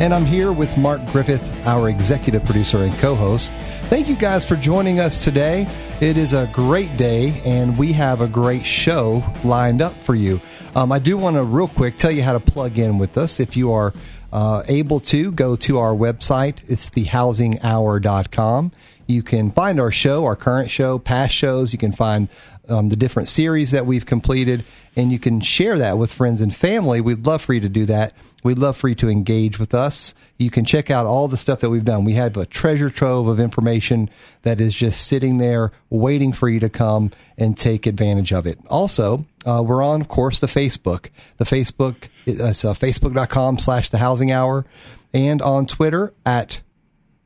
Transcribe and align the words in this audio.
and 0.00 0.12
I'm 0.12 0.24
here 0.24 0.52
with 0.52 0.76
Mark 0.76 1.04
Griffith, 1.06 1.66
our 1.66 1.88
executive 1.88 2.44
producer 2.44 2.78
and 2.78 2.92
co 2.98 3.14
host. 3.14 3.52
Thank 3.84 4.08
you 4.08 4.16
guys 4.16 4.44
for 4.44 4.56
joining 4.56 4.98
us 4.98 5.22
today. 5.22 5.66
It 6.00 6.16
is 6.16 6.32
a 6.32 6.50
great 6.52 6.96
day, 6.96 7.40
and 7.44 7.78
we 7.78 7.92
have 7.92 8.20
a 8.20 8.26
great 8.26 8.66
show 8.66 9.22
lined 9.44 9.80
up 9.80 9.92
for 9.92 10.14
you. 10.14 10.40
Um, 10.74 10.90
I 10.90 10.98
do 10.98 11.16
want 11.16 11.36
to, 11.36 11.44
real 11.44 11.68
quick, 11.68 11.96
tell 11.96 12.10
you 12.10 12.22
how 12.22 12.32
to 12.32 12.40
plug 12.40 12.78
in 12.78 12.98
with 12.98 13.16
us. 13.16 13.38
If 13.38 13.56
you 13.56 13.72
are 13.72 13.92
uh, 14.32 14.64
able 14.66 14.98
to, 15.00 15.30
go 15.30 15.54
to 15.56 15.78
our 15.78 15.92
website. 15.92 16.56
It's 16.66 16.90
thehousinghour.com. 16.90 18.72
You 19.06 19.22
can 19.22 19.50
find 19.52 19.78
our 19.78 19.92
show, 19.92 20.24
our 20.24 20.34
current 20.34 20.70
show, 20.70 20.98
past 20.98 21.34
shows. 21.34 21.72
You 21.72 21.78
can 21.78 21.92
find 21.92 22.28
um, 22.68 22.88
the 22.88 22.96
different 22.96 23.28
series 23.28 23.70
that 23.72 23.86
we've 23.86 24.06
completed, 24.06 24.64
and 24.96 25.12
you 25.12 25.18
can 25.18 25.40
share 25.40 25.78
that 25.78 25.98
with 25.98 26.12
friends 26.12 26.40
and 26.40 26.54
family. 26.54 27.00
We'd 27.00 27.26
love 27.26 27.42
for 27.42 27.54
you 27.54 27.60
to 27.60 27.68
do 27.68 27.86
that. 27.86 28.14
We'd 28.42 28.58
love 28.58 28.76
for 28.76 28.88
you 28.88 28.94
to 28.96 29.08
engage 29.08 29.58
with 29.58 29.74
us. 29.74 30.14
You 30.38 30.50
can 30.50 30.64
check 30.64 30.90
out 30.90 31.06
all 31.06 31.28
the 31.28 31.36
stuff 31.36 31.60
that 31.60 31.70
we've 31.70 31.84
done. 31.84 32.04
We 32.04 32.14
have 32.14 32.36
a 32.36 32.46
treasure 32.46 32.90
trove 32.90 33.26
of 33.26 33.40
information 33.40 34.10
that 34.42 34.60
is 34.60 34.74
just 34.74 35.06
sitting 35.06 35.38
there 35.38 35.72
waiting 35.90 36.32
for 36.32 36.48
you 36.48 36.60
to 36.60 36.68
come 36.68 37.10
and 37.38 37.56
take 37.56 37.86
advantage 37.86 38.32
of 38.32 38.46
it. 38.46 38.58
Also, 38.68 39.24
uh, 39.46 39.62
we're 39.66 39.82
on, 39.82 40.00
of 40.00 40.08
course, 40.08 40.40
the 40.40 40.46
Facebook. 40.46 41.10
The 41.38 41.44
Facebook, 41.44 42.08
it's 42.26 42.64
uh, 42.64 42.74
facebook.com 42.74 43.58
slash 43.58 43.90
the 43.90 43.98
housing 43.98 44.30
hour 44.30 44.66
and 45.12 45.40
on 45.40 45.66
Twitter 45.66 46.12
at 46.26 46.60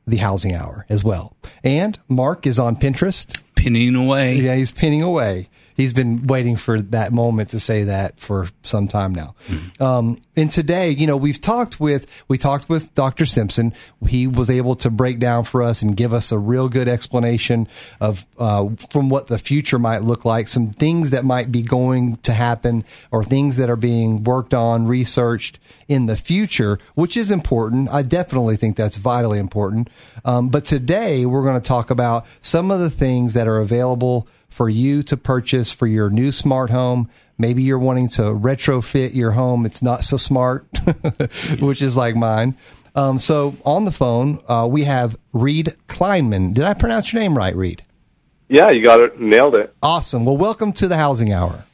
the 0.07 0.17
housing 0.17 0.55
hour 0.55 0.85
as 0.89 1.03
well. 1.03 1.35
And 1.63 1.99
Mark 2.07 2.47
is 2.47 2.59
on 2.59 2.75
Pinterest 2.75 3.39
pinning 3.59 3.95
away. 3.95 4.35
Yeah, 4.37 4.55
he's 4.55 4.71
pinning 4.71 5.03
away. 5.03 5.49
He's 5.79 5.93
been 5.93 6.27
waiting 6.27 6.57
for 6.57 6.81
that 6.81 7.13
moment 7.13 7.51
to 7.51 7.59
say 7.61 7.85
that 7.85 8.19
for 8.19 8.49
some 8.63 8.89
time 8.89 9.15
now. 9.15 9.35
Mm-hmm. 9.47 9.81
Um, 9.81 10.19
and 10.35 10.51
today, 10.51 10.89
you 10.91 11.07
know, 11.07 11.15
we've 11.15 11.39
talked 11.39 11.79
with 11.79 12.05
we 12.27 12.37
talked 12.37 12.67
with 12.67 12.93
Dr. 12.95 13.25
Simpson. 13.25 13.73
He 14.05 14.27
was 14.27 14.49
able 14.49 14.75
to 14.75 14.89
break 14.89 15.19
down 15.19 15.45
for 15.45 15.63
us 15.63 15.81
and 15.81 15.95
give 15.95 16.13
us 16.13 16.33
a 16.33 16.37
real 16.37 16.67
good 16.67 16.89
explanation 16.89 17.69
of 18.01 18.27
uh, 18.37 18.67
from 18.91 19.07
what 19.07 19.27
the 19.27 19.37
future 19.37 19.79
might 19.79 20.03
look 20.03 20.25
like, 20.25 20.49
some 20.49 20.71
things 20.71 21.11
that 21.11 21.23
might 21.23 21.49
be 21.49 21.61
going 21.61 22.17
to 22.23 22.33
happen, 22.33 22.83
or 23.11 23.23
things 23.23 23.55
that 23.55 23.69
are 23.69 23.77
being 23.77 24.25
worked 24.25 24.53
on, 24.53 24.85
researched 24.85 25.59
in 25.87 26.07
the 26.07 26.17
future, 26.17 26.77
which 26.95 27.15
is 27.15 27.31
important. 27.31 27.87
I 27.89 28.01
definitely 28.01 28.57
think 28.57 28.75
that's 28.75 28.97
vitally 28.97 29.39
important. 29.39 29.89
Um, 30.25 30.49
but 30.49 30.65
today, 30.65 31.25
we're 31.25 31.43
going 31.43 31.55
to 31.55 31.65
talk 31.65 31.89
about 31.89 32.25
some 32.41 32.69
of 32.69 32.81
the 32.81 32.89
things 32.89 33.33
that 33.33 33.47
are 33.47 33.59
available 33.59 34.27
for 34.49 34.69
you 34.69 35.03
to 35.03 35.17
purchase 35.17 35.71
for 35.71 35.87
your 35.87 36.09
new 36.09 36.31
smart 36.31 36.69
home. 36.69 37.09
Maybe 37.37 37.63
you're 37.63 37.79
wanting 37.79 38.09
to 38.09 38.23
retrofit 38.23 39.15
your 39.15 39.31
home. 39.31 39.65
It's 39.65 39.81
not 39.81 40.03
so 40.03 40.17
smart, 40.17 40.67
which 41.59 41.81
is 41.81 41.95
like 41.95 42.15
mine. 42.15 42.57
Um, 42.95 43.19
so 43.19 43.55
on 43.65 43.85
the 43.85 43.91
phone, 43.91 44.39
uh, 44.47 44.67
we 44.69 44.83
have 44.83 45.17
Reed 45.31 45.73
Kleinman. 45.87 46.53
Did 46.53 46.65
I 46.65 46.73
pronounce 46.73 47.13
your 47.13 47.21
name 47.21 47.37
right, 47.37 47.55
Reed? 47.55 47.83
Yeah, 48.49 48.71
you 48.71 48.83
got 48.83 48.99
it. 48.99 49.21
Nailed 49.21 49.55
it. 49.55 49.73
Awesome. 49.81 50.25
Well, 50.25 50.35
welcome 50.35 50.73
to 50.73 50.87
the 50.87 50.97
Housing 50.97 51.31
Hour. 51.31 51.65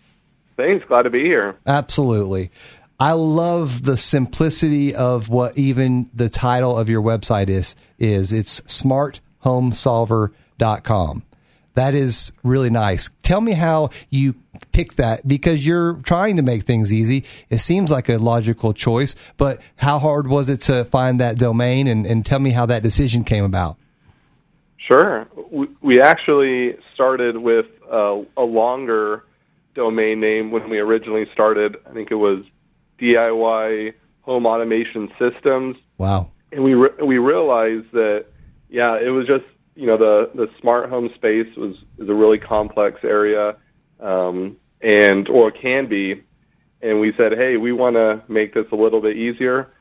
Thanks. 0.57 0.85
Glad 0.85 1.03
to 1.03 1.09
be 1.09 1.23
here. 1.23 1.55
Absolutely. 1.65 2.51
I 2.99 3.13
love 3.13 3.83
the 3.83 3.97
simplicity 3.97 4.93
of 4.93 5.29
what 5.29 5.57
even 5.57 6.09
the 6.13 6.29
title 6.29 6.77
of 6.77 6.89
your 6.89 7.01
website 7.01 7.49
is. 7.49 7.75
Is 7.97 8.31
it's 8.31 8.61
smarthomesolver.com. 8.61 11.23
That 11.75 11.93
is 11.93 12.31
really 12.43 12.69
nice. 12.69 13.09
Tell 13.21 13.41
me 13.41 13.51
how 13.53 13.91
you 14.09 14.35
pick 14.71 14.93
that 14.95 15.27
because 15.27 15.65
you're 15.65 15.95
trying 16.03 16.37
to 16.37 16.41
make 16.41 16.63
things 16.63 16.91
easy. 16.91 17.25
It 17.49 17.59
seems 17.59 17.91
like 17.91 18.09
a 18.09 18.17
logical 18.17 18.73
choice, 18.73 19.15
but 19.37 19.61
how 19.75 19.99
hard 19.99 20.27
was 20.27 20.49
it 20.49 20.61
to 20.61 20.85
find 20.85 21.19
that 21.19 21.37
domain 21.37 21.87
and, 21.87 22.05
and 22.05 22.25
tell 22.25 22.39
me 22.39 22.51
how 22.51 22.65
that 22.65 22.81
decision 22.81 23.23
came 23.23 23.43
about? 23.43 23.77
Sure. 24.77 25.27
We 25.81 26.01
actually 26.01 26.77
started 26.93 27.37
with 27.37 27.67
a, 27.89 28.23
a 28.37 28.43
longer 28.43 29.23
domain 29.73 30.19
name 30.19 30.51
when 30.51 30.69
we 30.69 30.79
originally 30.79 31.29
started. 31.33 31.77
I 31.89 31.93
think 31.93 32.11
it 32.11 32.15
was 32.15 32.45
DIY 32.99 33.93
Home 34.21 34.45
Automation 34.45 35.11
Systems. 35.19 35.77
Wow. 35.97 36.31
And 36.51 36.63
we 36.63 36.73
re- 36.73 37.03
we 37.03 37.17
realized 37.17 37.91
that 37.91 38.27
yeah, 38.69 38.97
it 38.97 39.09
was 39.09 39.27
just 39.27 39.45
you 39.75 39.85
know 39.85 39.97
the 39.97 40.31
the 40.33 40.49
smart 40.59 40.89
home 40.89 41.09
space 41.15 41.53
was 41.55 41.75
is 41.97 42.09
a 42.09 42.13
really 42.13 42.39
complex 42.39 43.03
area, 43.03 43.57
um, 43.99 44.57
and 44.81 45.27
or 45.29 45.51
can 45.51 45.87
be, 45.87 46.23
and 46.81 46.99
we 46.99 47.13
said, 47.13 47.33
hey, 47.33 47.57
we 47.57 47.71
want 47.71 47.95
to 47.95 48.21
make 48.27 48.53
this 48.53 48.67
a 48.71 48.75
little 48.75 49.01
bit 49.01 49.17
easier. 49.17 49.71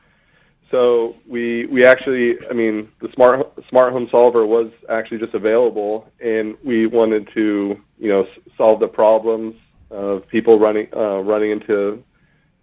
So 0.71 1.15
we 1.27 1.65
we 1.67 1.85
actually, 1.85 2.37
I 2.49 2.53
mean, 2.53 2.89
the 2.99 3.09
smart 3.13 3.53
smart 3.69 3.93
home 3.93 4.09
solver 4.11 4.45
was 4.45 4.71
actually 4.89 5.19
just 5.19 5.33
available, 5.33 6.11
and 6.19 6.57
we 6.63 6.87
wanted 6.87 7.29
to 7.33 7.79
you 7.97 8.09
know 8.09 8.27
solve 8.57 8.79
the 8.79 8.87
problems 8.87 9.55
of 9.91 10.27
people 10.27 10.59
running 10.59 10.87
uh, 10.95 11.19
running 11.19 11.51
into 11.51 12.03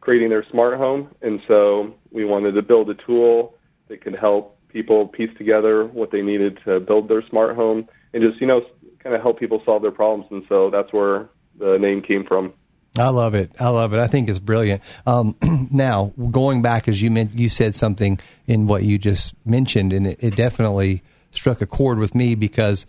creating 0.00 0.28
their 0.28 0.44
smart 0.50 0.76
home, 0.76 1.08
and 1.22 1.40
so 1.46 1.94
we 2.10 2.24
wanted 2.24 2.52
to 2.52 2.62
build 2.62 2.90
a 2.90 2.94
tool 2.94 3.56
that 3.88 4.00
could 4.00 4.16
help 4.16 4.58
people 4.72 5.06
piece 5.08 5.30
together 5.36 5.86
what 5.86 6.10
they 6.10 6.22
needed 6.22 6.58
to 6.64 6.80
build 6.80 7.08
their 7.08 7.22
smart 7.28 7.56
home 7.56 7.88
and 8.12 8.22
just, 8.22 8.40
you 8.40 8.46
know, 8.46 8.64
kind 9.00 9.14
of 9.14 9.22
help 9.22 9.38
people 9.38 9.62
solve 9.64 9.82
their 9.82 9.90
problems. 9.90 10.26
And 10.30 10.44
so 10.48 10.70
that's 10.70 10.92
where 10.92 11.28
the 11.58 11.78
name 11.78 12.02
came 12.02 12.24
from. 12.24 12.52
I 12.98 13.08
love 13.08 13.34
it. 13.34 13.52
I 13.58 13.68
love 13.68 13.94
it. 13.94 13.98
I 13.98 14.06
think 14.06 14.28
it's 14.28 14.38
brilliant. 14.38 14.82
Um, 15.06 15.34
now, 15.70 16.12
going 16.30 16.60
back, 16.60 16.88
as 16.88 17.00
you 17.00 17.10
meant, 17.10 17.32
you 17.32 17.48
said 17.48 17.74
something 17.74 18.20
in 18.46 18.66
what 18.66 18.82
you 18.82 18.98
just 18.98 19.34
mentioned, 19.46 19.92
and 19.92 20.06
it, 20.06 20.18
it 20.22 20.36
definitely 20.36 21.02
struck 21.30 21.62
a 21.62 21.66
chord 21.66 21.98
with 21.98 22.14
me 22.14 22.34
because 22.34 22.86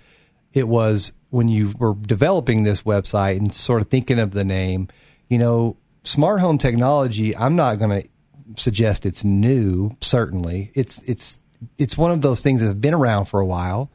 it 0.52 0.68
was 0.68 1.14
when 1.30 1.48
you 1.48 1.74
were 1.80 1.96
developing 1.96 2.64
this 2.64 2.84
website 2.84 3.38
and 3.38 3.54
sort 3.54 3.82
of 3.82 3.88
thinking 3.88 4.20
of 4.20 4.32
the 4.32 4.44
name, 4.44 4.90
you 5.30 5.38
know, 5.38 5.78
smart 6.04 6.42
home 6.42 6.58
technology. 6.58 7.36
I'm 7.36 7.56
not 7.56 7.80
going 7.80 8.02
to 8.02 8.10
suggest 8.62 9.06
it's 9.06 9.24
new. 9.24 9.92
Certainly, 10.02 10.72
it's 10.76 11.02
it's 11.04 11.40
it's 11.78 11.97
one 11.97 12.12
of 12.12 12.22
those 12.22 12.41
things 12.41 12.62
that 12.62 12.68
have 12.68 12.81
been 12.81 12.94
around 12.94 13.25
for 13.25 13.40
a 13.40 13.46
while, 13.46 13.90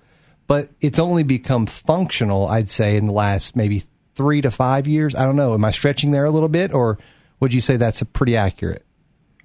but 0.47 0.71
it's 0.81 0.99
only 0.99 1.23
become 1.23 1.67
functional, 1.67 2.47
I'd 2.47 2.71
say, 2.71 2.97
in 2.97 3.07
the 3.07 3.13
last 3.13 3.57
maybe 3.57 3.85
three 4.15 4.41
to 4.41 4.51
five 4.51 4.87
years. 4.87 5.15
I 5.15 5.25
don't 5.25 5.37
know. 5.37 5.55
Am 5.55 5.65
I 5.65 5.71
stretching 5.71 6.11
there 6.11 6.25
a 6.25 6.31
little 6.31 6.49
bit, 6.49 6.73
or 6.73 6.99
would 7.41 7.55
you 7.55 7.61
say 7.61 7.77
that's 7.77 8.03
pretty 8.03 8.37
accurate? 8.37 8.85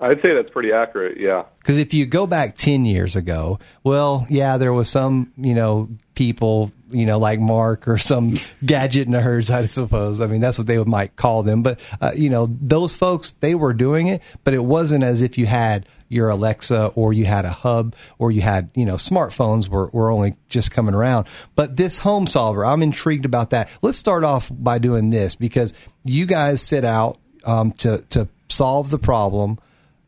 I'd 0.03 0.21
say 0.21 0.33
that's 0.33 0.49
pretty 0.49 0.73
accurate, 0.73 1.17
yeah. 1.17 1.43
Because 1.59 1.77
if 1.77 1.93
you 1.93 2.05
go 2.05 2.27
back 2.27 2.55
10 2.55 2.83
years 2.83 3.15
ago, 3.15 3.59
well, 3.85 4.27
yeah, 4.29 4.57
there 4.57 4.73
was 4.73 4.89
some, 4.89 5.31
you 5.37 5.53
know, 5.53 5.87
people, 6.13 6.73
you 6.91 7.05
know, 7.05 7.19
like 7.19 7.39
Mark 7.39 7.87
or 7.87 7.97
some 7.97 8.37
gadget 8.65 9.07
nerds, 9.07 9.49
I 9.49 9.63
suppose. 9.65 10.19
I 10.19 10.27
mean, 10.27 10.41
that's 10.41 10.57
what 10.57 10.67
they 10.67 10.77
might 10.83 11.15
call 11.15 11.43
them. 11.43 11.63
But, 11.63 11.79
uh, 12.01 12.11
you 12.15 12.29
know, 12.29 12.49
those 12.49 12.93
folks, 12.93 13.31
they 13.33 13.55
were 13.55 13.73
doing 13.73 14.07
it, 14.07 14.21
but 14.43 14.53
it 14.53 14.65
wasn't 14.65 15.05
as 15.05 15.21
if 15.21 15.37
you 15.37 15.45
had 15.45 15.87
your 16.13 16.29
Alexa 16.29 16.87
or 16.95 17.11
you 17.11 17.25
had 17.25 17.45
a 17.45 17.51
hub 17.51 17.95
or 18.17 18.31
you 18.31 18.41
had, 18.41 18.69
you 18.75 18.85
know, 18.85 18.95
smartphones 18.95 19.67
were, 19.67 19.87
were 19.87 20.09
only 20.09 20.35
just 20.49 20.71
coming 20.71 20.95
around. 20.95 21.27
But 21.55 21.75
this 21.75 21.99
home 21.99 22.27
solver, 22.27 22.65
I'm 22.65 22.81
intrigued 22.81 23.25
about 23.25 23.49
that. 23.49 23.69
Let's 23.81 23.97
start 23.97 24.23
off 24.23 24.49
by 24.51 24.77
doing 24.77 25.09
this 25.09 25.35
because 25.35 25.73
you 26.03 26.25
guys 26.25 26.61
set 26.61 26.85
out 26.85 27.17
um, 27.43 27.71
to, 27.73 27.99
to 28.09 28.27
solve 28.49 28.89
the 28.89 28.99
problem 28.99 29.59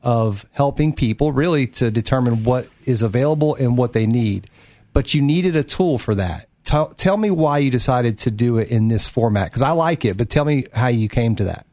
of 0.01 0.45
helping 0.51 0.93
people 0.93 1.31
really 1.31 1.65
to 1.65 1.89
determine 1.89 2.43
what 2.43 2.69
is 2.85 3.01
available 3.01 3.55
and 3.55 3.77
what 3.77 3.93
they 3.93 4.05
need. 4.05 4.49
But 4.93 5.13
you 5.13 5.21
needed 5.21 5.55
a 5.55 5.63
tool 5.63 5.97
for 5.97 6.15
that. 6.15 6.47
Tell, 6.63 6.89
tell 6.89 7.17
me 7.17 7.31
why 7.31 7.57
you 7.59 7.71
decided 7.71 8.19
to 8.19 8.31
do 8.31 8.57
it 8.57 8.69
in 8.69 8.87
this 8.87 9.07
format 9.07 9.49
because 9.49 9.61
I 9.61 9.71
like 9.71 10.05
it, 10.05 10.15
but 10.17 10.29
tell 10.29 10.45
me 10.45 10.65
how 10.73 10.87
you 10.87 11.09
came 11.09 11.35
to 11.37 11.45
that. 11.45 11.65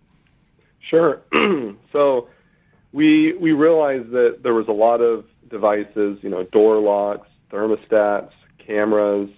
Sure. 0.81 1.21
so 1.93 2.29
we 2.93 3.33
we 3.33 3.53
realized 3.53 4.11
that 4.11 4.43
there 4.43 4.55
was 4.55 4.69
a 4.69 4.73
lot 4.73 5.01
of 5.01 5.25
devices, 5.49 6.19
you 6.23 6.29
know, 6.29 6.45
door 6.45 6.79
locks, 6.79 7.29
thermostats, 7.51 8.33
cameras, 8.59 9.31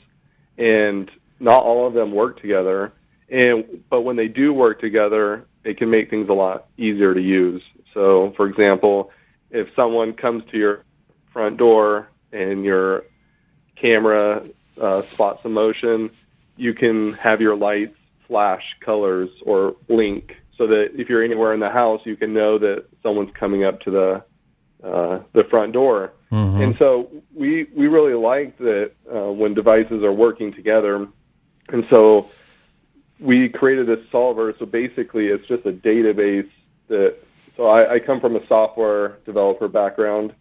and 0.58 1.10
not 1.40 1.62
all 1.62 1.86
of 1.86 1.94
them 1.94 2.12
work 2.12 2.40
together. 2.40 2.92
And 3.28 3.82
but 3.88 4.02
when 4.02 4.16
they 4.16 4.28
do 4.28 4.52
work 4.52 4.80
together, 4.80 5.46
it 5.64 5.78
can 5.78 5.90
make 5.90 6.10
things 6.10 6.28
a 6.28 6.34
lot 6.34 6.66
easier 6.76 7.14
to 7.14 7.20
use. 7.20 7.62
So, 7.92 8.32
for 8.36 8.46
example, 8.46 9.10
if 9.50 9.68
someone 9.74 10.12
comes 10.12 10.44
to 10.50 10.58
your 10.58 10.84
front 11.32 11.56
door 11.56 12.08
and 12.32 12.64
your 12.64 13.04
camera 13.76 14.44
uh, 14.80 15.02
spots 15.02 15.44
a 15.44 15.48
motion, 15.48 16.10
you 16.56 16.74
can 16.74 17.12
have 17.14 17.40
your 17.40 17.56
lights 17.56 17.96
flash 18.26 18.76
colors 18.80 19.30
or 19.44 19.76
blink 19.86 20.36
so 20.56 20.66
that 20.66 20.98
if 21.00 21.08
you're 21.08 21.22
anywhere 21.22 21.52
in 21.52 21.60
the 21.60 21.70
house, 21.70 22.00
you 22.04 22.16
can 22.16 22.32
know 22.32 22.58
that 22.58 22.86
someone's 23.02 23.32
coming 23.34 23.64
up 23.64 23.80
to 23.82 23.90
the 23.90 24.24
uh, 24.82 25.20
the 25.32 25.44
front 25.44 25.72
door. 25.72 26.12
Mm-hmm. 26.30 26.60
And 26.60 26.76
so 26.78 27.10
we 27.34 27.64
we 27.74 27.88
really 27.88 28.14
like 28.14 28.58
that 28.58 28.92
uh, 29.12 29.32
when 29.32 29.54
devices 29.54 30.02
are 30.02 30.12
working 30.12 30.52
together. 30.52 31.08
And 31.68 31.86
so 31.90 32.30
we 33.18 33.48
created 33.48 33.86
this 33.86 34.00
solver. 34.10 34.54
So 34.58 34.66
basically, 34.66 35.28
it's 35.28 35.46
just 35.46 35.64
a 35.66 35.72
database 35.72 36.50
that. 36.88 37.16
So 37.56 37.66
I, 37.66 37.94
I 37.94 37.98
come 38.00 38.20
from 38.20 38.34
a 38.34 38.44
software 38.48 39.18
developer 39.24 39.68
background, 39.68 40.34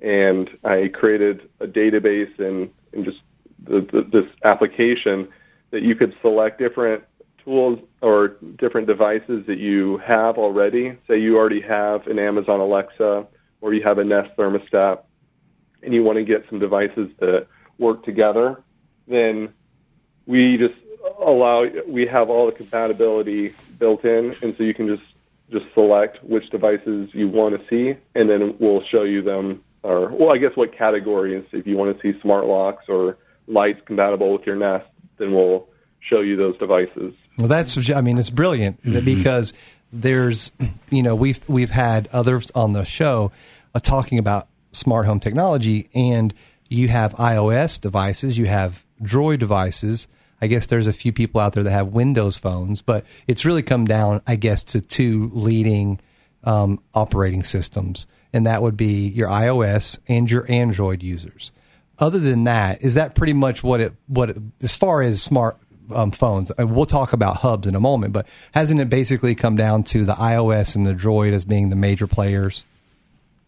and 0.00 0.48
I 0.62 0.86
created 0.86 1.50
a 1.58 1.66
database 1.66 2.38
and, 2.38 2.70
and 2.92 3.04
just 3.04 3.18
the, 3.64 3.80
the, 3.80 4.02
this 4.02 4.26
application 4.44 5.26
that 5.72 5.82
you 5.82 5.96
could 5.96 6.14
select 6.22 6.60
different 6.60 7.02
tools 7.50 7.80
or 8.00 8.36
different 8.58 8.86
devices 8.86 9.44
that 9.46 9.58
you 9.58 9.98
have 9.98 10.38
already. 10.38 10.96
Say 11.08 11.18
you 11.18 11.36
already 11.36 11.60
have 11.60 12.06
an 12.06 12.18
Amazon 12.18 12.60
Alexa 12.60 13.26
or 13.60 13.74
you 13.74 13.82
have 13.82 13.98
a 13.98 14.04
Nest 14.04 14.30
thermostat 14.36 15.02
and 15.82 15.92
you 15.92 16.04
want 16.04 16.16
to 16.16 16.24
get 16.24 16.46
some 16.48 16.60
devices 16.60 17.10
that 17.18 17.46
work 17.78 18.04
together, 18.04 18.62
then 19.08 19.52
we 20.26 20.56
just 20.58 20.74
allow 21.18 21.66
we 21.88 22.06
have 22.06 22.30
all 22.30 22.46
the 22.46 22.52
compatibility 22.52 23.56
built 23.78 24.04
in 24.04 24.36
and 24.42 24.54
so 24.56 24.62
you 24.62 24.74
can 24.74 24.86
just 24.86 25.02
just 25.50 25.66
select 25.74 26.22
which 26.22 26.48
devices 26.50 27.10
you 27.12 27.26
want 27.26 27.58
to 27.58 27.68
see 27.68 27.98
and 28.14 28.30
then 28.30 28.54
we'll 28.58 28.84
show 28.84 29.02
you 29.02 29.22
them 29.22 29.62
or 29.82 30.08
well 30.10 30.32
I 30.32 30.38
guess 30.38 30.54
what 30.56 30.72
categories 30.72 31.44
if 31.52 31.66
you 31.66 31.76
want 31.76 31.98
to 31.98 32.00
see 32.02 32.18
smart 32.20 32.44
locks 32.46 32.84
or 32.88 33.16
lights 33.48 33.80
compatible 33.86 34.32
with 34.32 34.46
your 34.46 34.56
Nest 34.56 34.86
then 35.18 35.32
we'll 35.32 35.68
show 36.00 36.20
you 36.20 36.36
those 36.36 36.56
devices. 36.58 37.14
Well, 37.38 37.48
that's 37.48 37.90
I 37.90 38.00
mean 38.00 38.18
it's 38.18 38.30
brilliant 38.30 38.82
mm-hmm. 38.82 39.04
because 39.04 39.52
there's 39.92 40.52
you 40.90 41.02
know 41.02 41.14
we've 41.14 41.40
we've 41.48 41.70
had 41.70 42.08
others 42.12 42.50
on 42.54 42.72
the 42.72 42.84
show 42.84 43.32
uh, 43.74 43.80
talking 43.80 44.18
about 44.18 44.48
smart 44.72 45.06
home 45.06 45.20
technology 45.20 45.88
and 45.94 46.32
you 46.68 46.88
have 46.88 47.14
iOS 47.14 47.80
devices, 47.80 48.38
you 48.38 48.46
have 48.46 48.84
Droid 49.02 49.40
devices. 49.40 50.08
I 50.40 50.46
guess 50.46 50.68
there's 50.68 50.86
a 50.86 50.92
few 50.92 51.12
people 51.12 51.40
out 51.40 51.52
there 51.52 51.64
that 51.64 51.70
have 51.70 51.88
Windows 51.88 52.38
phones, 52.38 52.80
but 52.80 53.04
it's 53.26 53.44
really 53.44 53.62
come 53.62 53.84
down, 53.84 54.22
I 54.26 54.36
guess, 54.36 54.64
to 54.64 54.80
two 54.80 55.30
leading 55.34 56.00
um, 56.44 56.80
operating 56.94 57.42
systems, 57.42 58.06
and 58.32 58.46
that 58.46 58.62
would 58.62 58.76
be 58.76 59.08
your 59.08 59.28
iOS 59.28 59.98
and 60.08 60.30
your 60.30 60.50
Android 60.50 61.02
users. 61.02 61.52
Other 61.98 62.18
than 62.18 62.44
that, 62.44 62.80
is 62.80 62.94
that 62.94 63.14
pretty 63.14 63.34
much 63.34 63.62
what 63.62 63.80
it 63.80 63.94
what 64.06 64.30
it, 64.30 64.38
as 64.62 64.74
far 64.74 65.02
as 65.02 65.20
smart 65.20 65.58
um, 65.92 66.10
phones. 66.10 66.50
Uh, 66.58 66.66
we'll 66.66 66.86
talk 66.86 67.12
about 67.12 67.36
hubs 67.36 67.66
in 67.66 67.74
a 67.74 67.80
moment, 67.80 68.12
but 68.12 68.26
hasn't 68.52 68.80
it 68.80 68.90
basically 68.90 69.34
come 69.34 69.56
down 69.56 69.82
to 69.84 70.04
the 70.04 70.14
iOS 70.14 70.76
and 70.76 70.86
the 70.86 70.94
Droid 70.94 71.32
as 71.32 71.44
being 71.44 71.70
the 71.70 71.76
major 71.76 72.06
players? 72.06 72.64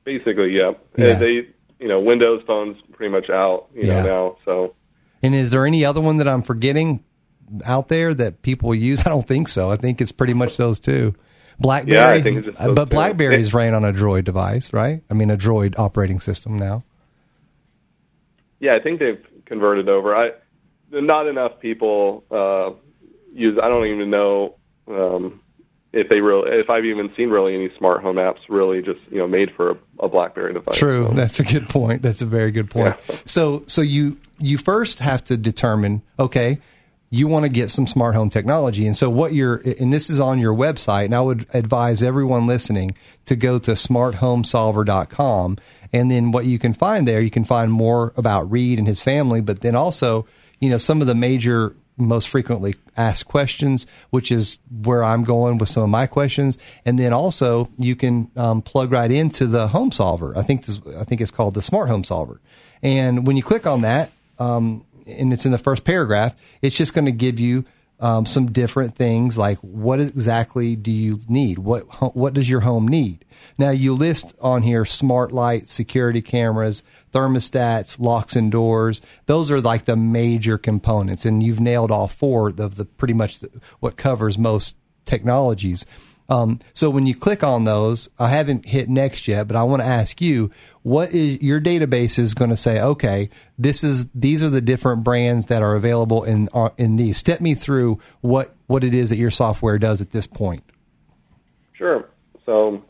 Basically, 0.05 0.57
yeah. 0.57 0.73
yeah. 0.97 1.19
They, 1.19 1.49
you 1.79 1.89
know, 1.89 2.01
Windows 2.01 2.43
phones 2.47 2.77
pretty 2.93 3.13
much 3.13 3.31
out, 3.31 3.69
you 3.75 3.87
yeah. 3.87 4.03
know, 4.03 4.07
now. 4.07 4.37
So, 4.45 4.75
and 5.23 5.35
is 5.35 5.51
there 5.51 5.67
any 5.67 5.85
other 5.85 6.01
one 6.01 6.19
that 6.19 6.29
I'm 6.29 6.43
forgetting 6.43 7.05
out 7.65 7.89
there 7.89 8.13
that 8.15 8.43
people 8.43 8.75
use? 8.75 9.01
I 9.07 9.11
don't 9.11 9.27
think 9.27 9.49
so. 9.49 9.71
I 9.71 9.77
think 9.77 10.01
it's 10.01 10.13
pretty 10.13 10.35
much 10.35 10.57
those 10.57 10.81
two. 10.81 11.15
BlackBerry, 11.61 11.97
yeah, 11.97 12.09
I 12.09 12.23
think 12.23 12.47
it's 12.47 12.67
but 12.75 12.89
BlackBerry's 12.89 13.55
ran 13.55 13.75
on 13.75 13.85
a 13.85 13.93
Droid 13.93 14.25
device, 14.25 14.73
right? 14.73 15.03
I 15.11 15.15
mean, 15.15 15.31
a 15.31 15.37
Droid 15.37 15.79
operating 15.79 16.19
system 16.19 16.59
now. 16.59 16.83
Yeah, 18.59 18.75
I 18.75 18.81
think 18.81 19.01
they've 19.01 19.25
converted 19.45 19.89
over. 19.89 20.17
I 20.17 20.33
not 21.01 21.27
enough 21.27 21.59
people 21.61 22.25
uh, 22.31 22.71
use. 23.33 23.59
I 23.63 23.69
don't 23.69 23.87
even 23.87 24.11
know 24.11 24.57
um, 24.89 25.41
if 25.93 26.09
they 26.09 26.21
really, 26.21 26.51
if 26.53 26.71
I've 26.71 26.85
even 26.85 27.13
seen 27.17 27.31
really 27.31 27.55
any 27.55 27.71
smart 27.79 28.03
home 28.03 28.17
apps 28.17 28.41
really 28.49 28.83
just 28.83 29.01
you 29.11 29.19
know 29.19 29.27
made 29.27 29.51
for 29.57 29.71
a, 29.71 29.79
a 30.01 30.09
BlackBerry 30.09 30.53
device. 30.53 30.77
True, 30.77 31.07
so. 31.09 31.15
that's 31.15 31.41
a 31.41 31.45
good 31.45 31.69
point. 31.69 32.03
That's 32.03 32.23
a 32.23 32.27
very 32.27 32.51
good 32.51 32.71
point. 32.71 32.97
Yeah. 33.09 33.17
So 33.25 33.65
so 33.67 33.83
you 33.83 34.19
you 34.39 34.59
first 34.59 34.99
have 34.99 35.25
to 35.25 35.37
determine 35.37 36.03
okay. 36.19 36.59
You 37.15 37.29
want 37.29 37.45
to 37.45 37.51
get 37.51 37.69
some 37.69 37.87
smart 37.87 38.15
home 38.15 38.31
technology. 38.31 38.87
And 38.87 38.97
so, 38.97 39.11
what 39.11 39.35
you're, 39.35 39.57
and 39.79 39.93
this 39.93 40.09
is 40.09 40.19
on 40.19 40.39
your 40.39 40.55
website, 40.55 41.05
and 41.05 41.15
I 41.15 41.21
would 41.21 41.45
advise 41.53 42.03
everyone 42.03 42.47
listening 42.47 42.95
to 43.27 43.37
go 43.37 43.59
to 43.59 43.73
smarthomesolver.com. 43.73 45.59
And 45.93 46.11
then, 46.11 46.33
what 46.33 46.47
you 46.47 46.59
can 46.59 46.73
find 46.73 47.07
there, 47.07 47.21
you 47.21 47.29
can 47.29 47.45
find 47.45 47.71
more 47.71 48.15
about 48.17 48.51
Reed 48.51 48.79
and 48.79 48.89
his 48.89 49.03
family, 49.03 49.43
but 49.43 49.61
then 49.61 49.77
also 49.77 50.27
you 50.63 50.71
know, 50.71 50.79
some 50.79 51.01
of 51.01 51.09
the 51.09 51.15
major 51.15 51.75
most 51.99 52.29
frequently 52.29 52.77
asked 52.97 53.27
questions, 53.27 53.85
which 54.11 54.31
is 54.31 54.61
where 54.85 55.03
I'm 55.03 55.25
going 55.25 55.59
with 55.59 55.69
some 55.69 55.83
of 55.83 55.89
my 55.89 56.07
questions. 56.07 56.57
And 56.87 56.99
then 56.99 57.13
also 57.13 57.69
you 57.79 57.97
can 57.97 58.31
um, 58.37 58.63
plug 58.63 58.93
right 58.93 59.11
into 59.11 59.47
the 59.47 59.67
home 59.67 59.91
solver. 59.91 60.39
I 60.39 60.43
think 60.43 60.65
this, 60.65 60.81
I 60.97 61.03
think 61.03 61.21
it's 61.21 61.33
called 61.33 61.55
the 61.55 61.63
smart 61.63 61.89
home 61.89 62.05
solver. 62.05 62.41
And 62.81 63.27
when 63.27 63.37
you 63.37 63.43
click 63.43 63.67
on 63.67 63.81
that, 63.83 64.13
um, 64.39 64.87
and 65.05 65.33
it's 65.33 65.45
in 65.45 65.53
the 65.53 65.59
first 65.59 65.83
paragraph, 65.83 66.35
it's 66.63 66.77
just 66.77 66.95
going 66.95 67.07
to 67.07 67.13
give 67.13 67.41
you 67.41 67.65
um, 68.03 68.27
some 68.27 68.51
different 68.51 68.97
things 68.97 69.39
like 69.39 69.59
what 69.59 70.01
exactly 70.01 70.75
do 70.75 70.91
you 70.91 71.21
need? 71.29 71.61
What 71.61 71.83
what 72.17 72.35
does 72.35 72.51
your 72.51 72.61
home 72.61 72.87
need? 72.89 73.25
Now 73.57 73.71
you 73.71 73.95
list 73.95 74.35
on 74.41 74.63
here 74.63 74.85
smart 74.85 75.31
lights, 75.33 75.73
security 75.73 76.21
cameras, 76.21 76.83
thermostats, 77.13 78.01
locks 78.01 78.35
and 78.35 78.51
doors. 78.51 79.01
Those 79.27 79.51
are 79.53 79.61
like 79.61 79.85
the 79.85 79.97
major 79.97 80.59
components, 80.59 81.25
and 81.25 81.43
you've 81.43 81.61
nailed 81.61 81.93
all 81.93 82.09
four 82.09 82.49
of 82.49 82.75
the 82.75 82.85
pretty 82.85 83.15
much 83.15 83.39
the, 83.39 83.51
what 83.79 83.97
covers 83.97 84.37
most 84.37 84.77
technologies. 85.05 85.87
Um, 86.29 86.61
so 86.73 86.89
when 86.89 87.07
you 87.07 87.15
click 87.15 87.45
on 87.45 87.65
those, 87.65 88.09
I 88.19 88.29
haven't 88.29 88.65
hit 88.65 88.89
next 88.89 89.29
yet, 89.29 89.47
but 89.47 89.57
I 89.57 89.65
want 89.65 89.83
to 89.83 89.89
ask 89.89 90.21
you, 90.21 90.51
what 90.83 91.13
is 91.13 91.41
your 91.41 91.61
database 91.61 92.19
is 92.19 92.35
going 92.35 92.51
to 92.51 92.57
say? 92.57 92.81
Okay, 92.81 93.31
this 93.59 93.85
is 93.85 94.09
these 94.15 94.43
are 94.43 94.51
the 94.51 94.61
different 94.61 95.05
brands 95.05 95.47
that 95.47 95.63
are 95.63 95.75
available 95.77 96.25
in 96.25 96.49
uh, 96.53 96.71
in 96.77 96.97
these. 96.97 97.17
Step 97.17 97.41
me 97.41 97.55
through 97.55 98.01
what 98.21 98.55
what 98.67 98.83
it 98.83 98.95
is 98.95 99.11
that 99.11 99.17
your 99.17 99.31
software 99.31 99.79
does 99.79 100.01
at 100.01 100.11
this 100.11 100.27
point. 100.27 100.65
Sure. 101.73 102.09
So, 102.45 102.83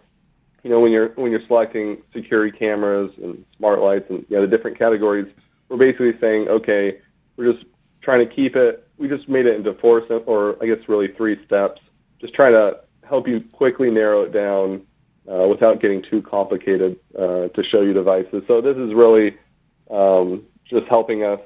you 0.62 0.71
know, 0.71 0.81
when 0.81 0.93
you're 0.93 1.09
when 1.11 1.31
you're 1.31 1.47
selecting 1.47 1.99
security 2.12 2.56
cameras 2.56 3.11
and 3.23 3.44
smart 3.56 3.81
lights 3.81 4.09
and 4.09 4.25
you 4.29 4.37
know 4.37 4.43
the 4.43 4.49
different 4.49 4.79
categories, 4.79 5.31
we're 5.69 5.77
basically 5.77 6.19
saying, 6.19 6.49
okay, 6.49 6.99
we're 7.37 7.53
just 7.53 7.65
trying 8.00 8.27
to 8.27 8.35
keep 8.35 8.56
it. 8.56 8.88
We 8.97 9.09
just 9.09 9.29
made 9.29 9.47
it 9.47 9.56
into 9.56 9.75
four, 9.75 10.00
or 10.27 10.56
I 10.62 10.67
guess 10.67 10.88
really 10.88 11.09
three 11.09 11.43
steps. 11.45 11.81
Just 12.21 12.33
trying 12.35 12.52
to 12.52 12.81
help 13.05 13.28
you 13.28 13.43
quickly 13.52 13.90
narrow 13.90 14.23
it 14.23 14.33
down 14.33 14.87
uh, 15.31 15.47
without 15.49 15.81
getting 15.81 16.02
too 16.02 16.23
complicated 16.23 16.99
uh, 17.19 17.49
to 17.49 17.62
show 17.62 17.81
you 17.81 17.93
devices. 17.93 18.43
So 18.47 18.61
this 18.61 18.76
is 18.76 18.93
really 18.93 19.37
um, 19.91 20.45
just 20.64 20.87
helping 20.88 21.23
us 21.23 21.41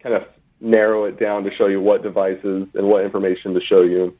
kind 0.00 0.14
of 0.14 0.24
narrow 0.60 1.04
it 1.04 1.18
down 1.18 1.44
to 1.44 1.54
show 1.54 1.66
you 1.66 1.80
what 1.80 2.02
devices 2.02 2.68
and 2.74 2.88
what 2.88 3.04
information 3.04 3.54
to 3.54 3.60
show 3.60 3.82
you. 3.82 4.16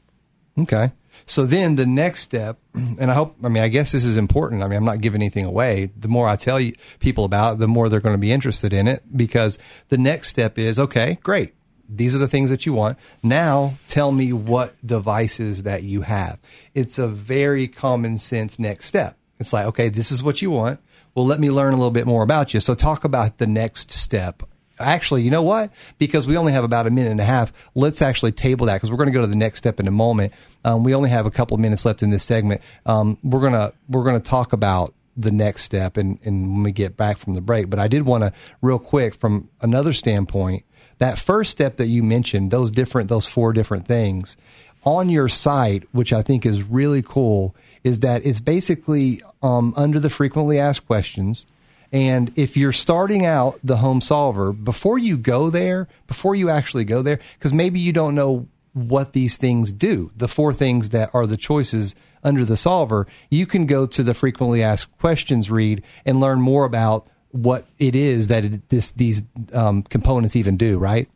Okay. 0.57 0.91
So 1.25 1.45
then 1.45 1.75
the 1.75 1.85
next 1.85 2.21
step, 2.21 2.59
and 2.73 3.11
I 3.11 3.13
hope, 3.13 3.35
I 3.43 3.49
mean, 3.49 3.63
I 3.63 3.67
guess 3.67 3.91
this 3.91 4.03
is 4.03 4.17
important. 4.17 4.63
I 4.63 4.67
mean, 4.67 4.77
I'm 4.77 4.85
not 4.85 5.01
giving 5.01 5.21
anything 5.21 5.45
away. 5.45 5.91
The 5.97 6.07
more 6.07 6.27
I 6.27 6.35
tell 6.35 6.59
you 6.59 6.73
people 6.99 7.25
about 7.25 7.53
it, 7.53 7.59
the 7.59 7.67
more 7.67 7.89
they're 7.89 7.99
going 7.99 8.15
to 8.15 8.19
be 8.19 8.31
interested 8.31 8.73
in 8.73 8.87
it 8.87 9.03
because 9.15 9.57
the 9.89 9.97
next 9.97 10.29
step 10.29 10.57
is 10.57 10.79
okay, 10.79 11.17
great 11.23 11.56
these 11.89 12.15
are 12.15 12.19
the 12.19 12.27
things 12.27 12.49
that 12.49 12.65
you 12.65 12.73
want. 12.73 12.97
Now 13.23 13.77
tell 13.87 14.11
me 14.11 14.33
what 14.33 14.75
devices 14.85 15.63
that 15.63 15.83
you 15.83 16.01
have. 16.01 16.39
It's 16.73 16.99
a 16.99 17.07
very 17.07 17.67
common 17.67 18.17
sense 18.17 18.59
next 18.59 18.85
step. 18.85 19.17
It's 19.39 19.53
like, 19.53 19.67
okay, 19.67 19.89
this 19.89 20.11
is 20.11 20.23
what 20.23 20.41
you 20.41 20.51
want. 20.51 20.79
Well, 21.15 21.25
let 21.25 21.39
me 21.39 21.49
learn 21.49 21.73
a 21.73 21.77
little 21.77 21.91
bit 21.91 22.05
more 22.05 22.23
about 22.23 22.53
you. 22.53 22.59
So 22.59 22.73
talk 22.73 23.03
about 23.03 23.37
the 23.37 23.47
next 23.47 23.91
step. 23.91 24.43
Actually, 24.79 25.23
you 25.23 25.31
know 25.31 25.41
what? 25.41 25.71
Because 25.97 26.27
we 26.27 26.37
only 26.37 26.51
have 26.51 26.63
about 26.63 26.85
a 26.85 26.91
minute 26.91 27.09
and 27.09 27.19
a 27.19 27.25
half, 27.25 27.51
let's 27.73 28.03
actually 28.03 28.31
table 28.31 28.67
that 28.67 28.75
because 28.75 28.91
we're 28.91 28.97
going 28.97 29.09
to 29.09 29.13
go 29.13 29.21
to 29.21 29.27
the 29.27 29.35
next 29.35 29.57
step 29.57 29.79
in 29.79 29.87
a 29.87 29.91
moment. 29.91 30.33
Um, 30.63 30.83
we 30.83 30.93
only 30.93 31.09
have 31.09 31.25
a 31.25 31.31
couple 31.31 31.55
of 31.55 31.61
minutes 31.61 31.85
left 31.85 32.03
in 32.03 32.11
this 32.11 32.23
segment. 32.23 32.61
Um, 32.85 33.17
we're 33.23 33.41
gonna 33.41 33.73
we're 33.89 34.03
gonna 34.03 34.19
talk 34.19 34.53
about 34.53 34.93
the 35.15 35.31
next 35.31 35.63
step 35.63 35.97
and, 35.97 36.19
and 36.23 36.53
when 36.53 36.63
we 36.63 36.71
get 36.71 36.95
back 36.95 37.17
from 37.17 37.33
the 37.33 37.41
break. 37.41 37.69
But 37.69 37.79
I 37.79 37.87
did 37.87 38.03
want 38.03 38.23
to 38.23 38.33
real 38.61 38.77
quick 38.77 39.15
from 39.15 39.49
another 39.61 39.93
standpoint 39.93 40.63
that 40.99 41.19
first 41.19 41.51
step 41.51 41.77
that 41.77 41.87
you 41.87 42.03
mentioned, 42.03 42.51
those 42.51 42.71
different, 42.71 43.09
those 43.09 43.27
four 43.27 43.53
different 43.53 43.87
things 43.87 44.37
on 44.83 45.09
your 45.09 45.27
site, 45.27 45.83
which 45.91 46.13
I 46.13 46.21
think 46.21 46.45
is 46.45 46.63
really 46.63 47.01
cool, 47.01 47.55
is 47.83 47.99
that 48.01 48.25
it's 48.25 48.39
basically 48.39 49.21
um, 49.43 49.73
under 49.75 49.99
the 49.99 50.09
frequently 50.09 50.59
asked 50.59 50.87
questions. 50.87 51.45
And 51.91 52.31
if 52.35 52.57
you're 52.57 52.73
starting 52.73 53.25
out 53.25 53.59
the 53.63 53.77
home 53.77 54.01
solver, 54.01 54.53
before 54.53 54.97
you 54.97 55.17
go 55.17 55.49
there, 55.49 55.87
before 56.07 56.35
you 56.35 56.49
actually 56.49 56.85
go 56.85 57.01
there, 57.01 57.19
because 57.37 57.53
maybe 57.53 57.79
you 57.79 57.93
don't 57.93 58.15
know 58.15 58.47
what 58.73 59.13
these 59.13 59.37
things 59.37 59.71
do, 59.71 60.11
the 60.15 60.27
four 60.27 60.53
things 60.53 60.89
that 60.89 61.09
are 61.13 61.25
the 61.25 61.37
choices 61.37 61.95
under 62.23 62.45
the 62.45 62.57
solver, 62.57 63.07
you 63.29 63.45
can 63.45 63.65
go 63.65 63.85
to 63.87 64.03
the 64.03 64.13
frequently 64.13 64.61
asked 64.61 64.95
questions 64.99 65.49
read 65.49 65.81
and 66.05 66.19
learn 66.19 66.39
more 66.41 66.65
about 66.65 67.07
what 67.31 67.65
it 67.79 67.95
is 67.95 68.27
that 68.27 68.45
it, 68.45 68.69
this 68.69 68.91
these 68.91 69.23
um, 69.53 69.83
components 69.83 70.35
even 70.35 70.57
do, 70.57 70.77
right? 70.77 71.09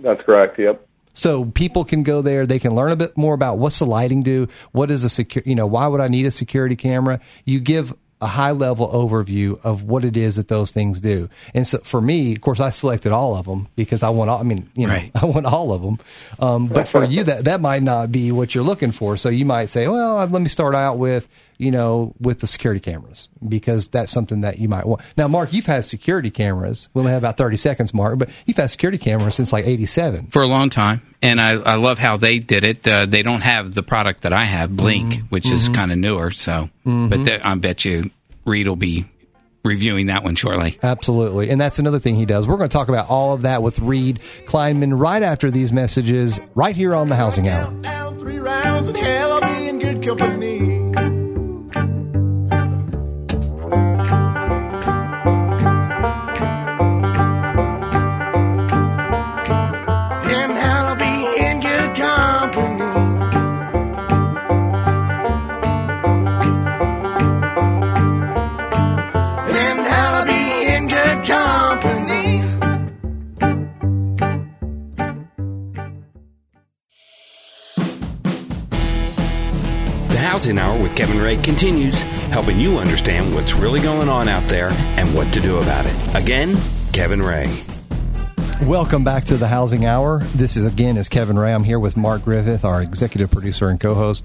That's 0.00 0.22
correct. 0.22 0.58
Yep. 0.58 0.86
So 1.12 1.46
people 1.46 1.84
can 1.84 2.02
go 2.02 2.22
there. 2.22 2.46
They 2.46 2.58
can 2.58 2.74
learn 2.74 2.92
a 2.92 2.96
bit 2.96 3.16
more 3.16 3.34
about 3.34 3.58
what's 3.58 3.78
the 3.78 3.86
lighting 3.86 4.22
do. 4.22 4.48
What 4.72 4.90
is 4.90 5.04
a 5.04 5.08
secure? 5.08 5.42
You 5.44 5.54
know, 5.54 5.66
why 5.66 5.86
would 5.86 6.00
I 6.00 6.08
need 6.08 6.26
a 6.26 6.30
security 6.30 6.76
camera? 6.76 7.20
You 7.44 7.60
give 7.60 7.94
a 8.20 8.26
high 8.26 8.50
level 8.50 8.88
overview 8.88 9.58
of 9.64 9.84
what 9.84 10.04
it 10.04 10.16
is 10.16 10.36
that 10.36 10.48
those 10.48 10.70
things 10.70 11.00
do. 11.00 11.28
And 11.54 11.66
so 11.66 11.78
for 11.78 12.00
me, 12.00 12.34
of 12.34 12.40
course, 12.42 12.60
I 12.60 12.70
selected 12.70 13.12
all 13.12 13.34
of 13.34 13.46
them 13.46 13.68
because 13.76 14.02
I 14.02 14.10
want 14.10 14.28
all, 14.28 14.38
I 14.38 14.42
mean, 14.42 14.70
you 14.76 14.86
know, 14.86 14.92
right. 14.92 15.10
I 15.22 15.24
want 15.24 15.46
all 15.46 15.72
of 15.72 15.82
them. 15.82 15.98
Um, 16.38 16.66
but 16.66 16.86
for 16.86 17.02
you, 17.04 17.24
that, 17.24 17.44
that 17.44 17.62
might 17.62 17.82
not 17.82 18.12
be 18.12 18.30
what 18.30 18.54
you're 18.54 18.64
looking 18.64 18.92
for. 18.92 19.16
So 19.16 19.30
you 19.30 19.46
might 19.46 19.70
say, 19.70 19.88
well, 19.88 20.16
let 20.26 20.42
me 20.42 20.48
start 20.48 20.74
out 20.74 20.98
with, 20.98 21.28
you 21.60 21.70
know, 21.70 22.14
with 22.18 22.40
the 22.40 22.46
security 22.46 22.80
cameras 22.80 23.28
because 23.46 23.88
that's 23.88 24.10
something 24.10 24.40
that 24.40 24.58
you 24.58 24.68
might 24.68 24.86
want. 24.86 25.02
Now, 25.16 25.28
Mark, 25.28 25.52
you've 25.52 25.66
had 25.66 25.84
security 25.84 26.30
cameras. 26.30 26.88
We 26.94 27.00
only 27.00 27.12
have 27.12 27.20
about 27.20 27.36
30 27.36 27.56
seconds, 27.58 27.92
Mark, 27.92 28.18
but 28.18 28.30
you've 28.46 28.56
had 28.56 28.70
security 28.70 28.96
cameras 28.96 29.34
since 29.34 29.52
like 29.52 29.66
87. 29.66 30.28
For 30.28 30.42
a 30.42 30.46
long 30.46 30.70
time. 30.70 31.02
And 31.20 31.38
I, 31.38 31.50
I 31.60 31.74
love 31.74 31.98
how 31.98 32.16
they 32.16 32.38
did 32.38 32.64
it. 32.64 32.88
Uh, 32.88 33.04
they 33.04 33.20
don't 33.20 33.42
have 33.42 33.74
the 33.74 33.82
product 33.82 34.22
that 34.22 34.32
I 34.32 34.44
have, 34.44 34.74
Blink, 34.74 35.12
mm-hmm. 35.12 35.26
which 35.26 35.50
is 35.50 35.64
mm-hmm. 35.64 35.74
kind 35.74 35.92
of 35.92 35.98
newer. 35.98 36.30
So, 36.30 36.70
mm-hmm. 36.86 37.08
but 37.08 37.44
I 37.44 37.54
bet 37.56 37.84
you 37.84 38.10
Reed 38.46 38.66
will 38.66 38.76
be 38.76 39.04
reviewing 39.62 40.06
that 40.06 40.24
one 40.24 40.36
shortly. 40.36 40.78
Absolutely. 40.82 41.50
And 41.50 41.60
that's 41.60 41.78
another 41.78 41.98
thing 41.98 42.14
he 42.14 42.24
does. 42.24 42.48
We're 42.48 42.56
going 42.56 42.70
to 42.70 42.72
talk 42.72 42.88
about 42.88 43.10
all 43.10 43.34
of 43.34 43.42
that 43.42 43.62
with 43.62 43.78
Reed 43.80 44.20
Kleinman 44.46 44.98
right 44.98 45.22
after 45.22 45.50
these 45.50 45.72
messages, 45.72 46.40
right 46.54 46.74
here 46.74 46.94
on 46.94 47.10
the 47.10 47.16
Housing 47.16 47.48
Hour. 47.48 47.70
Housing 80.30 80.60
Hour 80.60 80.80
with 80.80 80.94
Kevin 80.94 81.20
Ray 81.20 81.38
continues, 81.38 82.00
helping 82.30 82.60
you 82.60 82.78
understand 82.78 83.34
what's 83.34 83.54
really 83.54 83.80
going 83.80 84.08
on 84.08 84.28
out 84.28 84.48
there 84.48 84.70
and 84.96 85.12
what 85.12 85.32
to 85.32 85.40
do 85.40 85.58
about 85.58 85.86
it. 85.86 86.14
Again, 86.14 86.56
Kevin 86.92 87.20
Ray. 87.20 87.52
Welcome 88.62 89.02
back 89.02 89.24
to 89.24 89.36
the 89.36 89.48
Housing 89.48 89.86
Hour. 89.86 90.20
This 90.36 90.56
is 90.56 90.66
again 90.66 90.96
is 90.98 91.08
Kevin 91.08 91.36
Ray. 91.36 91.52
I'm 91.52 91.64
here 91.64 91.80
with 91.80 91.96
Mark 91.96 92.22
Griffith, 92.22 92.64
our 92.64 92.80
executive 92.80 93.32
producer 93.32 93.70
and 93.70 93.80
co-host. 93.80 94.24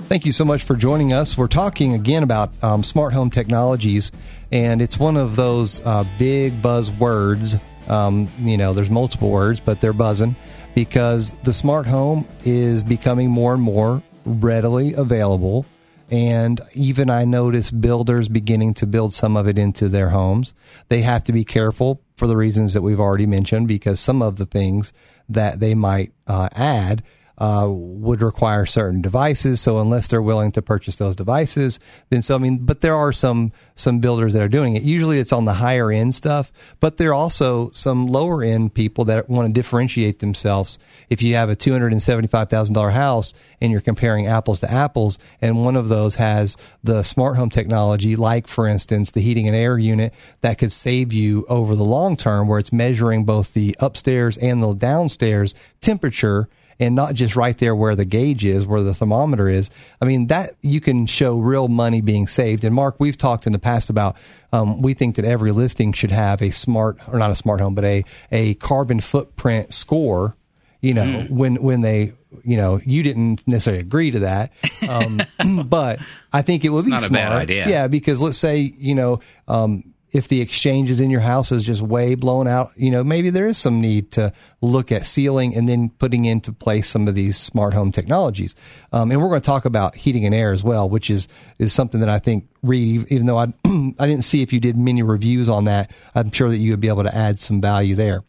Thank 0.00 0.26
you 0.26 0.32
so 0.32 0.44
much 0.44 0.64
for 0.64 0.76
joining 0.76 1.14
us. 1.14 1.38
We're 1.38 1.46
talking 1.46 1.94
again 1.94 2.22
about 2.22 2.52
um, 2.62 2.84
smart 2.84 3.14
home 3.14 3.30
technologies, 3.30 4.12
and 4.52 4.82
it's 4.82 4.98
one 4.98 5.16
of 5.16 5.34
those 5.34 5.80
uh, 5.80 6.04
big 6.18 6.60
buzzwords. 6.60 7.58
Um, 7.88 8.28
you 8.40 8.58
know, 8.58 8.74
there's 8.74 8.90
multiple 8.90 9.30
words, 9.30 9.60
but 9.60 9.80
they're 9.80 9.94
buzzing 9.94 10.36
because 10.74 11.32
the 11.44 11.54
smart 11.54 11.86
home 11.86 12.28
is 12.44 12.82
becoming 12.82 13.30
more 13.30 13.54
and 13.54 13.62
more 13.62 14.02
readily 14.28 14.94
available. 14.94 15.66
And 16.10 16.60
even 16.72 17.10
I 17.10 17.24
notice 17.24 17.70
builders 17.70 18.28
beginning 18.28 18.74
to 18.74 18.86
build 18.86 19.12
some 19.12 19.36
of 19.36 19.46
it 19.46 19.58
into 19.58 19.88
their 19.88 20.08
homes. 20.08 20.54
They 20.88 21.02
have 21.02 21.22
to 21.24 21.32
be 21.32 21.44
careful 21.44 22.00
for 22.16 22.26
the 22.26 22.36
reasons 22.36 22.72
that 22.72 22.82
we've 22.82 23.00
already 23.00 23.26
mentioned 23.26 23.68
because 23.68 24.00
some 24.00 24.22
of 24.22 24.36
the 24.36 24.46
things 24.46 24.92
that 25.28 25.60
they 25.60 25.74
might 25.74 26.12
uh, 26.26 26.48
add 26.52 27.02
uh, 27.38 27.66
would 27.70 28.20
require 28.20 28.66
certain 28.66 29.00
devices. 29.00 29.60
So 29.60 29.78
unless 29.78 30.08
they're 30.08 30.20
willing 30.20 30.52
to 30.52 30.62
purchase 30.62 30.96
those 30.96 31.16
devices, 31.16 31.78
then 32.10 32.20
so 32.20 32.34
I 32.34 32.38
mean, 32.38 32.58
but 32.58 32.80
there 32.80 32.96
are 32.96 33.12
some 33.12 33.52
some 33.74 34.00
builders 34.00 34.32
that 34.32 34.42
are 34.42 34.48
doing 34.48 34.76
it. 34.76 34.82
Usually 34.82 35.20
it's 35.20 35.32
on 35.32 35.44
the 35.44 35.52
higher 35.52 35.92
end 35.92 36.14
stuff, 36.14 36.52
but 36.80 36.96
there 36.96 37.10
are 37.10 37.14
also 37.14 37.70
some 37.70 38.08
lower 38.08 38.42
end 38.42 38.74
people 38.74 39.04
that 39.06 39.28
want 39.28 39.46
to 39.46 39.52
differentiate 39.52 40.18
themselves. 40.18 40.78
If 41.08 41.22
you 41.22 41.36
have 41.36 41.48
a 41.48 41.54
two 41.54 41.72
hundred 41.72 41.92
and 41.92 42.02
seventy 42.02 42.28
five 42.28 42.50
thousand 42.50 42.74
dollar 42.74 42.90
house 42.90 43.34
and 43.60 43.70
you're 43.70 43.80
comparing 43.80 44.26
apples 44.26 44.60
to 44.60 44.70
apples, 44.70 45.18
and 45.40 45.64
one 45.64 45.76
of 45.76 45.88
those 45.88 46.16
has 46.16 46.56
the 46.82 47.02
smart 47.02 47.36
home 47.36 47.50
technology, 47.50 48.16
like 48.16 48.48
for 48.48 48.66
instance 48.66 49.12
the 49.12 49.20
heating 49.20 49.46
and 49.46 49.56
air 49.56 49.78
unit, 49.78 50.12
that 50.40 50.58
could 50.58 50.72
save 50.72 51.12
you 51.12 51.46
over 51.48 51.76
the 51.76 51.84
long 51.84 52.16
term, 52.16 52.48
where 52.48 52.58
it's 52.58 52.72
measuring 52.72 53.24
both 53.24 53.54
the 53.54 53.76
upstairs 53.78 54.36
and 54.38 54.60
the 54.60 54.74
downstairs 54.74 55.54
temperature 55.80 56.48
and 56.80 56.94
not 56.94 57.14
just 57.14 57.36
right 57.36 57.56
there 57.58 57.74
where 57.74 57.96
the 57.96 58.04
gauge 58.04 58.44
is, 58.44 58.66
where 58.66 58.82
the 58.82 58.94
thermometer 58.94 59.48
is. 59.48 59.70
I 60.00 60.04
mean, 60.04 60.28
that 60.28 60.54
you 60.62 60.80
can 60.80 61.06
show 61.06 61.38
real 61.38 61.68
money 61.68 62.00
being 62.00 62.26
saved. 62.28 62.64
And 62.64 62.74
Mark, 62.74 62.96
we've 62.98 63.18
talked 63.18 63.46
in 63.46 63.52
the 63.52 63.58
past 63.58 63.90
about 63.90 64.16
um, 64.52 64.80
we 64.82 64.94
think 64.94 65.16
that 65.16 65.24
every 65.24 65.52
listing 65.52 65.92
should 65.92 66.10
have 66.10 66.40
a 66.42 66.50
smart, 66.50 66.98
or 67.08 67.18
not 67.18 67.30
a 67.30 67.34
smart 67.34 67.60
home, 67.60 67.74
but 67.74 67.84
a, 67.84 68.04
a 68.30 68.54
carbon 68.54 69.00
footprint 69.00 69.72
score. 69.74 70.36
You 70.80 70.94
know, 70.94 71.02
mm. 71.02 71.30
when 71.30 71.56
when 71.56 71.80
they 71.80 72.12
you 72.44 72.56
know, 72.56 72.80
you 72.84 73.02
didn't 73.02 73.46
necessarily 73.48 73.80
agree 73.80 74.10
to 74.12 74.20
that, 74.20 74.52
um, 74.88 75.20
but 75.64 75.98
I 76.32 76.42
think 76.42 76.64
it 76.64 76.68
would 76.68 76.80
it's 76.80 76.86
be 76.86 76.90
not 76.90 77.02
smart. 77.02 77.10
a 77.10 77.28
bad 77.30 77.32
idea. 77.32 77.68
Yeah, 77.68 77.88
because 77.88 78.20
let's 78.22 78.38
say 78.38 78.72
you 78.78 78.94
know, 78.94 79.20
um, 79.48 79.94
if 80.10 80.28
the 80.28 80.40
exchanges 80.40 81.00
in 81.00 81.10
your 81.10 81.20
house 81.20 81.52
is 81.52 81.64
just 81.64 81.82
way 81.82 82.14
blown 82.14 82.46
out, 82.46 82.70
you 82.76 82.90
know, 82.90 83.04
maybe 83.04 83.30
there 83.30 83.46
is 83.46 83.58
some 83.58 83.80
need 83.80 84.10
to 84.12 84.32
look 84.60 84.90
at 84.90 85.04
sealing 85.04 85.54
and 85.54 85.68
then 85.68 85.90
putting 85.90 86.24
into 86.24 86.52
place 86.52 86.88
some 86.88 87.08
of 87.08 87.14
these 87.14 87.36
smart 87.36 87.74
home 87.74 87.92
technologies. 87.92 88.54
Um, 88.92 89.10
and 89.10 89.20
we're 89.20 89.28
going 89.28 89.40
to 89.40 89.46
talk 89.46 89.64
about 89.64 89.94
heating 89.94 90.24
and 90.24 90.34
air 90.34 90.52
as 90.52 90.64
well, 90.64 90.88
which 90.88 91.10
is 91.10 91.28
is 91.58 91.72
something 91.72 92.00
that 92.00 92.08
I 92.08 92.18
think 92.18 92.48
Reed, 92.62 93.06
even 93.10 93.26
though 93.26 93.38
I 93.38 93.46
I 93.98 94.06
didn't 94.06 94.22
see 94.22 94.42
if 94.42 94.52
you 94.52 94.60
did 94.60 94.76
many 94.76 95.02
reviews 95.02 95.48
on 95.48 95.64
that, 95.64 95.90
I'm 96.14 96.30
sure 96.30 96.48
that 96.48 96.58
you 96.58 96.72
would 96.72 96.80
be 96.80 96.88
able 96.88 97.04
to 97.04 97.14
add 97.14 97.38
some 97.38 97.60
value 97.60 97.94
there. 97.94 98.22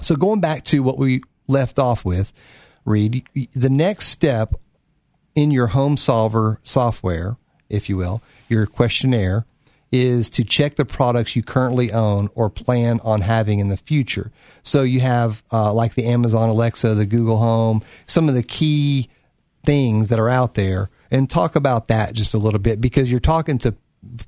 So 0.00 0.14
going 0.14 0.40
back 0.40 0.64
to 0.64 0.80
what 0.80 0.98
we 0.98 1.22
left 1.48 1.78
off 1.78 2.04
with, 2.04 2.32
Reed, 2.84 3.26
the 3.54 3.70
next 3.70 4.08
step 4.08 4.54
in 5.34 5.50
your 5.50 5.68
home 5.68 5.96
solver 5.96 6.60
software, 6.62 7.36
if 7.68 7.88
you 7.88 7.96
will, 7.96 8.22
your 8.48 8.66
questionnaire 8.66 9.46
is 9.90 10.28
to 10.30 10.44
check 10.44 10.76
the 10.76 10.84
products 10.84 11.34
you 11.34 11.42
currently 11.42 11.92
own 11.92 12.28
or 12.34 12.50
plan 12.50 13.00
on 13.02 13.20
having 13.20 13.58
in 13.58 13.68
the 13.68 13.76
future. 13.76 14.30
So 14.62 14.82
you 14.82 15.00
have 15.00 15.42
uh, 15.50 15.72
like 15.72 15.94
the 15.94 16.06
Amazon 16.06 16.48
Alexa, 16.48 16.94
the 16.94 17.06
Google 17.06 17.38
Home, 17.38 17.82
some 18.06 18.28
of 18.28 18.34
the 18.34 18.42
key 18.42 19.08
things 19.64 20.08
that 20.08 20.18
are 20.18 20.28
out 20.28 20.54
there, 20.54 20.90
and 21.10 21.28
talk 21.28 21.56
about 21.56 21.88
that 21.88 22.14
just 22.14 22.34
a 22.34 22.38
little 22.38 22.60
bit 22.60 22.80
because 22.80 23.10
you're 23.10 23.20
talking 23.20 23.58
to 23.58 23.74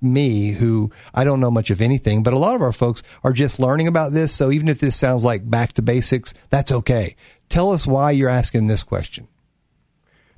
me 0.01 0.53
who 0.53 0.91
I 1.15 1.25
don't 1.25 1.41
know 1.41 1.51
much 1.51 1.71
of 1.71 1.81
anything, 1.81 2.23
but 2.23 2.35
a 2.35 2.39
lot 2.39 2.55
of 2.55 2.63
our 2.63 2.73
folks 2.73 3.03
are 3.23 3.33
just 3.33 3.61
learning 3.61 3.87
about 3.87 4.13
this. 4.13 4.35
So 4.35 4.51
even 4.51 4.69
if 4.69 4.81
this 4.81 4.97
sounds 4.97 5.25
like 5.25 5.49
back 5.49 5.75
to 5.75 5.83
basics, 5.83 6.35
that's 6.51 6.73
okay. 6.73 7.17
Tell 7.49 7.71
us 7.71 7.87
why 7.87 8.11
you're 8.13 8.29
asking 8.29 8.67
this 8.67 8.83
question. 8.83 9.29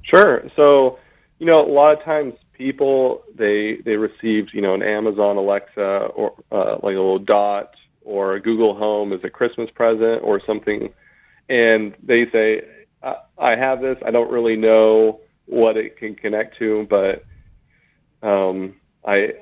Sure. 0.03 0.43
So, 0.57 0.99
you 1.39 1.47
know, 1.47 1.65
a 1.65 1.71
lot 1.71 1.97
of 1.97 2.05
times 2.05 2.35
people 2.63 3.23
they 3.35 3.77
they 3.77 3.97
received 3.97 4.53
you 4.55 4.61
know 4.61 4.75
an 4.75 4.83
Amazon 4.83 5.37
Alexa 5.37 6.11
or 6.15 6.35
uh, 6.53 6.75
like 6.83 6.97
a 6.97 7.03
little 7.05 7.19
dot 7.19 7.75
or 8.05 8.35
a 8.35 8.41
Google 8.41 8.75
Home 8.75 9.13
as 9.13 9.23
a 9.25 9.31
Christmas 9.31 9.71
present 9.71 10.23
or 10.23 10.41
something, 10.45 10.93
and 11.49 11.95
they 12.03 12.31
say 12.31 12.65
I, 13.03 13.17
I 13.39 13.57
have 13.57 13.81
this. 13.81 13.99
I 14.05 14.11
don't 14.11 14.31
really 14.31 14.57
know 14.57 15.21
what 15.47 15.77
it 15.77 15.97
can 15.97 16.15
connect 16.15 16.59
to, 16.59 16.87
but 16.89 17.25
um, 18.23 18.77
I 19.05 19.35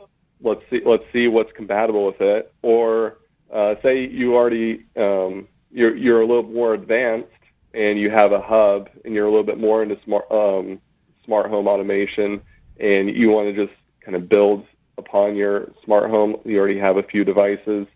let's 0.42 0.62
see 0.70 0.80
let's 0.84 1.04
see 1.12 1.28
what's 1.28 1.52
compatible 1.52 2.06
with 2.06 2.20
it. 2.20 2.52
Or 2.62 3.18
uh, 3.52 3.74
say 3.82 4.06
you 4.06 4.34
already 4.34 4.86
um, 4.96 5.46
you're 5.70 5.96
you're 5.96 6.22
a 6.22 6.26
little 6.26 6.50
more 6.50 6.74
advanced 6.74 7.28
and 7.74 7.98
you 7.98 8.10
have 8.10 8.32
a 8.32 8.40
hub 8.40 8.88
and 9.04 9.14
you're 9.14 9.26
a 9.26 9.30
little 9.30 9.44
bit 9.44 9.58
more 9.58 9.82
into 9.82 9.98
smart 10.04 10.30
um, 10.30 10.80
smart 11.24 11.50
home 11.50 11.68
automation 11.68 12.40
and 12.80 13.14
you 13.14 13.30
want 13.30 13.54
to 13.54 13.66
just 13.66 13.76
kind 14.00 14.16
of 14.16 14.28
build 14.28 14.66
upon 14.98 15.36
your 15.36 15.70
smart 15.84 16.10
home, 16.10 16.36
you 16.44 16.58
already 16.58 16.78
have 16.78 16.96
a 16.96 17.02
few 17.02 17.24
devices, 17.24 17.86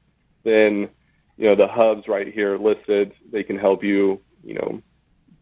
then 0.42 0.88
you 1.36 1.48
know 1.48 1.54
the 1.54 1.66
hubs 1.66 2.06
right 2.08 2.32
here 2.32 2.56
listed, 2.58 3.12
they 3.30 3.42
can 3.42 3.58
help 3.58 3.82
you, 3.82 4.20
you 4.42 4.54
know, 4.54 4.82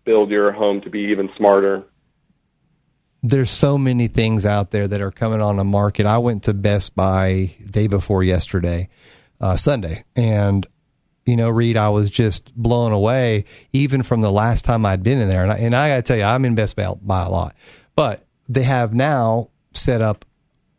build 0.04 0.30
your 0.30 0.52
home 0.52 0.80
to 0.82 0.90
be 0.90 1.00
even 1.00 1.30
smarter. 1.36 1.84
There's 3.22 3.52
so 3.52 3.78
many 3.78 4.08
things 4.08 4.44
out 4.44 4.72
there 4.72 4.88
that 4.88 5.00
are 5.00 5.12
coming 5.12 5.40
on 5.40 5.56
the 5.56 5.64
market. 5.64 6.06
I 6.06 6.18
went 6.18 6.44
to 6.44 6.54
Best 6.54 6.96
Buy 6.96 7.54
day 7.70 7.86
before 7.86 8.24
yesterday, 8.24 8.88
uh, 9.40 9.56
Sunday, 9.56 10.04
and 10.16 10.66
you 11.24 11.36
know, 11.36 11.50
Reed, 11.50 11.76
I 11.76 11.90
was 11.90 12.10
just 12.10 12.52
blown 12.54 12.90
away, 12.90 13.44
even 13.72 14.02
from 14.02 14.22
the 14.22 14.30
last 14.30 14.64
time 14.64 14.84
I'd 14.84 15.04
been 15.04 15.20
in 15.20 15.30
there. 15.30 15.44
And 15.44 15.52
I, 15.52 15.58
and 15.58 15.74
I 15.74 15.88
got 15.90 15.96
to 15.96 16.02
tell 16.02 16.16
you, 16.16 16.24
I'm 16.24 16.44
in 16.44 16.56
Best 16.56 16.74
Buy 16.74 16.84
a 16.84 17.28
lot, 17.30 17.54
but 17.94 18.26
they 18.48 18.62
have 18.62 18.94
now 18.94 19.48
set 19.74 20.02
up 20.02 20.24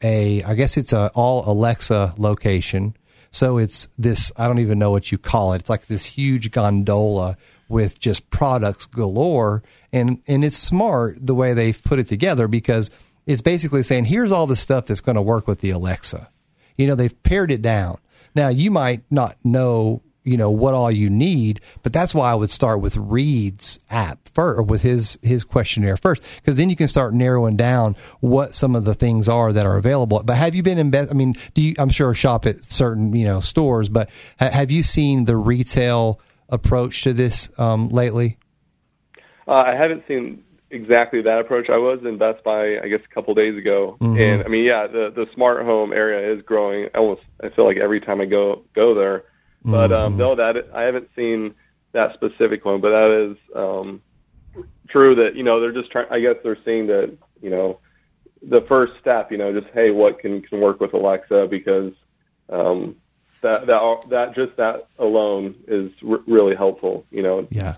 a, 0.01 0.43
I 0.43 0.53
guess 0.55 0.77
it's 0.77 0.93
a 0.93 1.12
all 1.15 1.50
Alexa 1.50 2.13
location. 2.17 2.96
So 3.32 3.58
it's 3.58 3.88
this, 3.98 4.32
I 4.38 4.48
don't 4.48 4.60
even 4.60 4.77
know 4.77 4.91
what 4.91 5.12
you 5.12 5.17
call 5.17 5.53
it. 5.53 5.62
It's 5.62 5.70
like 5.70 5.88
this 5.88 6.05
huge 6.05 6.51
gondola 6.51 7.38
with 7.67 8.00
just 8.00 8.29
products 8.29 8.86
galore. 8.86 9.63
And, 9.91 10.22
and 10.27 10.46
it's 10.46 10.58
smart 10.58 11.17
the 11.25 11.34
way 11.34 11.53
they've 11.53 11.84
put 11.84 12.00
it 12.00 12.08
together 12.08 12.48
because 12.48 12.91
it's 13.25 13.41
basically 13.41 13.82
saying, 13.84 14.05
here's 14.05 14.32
all 14.32 14.46
the 14.46 14.55
stuff 14.55 14.86
that's 14.86 15.01
going 15.01 15.15
to 15.15 15.22
work 15.22 15.48
with 15.48 15.62
the 15.62 15.72
Alexa. 15.72 16.29
You 16.77 16.88
know, 16.88 16.96
they've 16.96 17.24
pared 17.24 17.51
it 17.51 17.62
down. 17.62 17.98
Now, 18.36 18.50
you 18.50 18.72
might 18.72 19.03
not 19.10 19.38
know 19.43 20.01
you 20.24 20.38
know 20.38 20.50
what 20.50 20.74
all 20.74 20.92
you 20.92 21.10
need 21.10 21.60
but 21.82 21.92
that's 21.92 22.13
why 22.13 22.32
i 22.32 22.36
would 22.36 22.50
start 22.50 22.80
with 22.80 22.96
reed's 22.98 23.80
app 23.89 24.24
first 24.34 24.60
or 24.60 24.63
with 24.63 24.82
his 24.82 25.18
his 25.22 25.44
questionnaire 25.44 25.98
first 25.98 26.24
because 26.38 26.56
then 26.56 26.70
you 26.70 26.75
can 26.75 26.88
start 26.88 27.13
narrowing 27.13 27.56
down 27.56 27.96
what 28.20 28.56
some 28.56 28.75
of 28.75 28.86
the 28.86 28.94
things 28.94 29.30
are 29.30 29.53
that 29.53 29.65
are 29.65 29.77
available. 29.77 30.22
But 30.24 30.36
have 30.36 30.56
you 30.56 30.63
been 30.63 30.77
in 30.77 30.92
Best 30.92 31.12
i 31.12 31.13
mean 31.13 31.36
do 31.53 31.62
you 31.62 31.75
i'm 31.77 31.89
sure 31.89 32.13
shop 32.13 32.46
at 32.46 32.63
certain 32.63 33.15
you 33.15 33.25
know 33.25 33.39
stores 33.39 33.89
but 33.89 34.10
ha- 34.39 34.50
have 34.50 34.72
you 34.72 34.84
seen 34.84 35.25
the 35.25 35.36
retail 35.36 36.20
approach 36.50 37.03
to 37.03 37.13
this 37.13 37.50
um, 37.58 37.89
lately? 37.89 38.38
Uh, 39.48 39.63
i 39.65 39.75
haven't 39.75 40.03
seen 40.08 40.44
exactly 40.70 41.22
that 41.22 41.39
approach. 41.39 41.70
I 41.70 41.77
was 41.77 42.00
in 42.03 42.18
best 42.18 42.44
buy 42.44 42.80
i 42.80 42.88
guess 42.88 43.01
a 43.03 43.13
couple 43.13 43.34
days 43.34 43.58
ago. 43.58 43.98
Mm-hmm. 44.01 44.22
and 44.22 44.44
i 44.44 44.48
mean 44.48 44.65
yeah 44.65 44.88
the 44.88 45.12
the 45.15 45.27
smart 45.34 45.63
home 45.63 45.94
area 45.94 46.34
is 46.34 46.42
growing 46.44 46.89
almost 46.96 47.22
i 47.44 47.50
feel 47.50 47.65
like 47.65 47.77
every 47.77 48.00
time 48.00 48.22
i 48.22 48.25
go 48.25 48.63
go 48.74 48.94
there 48.94 49.24
but 49.65 49.91
um, 49.91 50.13
mm-hmm. 50.13 50.20
no, 50.20 50.36
that 50.36 50.70
I 50.74 50.84
haven't 50.84 51.10
seen 51.15 51.55
that 51.93 52.13
specific 52.15 52.65
one, 52.65 52.82
but 52.82 52.89
that 52.89 53.12
is 53.12 53.38
um, 53.55 54.01
true. 54.89 55.15
That 55.15 55.36
you 55.36 55.43
know 55.43 55.60
they're 55.60 55.72
just 55.72 55.91
trying. 55.91 56.08
I 56.12 56.20
guess 56.20 56.36
they're 56.43 56.58
seeing 56.65 56.88
that 56.88 57.15
you 57.41 57.50
know 57.50 57.79
the 58.41 58.62
first 58.62 58.93
step. 59.00 59.32
You 59.32 59.38
know, 59.38 59.60
just 59.60 59.72
hey, 59.74 59.91
what 59.91 60.20
can 60.20 60.41
can 60.41 60.60
work 60.60 60.79
with 60.79 60.93
Alexa 60.93 61.48
because 61.50 61.93
um, 62.50 62.96
that 63.41 63.67
that 63.67 64.10
that 64.10 64.36
just 64.36 64.55
that 64.58 64.88
alone 65.00 65.55
is 65.67 65.91
r- 66.08 66.22
really 66.27 66.55
helpful. 66.55 67.05
You 67.12 67.24
know. 67.24 67.48
Yeah, 67.50 67.75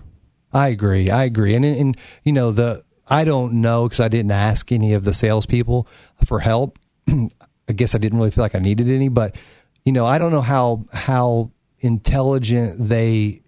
I 0.52 0.68
agree. 0.68 1.10
I 1.10 1.24
agree. 1.24 1.54
And 1.54 1.64
and 1.64 1.96
you 2.24 2.32
know 2.32 2.50
the 2.50 2.84
I 3.06 3.24
don't 3.24 3.54
know 3.54 3.84
because 3.84 4.00
I 4.00 4.08
didn't 4.08 4.32
ask 4.32 4.72
any 4.72 4.94
of 4.94 5.04
the 5.04 5.12
salespeople 5.12 5.86
for 6.24 6.40
help. 6.40 6.78
I 7.08 7.72
guess 7.72 7.94
I 7.94 7.98
didn't 7.98 8.18
really 8.18 8.30
feel 8.30 8.42
like 8.42 8.54
I 8.54 8.60
needed 8.60 8.88
any, 8.88 9.08
but 9.08 9.36
you 9.84 9.92
know 9.92 10.06
I 10.06 10.18
don't 10.18 10.32
know 10.32 10.40
how 10.40 10.86
how 10.92 11.50
intelligent 11.80 12.76
they 12.78 13.42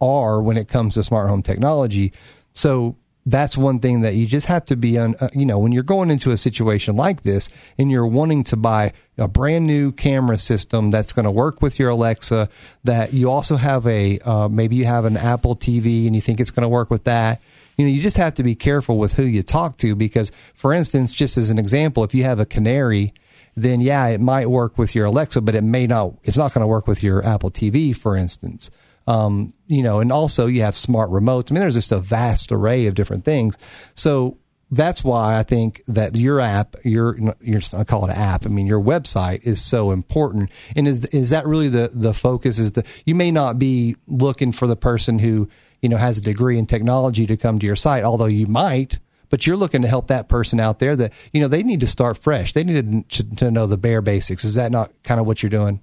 are 0.00 0.42
when 0.42 0.56
it 0.56 0.68
comes 0.68 0.94
to 0.94 1.02
smart 1.02 1.28
home 1.28 1.42
technology. 1.42 2.12
So 2.54 2.96
that's 3.24 3.56
one 3.56 3.78
thing 3.78 4.00
that 4.00 4.14
you 4.14 4.26
just 4.26 4.46
have 4.46 4.64
to 4.66 4.76
be 4.76 4.98
on, 4.98 5.14
uh, 5.20 5.28
you 5.32 5.46
know, 5.46 5.58
when 5.58 5.70
you're 5.70 5.84
going 5.84 6.10
into 6.10 6.32
a 6.32 6.36
situation 6.36 6.96
like 6.96 7.22
this 7.22 7.50
and 7.78 7.90
you're 7.90 8.06
wanting 8.06 8.42
to 8.44 8.56
buy 8.56 8.92
a 9.16 9.28
brand 9.28 9.66
new 9.66 9.92
camera 9.92 10.38
system 10.38 10.90
that's 10.90 11.12
going 11.12 11.24
to 11.24 11.30
work 11.30 11.62
with 11.62 11.78
your 11.78 11.90
Alexa, 11.90 12.48
that 12.84 13.12
you 13.12 13.30
also 13.30 13.56
have 13.56 13.86
a, 13.86 14.18
uh, 14.20 14.48
maybe 14.48 14.74
you 14.74 14.86
have 14.86 15.04
an 15.04 15.16
Apple 15.16 15.54
TV 15.54 16.06
and 16.06 16.16
you 16.16 16.20
think 16.20 16.40
it's 16.40 16.50
going 16.50 16.62
to 16.62 16.68
work 16.68 16.90
with 16.90 17.04
that. 17.04 17.40
You 17.78 17.84
know, 17.84 17.92
you 17.92 18.02
just 18.02 18.16
have 18.16 18.34
to 18.34 18.42
be 18.42 18.54
careful 18.54 18.98
with 18.98 19.14
who 19.14 19.22
you 19.22 19.42
talk 19.42 19.76
to 19.78 19.94
because, 19.94 20.32
for 20.54 20.72
instance, 20.72 21.14
just 21.14 21.38
as 21.38 21.50
an 21.50 21.58
example, 21.58 22.04
if 22.04 22.14
you 22.14 22.24
have 22.24 22.40
a 22.40 22.46
Canary 22.46 23.14
then 23.56 23.80
yeah, 23.80 24.06
it 24.08 24.20
might 24.20 24.48
work 24.48 24.78
with 24.78 24.94
your 24.94 25.06
Alexa, 25.06 25.40
but 25.40 25.54
it 25.54 25.62
may 25.62 25.86
not. 25.86 26.14
It's 26.24 26.38
not 26.38 26.54
going 26.54 26.62
to 26.62 26.66
work 26.66 26.86
with 26.86 27.02
your 27.02 27.24
Apple 27.24 27.50
TV, 27.50 27.94
for 27.94 28.16
instance. 28.16 28.70
Um, 29.06 29.52
you 29.68 29.82
know, 29.82 30.00
and 30.00 30.12
also 30.12 30.46
you 30.46 30.62
have 30.62 30.76
smart 30.76 31.10
remotes. 31.10 31.50
I 31.50 31.54
mean, 31.54 31.60
there's 31.60 31.74
just 31.74 31.92
a 31.92 31.98
vast 31.98 32.52
array 32.52 32.86
of 32.86 32.94
different 32.94 33.24
things. 33.24 33.58
So 33.94 34.38
that's 34.70 35.04
why 35.04 35.38
I 35.38 35.42
think 35.42 35.82
that 35.88 36.16
your 36.16 36.40
app, 36.40 36.76
your, 36.82 37.18
your 37.42 37.60
I 37.76 37.84
call 37.84 38.06
it 38.06 38.10
an 38.10 38.16
app. 38.16 38.46
I 38.46 38.48
mean, 38.48 38.66
your 38.66 38.80
website 38.80 39.42
is 39.42 39.62
so 39.62 39.90
important. 39.90 40.50
And 40.74 40.88
is 40.88 41.04
is 41.06 41.30
that 41.30 41.46
really 41.46 41.68
the 41.68 41.90
the 41.92 42.14
focus? 42.14 42.58
Is 42.58 42.72
the 42.72 42.84
you 43.04 43.14
may 43.14 43.30
not 43.30 43.58
be 43.58 43.96
looking 44.06 44.50
for 44.52 44.66
the 44.66 44.76
person 44.76 45.18
who 45.18 45.48
you 45.82 45.90
know 45.90 45.98
has 45.98 46.18
a 46.18 46.22
degree 46.22 46.58
in 46.58 46.64
technology 46.64 47.26
to 47.26 47.36
come 47.36 47.58
to 47.58 47.66
your 47.66 47.76
site, 47.76 48.04
although 48.04 48.24
you 48.24 48.46
might 48.46 48.98
but 49.32 49.46
you're 49.46 49.56
looking 49.56 49.80
to 49.80 49.88
help 49.88 50.08
that 50.08 50.28
person 50.28 50.60
out 50.60 50.78
there 50.78 50.94
that 50.94 51.10
you 51.32 51.40
know 51.40 51.48
they 51.48 51.62
need 51.62 51.80
to 51.80 51.86
start 51.86 52.18
fresh. 52.18 52.52
They 52.52 52.62
need 52.62 53.08
to, 53.08 53.34
to 53.36 53.50
know 53.50 53.66
the 53.66 53.78
bare 53.78 54.02
basics. 54.02 54.44
Is 54.44 54.56
that 54.56 54.70
not 54.70 54.92
kind 55.02 55.18
of 55.18 55.26
what 55.26 55.42
you're 55.42 55.50
doing? 55.50 55.80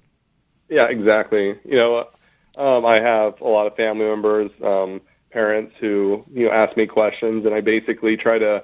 Yeah, 0.68 0.86
exactly. 0.86 1.58
You 1.64 1.76
know, 1.76 2.08
um, 2.56 2.86
I 2.86 3.00
have 3.00 3.40
a 3.40 3.48
lot 3.48 3.66
of 3.66 3.74
family 3.74 4.06
members, 4.06 4.52
um, 4.62 5.00
parents 5.32 5.74
who 5.80 6.24
you 6.32 6.46
know 6.46 6.52
ask 6.52 6.76
me 6.76 6.86
questions, 6.86 7.44
and 7.44 7.52
I 7.52 7.60
basically 7.60 8.16
try 8.16 8.38
to 8.38 8.62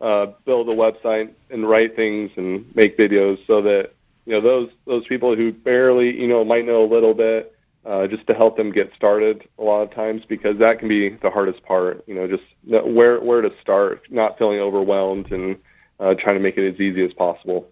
uh, 0.00 0.26
build 0.44 0.68
a 0.70 0.74
website 0.74 1.32
and 1.48 1.66
write 1.66 1.94
things 1.94 2.32
and 2.36 2.66
make 2.74 2.98
videos 2.98 3.38
so 3.46 3.62
that 3.62 3.94
you 4.24 4.32
know 4.32 4.40
those 4.40 4.70
those 4.86 5.06
people 5.06 5.36
who 5.36 5.52
barely 5.52 6.20
you 6.20 6.26
know 6.26 6.44
might 6.44 6.66
know 6.66 6.82
a 6.84 6.90
little 6.92 7.14
bit 7.14 7.55
uh, 7.86 8.06
just 8.06 8.26
to 8.26 8.34
help 8.34 8.56
them 8.56 8.72
get 8.72 8.92
started 8.96 9.48
a 9.58 9.62
lot 9.62 9.82
of 9.82 9.94
times 9.94 10.22
because 10.26 10.58
that 10.58 10.78
can 10.78 10.88
be 10.88 11.10
the 11.10 11.30
hardest 11.30 11.62
part. 11.62 12.04
You 12.06 12.14
know, 12.14 12.26
just 12.26 12.42
where 12.64 13.20
where 13.20 13.40
to 13.42 13.52
start, 13.60 14.02
not 14.10 14.38
feeling 14.38 14.58
overwhelmed, 14.58 15.30
and 15.30 15.56
uh, 16.00 16.14
trying 16.14 16.34
to 16.34 16.40
make 16.40 16.56
it 16.56 16.68
as 16.68 16.80
easy 16.80 17.04
as 17.04 17.12
possible. 17.12 17.70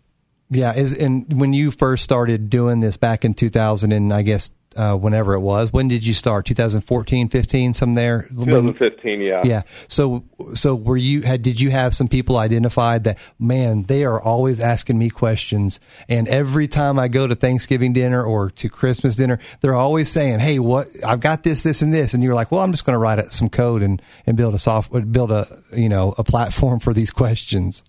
Yeah, 0.50 0.74
is 0.74 0.94
and 0.94 1.40
when 1.40 1.52
you 1.52 1.70
first 1.70 2.04
started 2.04 2.48
doing 2.48 2.80
this 2.80 2.96
back 2.96 3.24
in 3.24 3.34
2000 3.34 3.92
and 3.92 4.12
I 4.12 4.22
guess 4.22 4.50
uh, 4.76 4.96
whenever 4.96 5.34
it 5.34 5.40
was. 5.40 5.72
When 5.72 5.88
did 5.88 6.04
you 6.04 6.14
start? 6.14 6.46
2014, 6.46 7.28
15, 7.28 7.74
some 7.74 7.94
there? 7.94 8.28
2015, 8.30 9.20
yeah. 9.20 9.42
Yeah. 9.44 9.62
So, 9.88 10.24
so 10.54 10.74
were 10.74 10.96
you, 10.96 11.22
had, 11.22 11.42
did 11.42 11.60
you 11.60 11.70
have 11.70 11.94
some 11.94 12.08
people 12.08 12.36
identified 12.36 13.04
that, 13.04 13.18
man, 13.38 13.84
they 13.84 14.04
are 14.04 14.20
always 14.20 14.60
asking 14.60 14.98
me 14.98 15.10
questions. 15.10 15.80
And 16.08 16.28
every 16.28 16.68
time 16.68 16.98
I 16.98 17.08
go 17.08 17.26
to 17.26 17.34
Thanksgiving 17.34 17.92
dinner 17.92 18.22
or 18.22 18.50
to 18.50 18.68
Christmas 18.68 19.16
dinner, 19.16 19.38
they're 19.60 19.74
always 19.74 20.10
saying, 20.10 20.40
Hey, 20.40 20.58
what, 20.58 20.88
I've 21.04 21.20
got 21.20 21.42
this, 21.42 21.62
this, 21.62 21.82
and 21.82 21.92
this. 21.92 22.14
And 22.14 22.22
you're 22.22 22.34
like, 22.34 22.50
well, 22.50 22.60
I'm 22.60 22.72
just 22.72 22.84
going 22.84 22.94
to 22.94 22.98
write 22.98 23.32
some 23.32 23.48
code 23.48 23.82
and, 23.82 24.02
and 24.26 24.36
build 24.36 24.54
a 24.54 24.58
software, 24.58 25.02
build 25.02 25.30
a, 25.30 25.62
you 25.72 25.88
know, 25.88 26.14
a 26.18 26.24
platform 26.24 26.80
for 26.80 26.92
these 26.92 27.10
questions. 27.10 27.84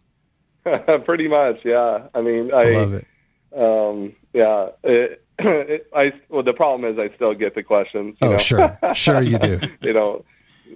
Pretty 1.06 1.28
much. 1.28 1.60
Yeah. 1.64 2.08
I 2.14 2.22
mean, 2.22 2.54
I, 2.54 2.62
I 2.62 2.72
love 2.72 2.94
it. 2.94 3.08
Um, 3.56 4.16
yeah. 4.34 4.70
It, 4.84 5.25
it, 5.40 5.88
I 5.96 6.14
well, 6.30 6.44
the 6.44 6.54
problem 6.54 6.92
is 6.92 7.00
I 7.00 7.14
still 7.16 7.34
get 7.34 7.56
the 7.56 7.64
questions. 7.64 8.18
oh, 8.22 8.32
know? 8.32 8.38
sure, 8.38 8.78
sure 8.94 9.22
you 9.22 9.38
do. 9.38 9.60
you 9.82 9.94
know, 9.94 10.26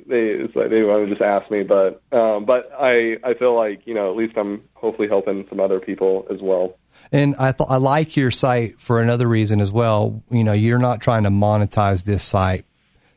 they 0.08 0.30
it's 0.30 0.56
like 0.56 0.70
they 0.70 0.84
want 0.84 1.06
to 1.06 1.10
just 1.10 1.22
ask 1.22 1.50
me, 1.50 1.64
but 1.64 2.02
um, 2.12 2.46
but 2.46 2.72
I 2.78 3.18
I 3.24 3.34
feel 3.36 3.56
like 3.56 3.86
you 3.86 3.94
know 3.94 4.12
at 4.12 4.18
least 4.18 4.38
I'm 4.38 4.64
hopefully 4.74 5.08
helping 5.08 5.46
some 5.50 5.60
other 5.60 5.80
people 5.80 6.28
as 6.30 6.42
well. 6.42 6.78
And 7.12 7.36
I 7.38 7.52
th- 7.52 7.70
I 7.70 7.78
like 7.78 8.18
your 8.18 8.32
site 8.32 8.80
for 8.80 9.02
another 9.02 9.28
reason 9.28 9.62
as 9.62 9.72
well. 9.72 10.22
You 10.30 10.44
know, 10.44 10.54
you're 10.54 10.80
not 10.80 11.02
trying 11.02 11.24
to 11.24 11.30
monetize 11.30 12.04
this 12.04 12.24
site 12.24 12.66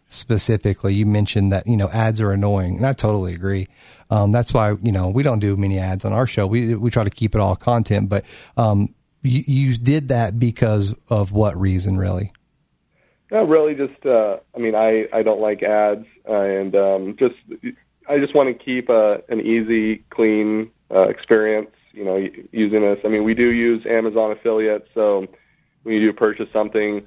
specifically. 0.09 0.95
You 0.95 1.07
mentioned 1.07 1.53
that 1.53 1.67
you 1.67 1.77
know 1.77 1.89
ads 1.89 2.21
are 2.21 2.33
annoying, 2.33 2.77
and 2.77 2.87
I 2.87 2.93
totally 2.93 3.35
agree. 3.35 3.69
Um, 4.11 4.31
that's 4.33 4.53
why 4.55 4.77
you 4.83 4.93
know 4.93 5.09
we 5.09 5.23
don't 5.23 5.41
do 5.41 5.57
many 5.57 5.79
ads 5.79 6.05
on 6.05 6.13
our 6.13 6.27
show. 6.27 6.47
We 6.47 6.75
we 6.75 6.91
try 6.91 7.05
to 7.05 7.11
keep 7.11 7.35
it 7.35 7.41
all 7.41 7.57
content, 7.57 8.09
but 8.09 8.25
um, 8.57 8.95
you, 9.23 9.43
you 9.47 9.77
did 9.77 10.09
that 10.09 10.39
because 10.39 10.95
of 11.09 11.33
what 11.33 11.57
reason, 11.57 11.97
really? 11.97 12.33
No, 13.31 13.45
really, 13.45 13.75
just 13.75 14.05
uh, 14.05 14.39
I 14.55 14.59
mean, 14.59 14.75
I 14.75 15.09
I 15.13 15.23
don't 15.23 15.41
like 15.41 15.63
ads, 15.63 16.07
uh, 16.29 16.33
and 16.33 16.77
um, 16.77 17.17
just 17.17 17.37
I 18.07 18.19
just 18.19 18.35
want 18.35 18.49
to 18.49 18.65
keep 18.65 18.91
uh, 18.91 19.19
an 19.31 19.41
easy, 19.41 20.05
clean 20.11 20.71
uh, 20.91 21.09
experience. 21.09 21.71
You 21.93 22.05
know, 22.05 22.29
using 22.53 22.83
this. 22.83 23.01
I 23.05 23.09
mean, 23.09 23.25
we 23.25 23.35
do 23.35 23.51
use 23.51 23.87
Amazon 23.87 24.33
affiliates, 24.33 24.89
so 24.93 25.27
when 25.83 25.95
you 25.95 26.01
do 26.01 26.13
purchase 26.13 26.49
something, 26.53 27.07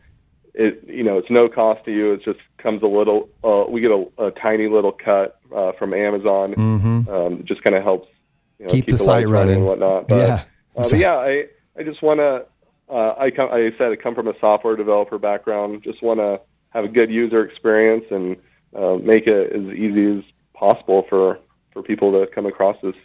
it 0.56 0.84
you 0.88 1.04
know 1.04 1.19
it's 1.19 1.30
no 1.30 1.47
cost 1.47 1.86
to 1.86 1.91
you. 1.91 2.13
It 2.13 2.23
just 2.23 2.39
comes 2.58 2.82
a 2.82 2.88
little. 2.88 3.30
Uh, 3.43 3.65
we 3.69 3.82
get 3.82 3.91
a, 3.91 4.08
a 4.17 4.32
tiny 4.32 4.67
little 4.67 4.91
cut 4.91 5.39
uh, 5.56 5.73
from 5.73 5.93
Amazon. 5.93 6.56
Mm-hmm. 6.56 7.10
Um, 7.10 7.43
just 7.45 7.62
kind 7.63 7.75
of 7.75 7.84
helps 7.84 8.10
you 8.58 8.65
know, 8.65 8.71
keep, 8.71 8.86
keep, 8.86 8.91
the, 8.91 8.97
the 8.97 9.04
site 9.04 9.28
running 9.28 9.58
and 9.58 9.65
whatnot. 9.65 10.08
But, 10.08 10.15
yeah, 10.15 10.43
uh, 10.75 10.89
but 10.89 10.97
yeah, 10.97 11.15
I 11.17 11.45
I 11.77 11.83
just 11.83 12.01
want 12.01 12.19
to. 12.19 12.45
Uh, 12.88 13.15
I 13.17 13.31
come. 13.31 13.49
I 13.51 13.71
said 13.77 13.91
I 13.91 13.95
come 13.95 14.15
from 14.15 14.27
a 14.27 14.38
software 14.39 14.75
developer 14.75 15.17
background. 15.17 15.83
Just 15.83 16.03
want 16.03 16.19
to 16.19 16.39
have 16.69 16.85
a 16.85 16.88
good 16.88 17.09
user 17.09 17.43
experience 17.43 18.05
and 18.11 18.38
uh, 18.75 18.95
make 18.95 19.27
it 19.27 19.53
as 19.53 19.73
easy 19.75 20.19
as 20.19 20.23
possible 20.53 21.05
for 21.09 21.39
for 21.73 21.81
people 21.81 22.11
to 22.11 22.27
come 22.27 22.45
across 22.45 22.77
this. 22.81 22.95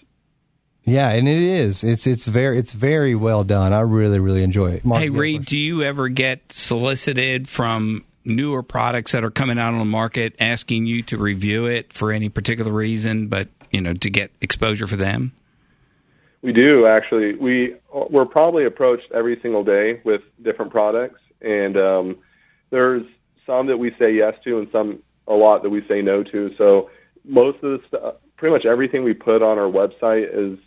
Yeah, 0.84 1.10
and 1.10 1.28
it 1.28 1.38
is. 1.38 1.84
It's 1.84 2.06
it's 2.06 2.26
very 2.26 2.58
it's 2.58 2.72
very 2.72 3.14
well 3.14 3.44
done. 3.44 3.72
I 3.72 3.80
really 3.80 4.18
really 4.18 4.42
enjoy 4.42 4.72
it. 4.72 4.84
Mark, 4.84 5.02
hey, 5.02 5.10
Reed, 5.10 5.44
do 5.44 5.58
you 5.58 5.82
ever 5.82 6.08
get 6.08 6.52
solicited 6.52 7.48
from 7.48 8.04
newer 8.24 8.62
products 8.62 9.12
that 9.12 9.24
are 9.24 9.30
coming 9.30 9.58
out 9.58 9.72
on 9.72 9.78
the 9.78 9.84
market 9.84 10.34
asking 10.38 10.86
you 10.86 11.02
to 11.02 11.16
review 11.16 11.66
it 11.66 11.92
for 11.92 12.12
any 12.12 12.28
particular 12.28 12.72
reason, 12.72 13.28
but 13.28 13.48
you 13.70 13.80
know 13.80 13.94
to 13.94 14.10
get 14.10 14.30
exposure 14.40 14.86
for 14.86 14.96
them? 14.96 15.32
We 16.42 16.52
do 16.52 16.86
actually. 16.86 17.34
We 17.34 17.76
we're 17.92 18.26
probably 18.26 18.64
approached 18.64 19.10
every 19.12 19.38
single 19.40 19.64
day 19.64 20.00
with 20.04 20.22
different 20.42 20.70
products, 20.70 21.20
and 21.40 21.76
um, 21.76 22.18
there's 22.70 23.04
some 23.46 23.66
that 23.66 23.76
we 23.76 23.94
say 23.98 24.14
yes 24.14 24.34
to, 24.44 24.58
and 24.58 24.68
some 24.70 25.02
a 25.26 25.34
lot 25.34 25.62
that 25.62 25.70
we 25.70 25.86
say 25.86 26.02
no 26.02 26.22
to. 26.24 26.54
So 26.56 26.90
most 27.24 27.62
of 27.62 27.80
the 27.80 27.86
stuff, 27.88 28.14
pretty 28.36 28.52
much 28.52 28.66
everything 28.66 29.04
we 29.04 29.14
put 29.14 29.42
on 29.42 29.58
our 29.58 29.70
website 29.70 30.28
is, 30.32 30.58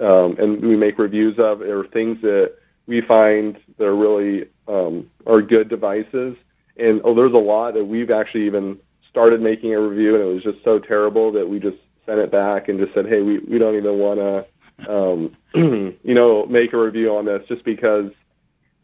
um, 0.00 0.36
and 0.38 0.60
we 0.62 0.76
make 0.76 0.98
reviews 0.98 1.38
of, 1.38 1.60
are 1.62 1.86
things 1.88 2.20
that 2.22 2.54
we 2.86 3.00
find 3.00 3.58
that 3.78 3.84
are 3.84 3.94
really 3.94 4.48
um, 4.66 5.10
are 5.26 5.42
good 5.42 5.68
devices. 5.68 6.36
And 6.76 7.00
oh, 7.04 7.14
there's 7.14 7.34
a 7.34 7.36
lot 7.36 7.74
that 7.74 7.84
we've 7.84 8.10
actually 8.10 8.46
even 8.46 8.78
started 9.10 9.40
making 9.40 9.74
a 9.74 9.80
review 9.80 10.14
and 10.14 10.22
it 10.22 10.26
was 10.26 10.42
just 10.42 10.62
so 10.64 10.78
terrible 10.78 11.32
that 11.32 11.48
we 11.48 11.58
just 11.58 11.76
sent 12.06 12.20
it 12.20 12.30
back 12.30 12.68
and 12.68 12.78
just 12.78 12.94
said, 12.94 13.06
hey, 13.06 13.20
we 13.20 13.38
we 13.38 13.58
don't 13.58 13.76
even 13.76 13.98
want 13.98 14.18
to, 14.18 14.46
um, 14.88 15.36
you 15.54 16.14
know, 16.14 16.46
make 16.46 16.72
a 16.72 16.78
review 16.78 17.16
on 17.16 17.24
this 17.24 17.46
just 17.48 17.64
because 17.64 18.10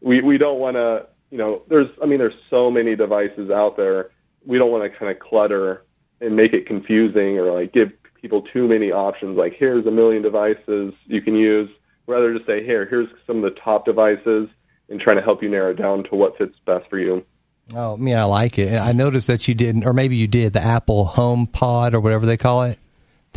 we 0.01 0.21
we 0.21 0.37
don't 0.37 0.59
want 0.59 0.75
to, 0.75 1.07
you 1.31 1.37
know, 1.37 1.61
there's 1.67 1.89
I 2.01 2.05
mean 2.05 2.19
there's 2.19 2.39
so 2.49 2.69
many 2.71 2.95
devices 2.95 3.49
out 3.49 3.77
there. 3.77 4.11
We 4.45 4.57
don't 4.57 4.71
want 4.71 4.83
to 4.83 4.97
kind 4.97 5.11
of 5.11 5.19
clutter 5.19 5.83
and 6.21 6.35
make 6.35 6.53
it 6.53 6.65
confusing 6.65 7.37
or 7.37 7.51
like 7.51 7.73
give 7.73 7.91
people 8.15 8.41
too 8.41 8.67
many 8.67 8.91
options. 8.91 9.37
Like 9.37 9.53
here's 9.53 9.85
a 9.85 9.91
million 9.91 10.21
devices 10.21 10.93
you 11.05 11.21
can 11.21 11.35
use. 11.35 11.69
Rather 12.07 12.33
just 12.33 12.45
say 12.45 12.63
here 12.63 12.85
here's 12.85 13.09
some 13.25 13.37
of 13.37 13.43
the 13.43 13.59
top 13.59 13.85
devices 13.85 14.49
and 14.89 14.99
trying 14.99 15.17
to 15.17 15.23
help 15.23 15.43
you 15.43 15.49
narrow 15.49 15.73
down 15.73 16.03
to 16.05 16.15
what 16.15 16.37
fits 16.37 16.57
best 16.65 16.89
for 16.89 16.97
you. 16.97 17.25
Oh, 17.75 17.93
I 17.93 17.97
mean, 17.97 18.15
I 18.15 18.23
like 18.23 18.57
it. 18.57 18.79
I 18.79 18.93
noticed 18.93 19.27
that 19.27 19.47
you 19.47 19.53
didn't, 19.53 19.85
or 19.85 19.91
maybe 19.91 20.15
you 20.15 20.27
did, 20.27 20.53
the 20.53 20.61
Apple 20.61 21.05
HomePod 21.05 21.93
or 21.93 21.99
whatever 21.99 22.25
they 22.25 22.37
call 22.37 22.63
it. 22.63 22.79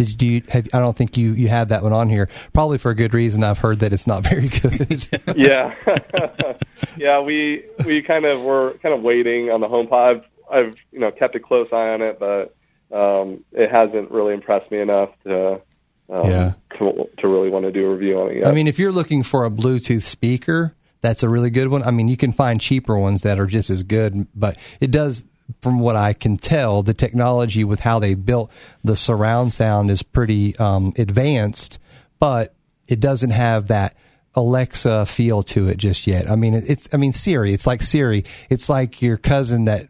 Did 0.08 0.22
you 0.22 0.42
have? 0.48 0.68
I 0.72 0.78
don't 0.78 0.96
think 0.96 1.16
you 1.16 1.32
you 1.32 1.48
have 1.48 1.68
that 1.68 1.82
one 1.82 1.92
on 1.92 2.08
here. 2.08 2.28
Probably 2.52 2.78
for 2.78 2.90
a 2.90 2.94
good 2.94 3.12
reason. 3.14 3.42
I've 3.44 3.58
heard 3.58 3.80
that 3.80 3.92
it's 3.92 4.06
not 4.06 4.26
very 4.28 4.48
good. 4.48 5.08
yeah, 5.36 5.74
yeah. 6.96 7.20
We 7.20 7.64
we 7.84 8.02
kind 8.02 8.24
of 8.24 8.40
were 8.42 8.74
kind 8.82 8.94
of 8.94 9.02
waiting 9.02 9.50
on 9.50 9.60
the 9.60 9.68
HomePod. 9.68 9.92
I've, 9.92 10.24
I've 10.50 10.74
you 10.92 11.00
know 11.00 11.10
kept 11.10 11.34
a 11.34 11.40
close 11.40 11.68
eye 11.72 11.90
on 11.90 12.02
it, 12.02 12.18
but 12.18 12.54
um, 12.96 13.44
it 13.52 13.70
hasn't 13.70 14.10
really 14.10 14.34
impressed 14.34 14.70
me 14.70 14.80
enough 14.80 15.10
to 15.24 15.60
um, 16.08 16.28
Yeah. 16.30 16.52
to, 16.78 17.08
to 17.18 17.28
really 17.28 17.50
want 17.50 17.64
to 17.66 17.72
do 17.72 17.86
a 17.86 17.92
review 17.94 18.20
on 18.20 18.30
it 18.30 18.36
yet. 18.38 18.46
I 18.48 18.52
mean, 18.52 18.66
if 18.66 18.78
you're 18.78 18.92
looking 18.92 19.22
for 19.22 19.44
a 19.44 19.50
Bluetooth 19.50 20.02
speaker, 20.02 20.74
that's 21.02 21.22
a 21.22 21.28
really 21.28 21.50
good 21.50 21.68
one. 21.68 21.82
I 21.84 21.90
mean, 21.92 22.08
you 22.08 22.16
can 22.16 22.32
find 22.32 22.60
cheaper 22.60 22.98
ones 22.98 23.22
that 23.22 23.38
are 23.38 23.46
just 23.46 23.70
as 23.70 23.82
good, 23.84 24.26
but 24.34 24.56
it 24.80 24.90
does, 24.90 25.24
from 25.62 25.80
what 25.80 25.96
I 25.96 26.12
can 26.12 26.36
tell, 26.36 26.82
the 26.82 26.94
technology 26.94 27.64
with 27.64 27.80
how 27.80 27.98
they 27.98 28.14
built 28.14 28.50
the 28.84 28.96
surround 28.96 29.52
sound 29.52 29.90
is 29.90 30.02
pretty 30.02 30.56
um, 30.56 30.92
advanced, 30.96 31.78
but 32.18 32.54
it 32.88 33.00
doesn't 33.00 33.30
have 33.30 33.68
that 33.68 33.96
Alexa 34.34 35.06
feel 35.06 35.42
to 35.42 35.68
it 35.68 35.76
just 35.76 36.06
yet. 36.06 36.30
I 36.30 36.36
mean, 36.36 36.54
it's, 36.54 36.88
I 36.92 36.96
mean, 36.98 37.12
Siri, 37.12 37.52
it's 37.52 37.66
like 37.66 37.82
Siri. 37.82 38.24
It's 38.48 38.68
like 38.68 39.02
your 39.02 39.16
cousin 39.16 39.64
that 39.64 39.88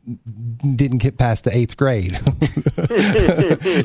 didn't 0.77 0.99
get 0.99 1.19
past 1.19 1.45
the 1.45 1.55
eighth 1.55 1.77
grade. 1.77 2.13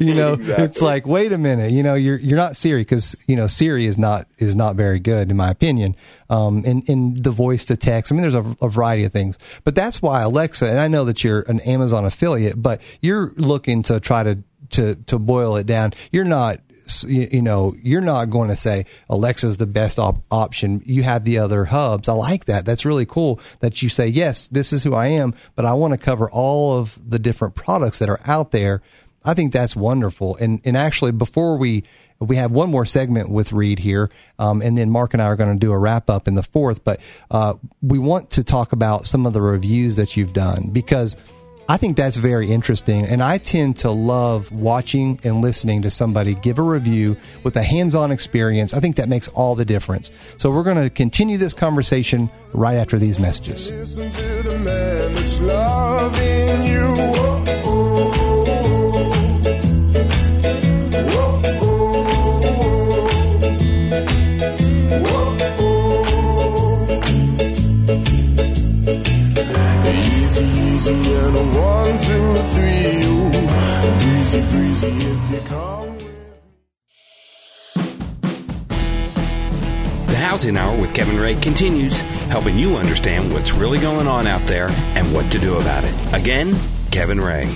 you 0.02 0.14
know, 0.16 0.34
Exactly. 0.34 0.64
it's 0.66 0.82
like, 0.82 1.06
wait 1.06 1.32
a 1.34 1.38
minute, 1.38 1.72
you 1.72 1.84
know, 1.84 1.96
you're, 1.96 2.18
you're 2.20 2.38
not 2.38 2.56
Siri 2.56 2.82
because, 2.82 3.16
you 3.28 3.36
know, 3.36 3.48
Siri 3.48 3.86
is 3.86 3.98
not, 3.98 4.28
is 4.38 4.56
not 4.56 4.76
very 4.76 5.00
good 5.00 5.30
in 5.30 5.38
my 5.38 5.50
opinion. 5.50 5.96
Um, 6.30 6.66
in, 6.66 6.82
in 6.84 7.14
the 7.14 7.30
voice 7.32 7.66
to 7.66 7.76
text. 7.78 8.12
I 8.12 8.16
mean, 8.16 8.24
there's 8.24 8.34
a, 8.34 8.56
a 8.60 8.68
variety 8.70 9.04
of 9.04 9.12
things, 9.12 9.38
but 9.64 9.76
that's 9.76 10.02
why 10.02 10.22
Alexa, 10.24 10.66
and 10.68 10.80
I 10.80 10.88
know 10.88 11.04
that 11.06 11.24
you're 11.24 11.42
an 11.42 11.60
Amazon 11.60 12.04
affiliate, 12.06 12.60
but 12.60 12.82
you're 13.02 13.32
looking 13.38 13.84
to 13.84 14.00
try 14.00 14.24
to, 14.24 14.40
to, 14.72 14.96
to 14.96 15.20
boil 15.20 15.56
it 15.58 15.68
down. 15.68 15.94
You're 16.12 16.26
not, 16.26 16.62
you, 17.08 17.42
know, 17.42 17.76
you're 17.82 18.02
not 18.02 18.30
going 18.30 18.50
to 18.50 18.56
say 18.56 18.86
Alexa's 19.10 19.58
the 19.58 19.66
best 19.66 20.00
op- 20.00 20.24
option. 20.32 20.82
You 20.86 21.04
have 21.04 21.24
the 21.24 21.40
other 21.40 21.66
hubs. 21.66 22.10
I 22.10 22.14
like 22.14 22.46
that. 22.46 22.66
That's 22.66 22.86
really 22.86 23.06
cool 23.06 23.40
that 23.60 23.82
you 23.82 23.90
say, 23.90 24.08
yes, 24.08 24.48
this 24.48 24.74
is 24.74 24.84
who 24.84 24.94
I 24.94 25.08
am, 25.08 25.34
but 25.56 25.66
I 25.66 25.74
want 25.74 25.94
to 25.94 25.98
cover 25.98 26.30
all 26.30 26.78
of 26.78 27.00
the 27.08 27.20
different 27.20 27.56
products 27.56 28.00
that 28.00 28.10
are 28.10 28.20
out 28.26 28.52
there. 28.52 28.82
I 29.24 29.34
think 29.34 29.54
that's 29.54 29.76
wonderful. 29.76 30.36
And, 30.36 30.62
and 30.64 30.78
actually, 30.78 31.12
before 31.12 31.58
we, 31.58 31.84
we 32.20 32.36
have 32.36 32.52
one 32.52 32.70
more 32.70 32.86
segment 32.86 33.30
with 33.30 33.52
Reed 33.52 33.80
here, 33.80 34.10
um, 34.40 34.62
and 34.62 34.78
then 34.78 34.90
Mark 34.90 35.14
and 35.14 35.22
I 35.22 35.26
are 35.26 35.36
going 35.36 35.52
to 35.52 35.60
do 35.60 35.72
a 35.72 35.78
wrap 35.78 36.10
up 36.10 36.28
in 36.28 36.36
the 36.36 36.44
fourth. 36.44 36.84
But 36.84 37.02
uh, 37.32 37.56
we 37.82 37.98
want 37.98 38.32
to 38.32 38.44
talk 38.44 38.72
about 38.72 39.08
some 39.08 39.26
of 39.26 39.34
the 39.34 39.42
reviews 39.42 39.96
that 39.96 40.16
you've 40.16 40.34
done 40.34 40.70
because 40.72 41.18
I 41.68 41.78
think 41.78 41.98
that's 41.98 42.16
very 42.16 42.52
interesting. 42.52 43.06
And 43.06 43.24
I 43.24 43.40
tend 43.40 43.78
to 43.78 43.92
love 43.92 44.52
watching 44.52 45.20
and 45.24 45.42
listening 45.42 45.82
to 45.82 45.90
somebody 45.90 46.36
give 46.36 46.60
a 46.60 46.62
review 46.62 47.18
with 47.44 47.56
a 47.56 47.64
hands 47.64 47.96
on 47.96 48.12
experience. 48.12 48.74
I 48.74 48.80
think 48.80 48.98
that 48.98 49.10
makes 49.10 49.30
all 49.30 49.56
the 49.56 49.66
difference. 49.66 50.12
So 50.38 50.52
we're 50.52 50.64
going 50.64 50.82
to 50.82 50.90
continue 50.90 51.38
this 51.38 51.54
conversation 51.54 52.30
right 52.54 52.76
after 52.76 53.00
these 53.00 53.20
messages. 53.20 53.72
Easy, 70.88 70.94
easy, 70.94 71.14
and 71.16 71.36
a 71.36 71.44
one, 71.60 71.98
two, 71.98 72.44
three. 72.54 73.02
Ooh, 73.06 73.30
breezy, 73.98 74.42
breezy, 74.52 74.88
if 74.88 75.32
you 75.32 75.40
come. 75.40 75.98
The 80.06 80.16
Housing 80.16 80.56
Hour 80.56 80.80
with 80.80 80.94
Kevin 80.94 81.20
Ray 81.20 81.34
continues, 81.38 81.98
helping 82.30 82.60
you 82.60 82.78
understand 82.78 83.34
what's 83.34 83.52
really 83.52 83.80
going 83.80 84.06
on 84.06 84.28
out 84.28 84.46
there 84.46 84.68
and 84.70 85.12
what 85.12 85.32
to 85.32 85.40
do 85.40 85.56
about 85.56 85.84
it. 85.84 86.14
Again, 86.14 86.56
Kevin 86.92 87.20
Ray. 87.20 87.52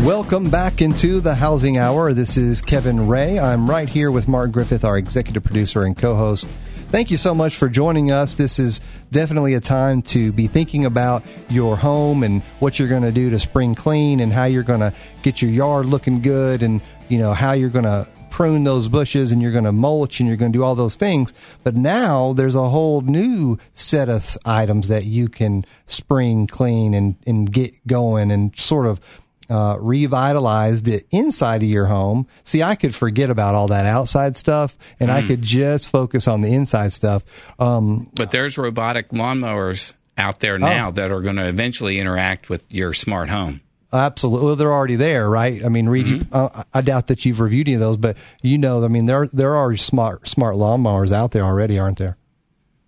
Welcome 0.00 0.50
back 0.50 0.82
into 0.82 1.20
the 1.20 1.34
Housing 1.34 1.78
Hour. 1.78 2.12
This 2.12 2.36
is 2.36 2.60
Kevin 2.60 3.08
Ray. 3.08 3.38
I'm 3.38 3.70
right 3.70 3.88
here 3.88 4.10
with 4.10 4.28
Mark 4.28 4.52
Griffith, 4.52 4.84
our 4.84 4.98
executive 4.98 5.42
producer 5.42 5.84
and 5.84 5.96
co 5.96 6.16
host. 6.16 6.46
Thank 6.96 7.10
you 7.10 7.18
so 7.18 7.34
much 7.34 7.56
for 7.56 7.68
joining 7.68 8.10
us. 8.10 8.36
This 8.36 8.58
is 8.58 8.80
definitely 9.10 9.52
a 9.52 9.60
time 9.60 10.00
to 10.04 10.32
be 10.32 10.46
thinking 10.46 10.86
about 10.86 11.22
your 11.50 11.76
home 11.76 12.22
and 12.22 12.40
what 12.58 12.78
you're 12.78 12.88
going 12.88 13.02
to 13.02 13.12
do 13.12 13.28
to 13.28 13.38
spring 13.38 13.74
clean 13.74 14.18
and 14.18 14.32
how 14.32 14.46
you're 14.46 14.62
going 14.62 14.80
to 14.80 14.94
get 15.20 15.42
your 15.42 15.50
yard 15.50 15.84
looking 15.84 16.22
good 16.22 16.62
and, 16.62 16.80
you 17.10 17.18
know, 17.18 17.34
how 17.34 17.52
you're 17.52 17.68
going 17.68 17.84
to 17.84 18.08
prune 18.30 18.64
those 18.64 18.88
bushes 18.88 19.30
and 19.30 19.42
you're 19.42 19.52
going 19.52 19.64
to 19.64 19.72
mulch 19.72 20.20
and 20.20 20.26
you're 20.26 20.38
going 20.38 20.52
to 20.52 20.58
do 20.58 20.64
all 20.64 20.74
those 20.74 20.96
things. 20.96 21.34
But 21.64 21.76
now 21.76 22.32
there's 22.32 22.54
a 22.54 22.70
whole 22.70 23.02
new 23.02 23.58
set 23.74 24.08
of 24.08 24.38
items 24.46 24.88
that 24.88 25.04
you 25.04 25.28
can 25.28 25.66
spring 25.84 26.46
clean 26.46 26.94
and, 26.94 27.16
and 27.26 27.52
get 27.52 27.74
going 27.86 28.30
and 28.30 28.56
sort 28.58 28.86
of 28.86 29.02
uh, 29.48 29.76
revitalize 29.80 30.82
the 30.82 31.04
inside 31.10 31.62
of 31.62 31.68
your 31.68 31.86
home. 31.86 32.26
See, 32.44 32.62
I 32.62 32.74
could 32.74 32.94
forget 32.94 33.30
about 33.30 33.54
all 33.54 33.68
that 33.68 33.86
outside 33.86 34.36
stuff 34.36 34.76
and 35.00 35.10
I 35.10 35.22
could 35.26 35.42
just 35.42 35.88
focus 35.88 36.26
on 36.28 36.40
the 36.40 36.52
inside 36.54 36.92
stuff. 36.92 37.24
Um, 37.58 38.10
But 38.14 38.30
there's 38.30 38.58
robotic 38.58 39.10
lawnmowers 39.10 39.94
out 40.18 40.40
there 40.40 40.58
now 40.58 40.90
that 40.92 41.12
are 41.12 41.20
going 41.20 41.36
to 41.36 41.46
eventually 41.46 41.98
interact 41.98 42.48
with 42.48 42.64
your 42.68 42.92
smart 42.94 43.28
home. 43.28 43.60
Absolutely, 43.92 44.46
well, 44.46 44.56
they're 44.56 44.72
already 44.72 44.96
there, 44.96 45.30
right? 45.30 45.64
I 45.64 45.68
mean, 45.68 45.88
Reed, 45.88 46.06
you- 46.06 46.20
uh, 46.32 46.62
I 46.74 46.80
doubt 46.80 47.06
that 47.06 47.24
you've 47.24 47.38
reviewed 47.40 47.68
any 47.68 47.74
of 47.74 47.80
those, 47.80 47.96
but 47.96 48.16
you 48.42 48.58
know, 48.58 48.84
I 48.84 48.88
mean, 48.88 49.06
there 49.06 49.28
there 49.32 49.54
are 49.54 49.76
smart 49.76 50.28
smart 50.28 50.56
lawnmowers 50.56 51.12
out 51.12 51.30
there 51.30 51.44
already, 51.44 51.78
aren't 51.78 51.98
there? 51.98 52.16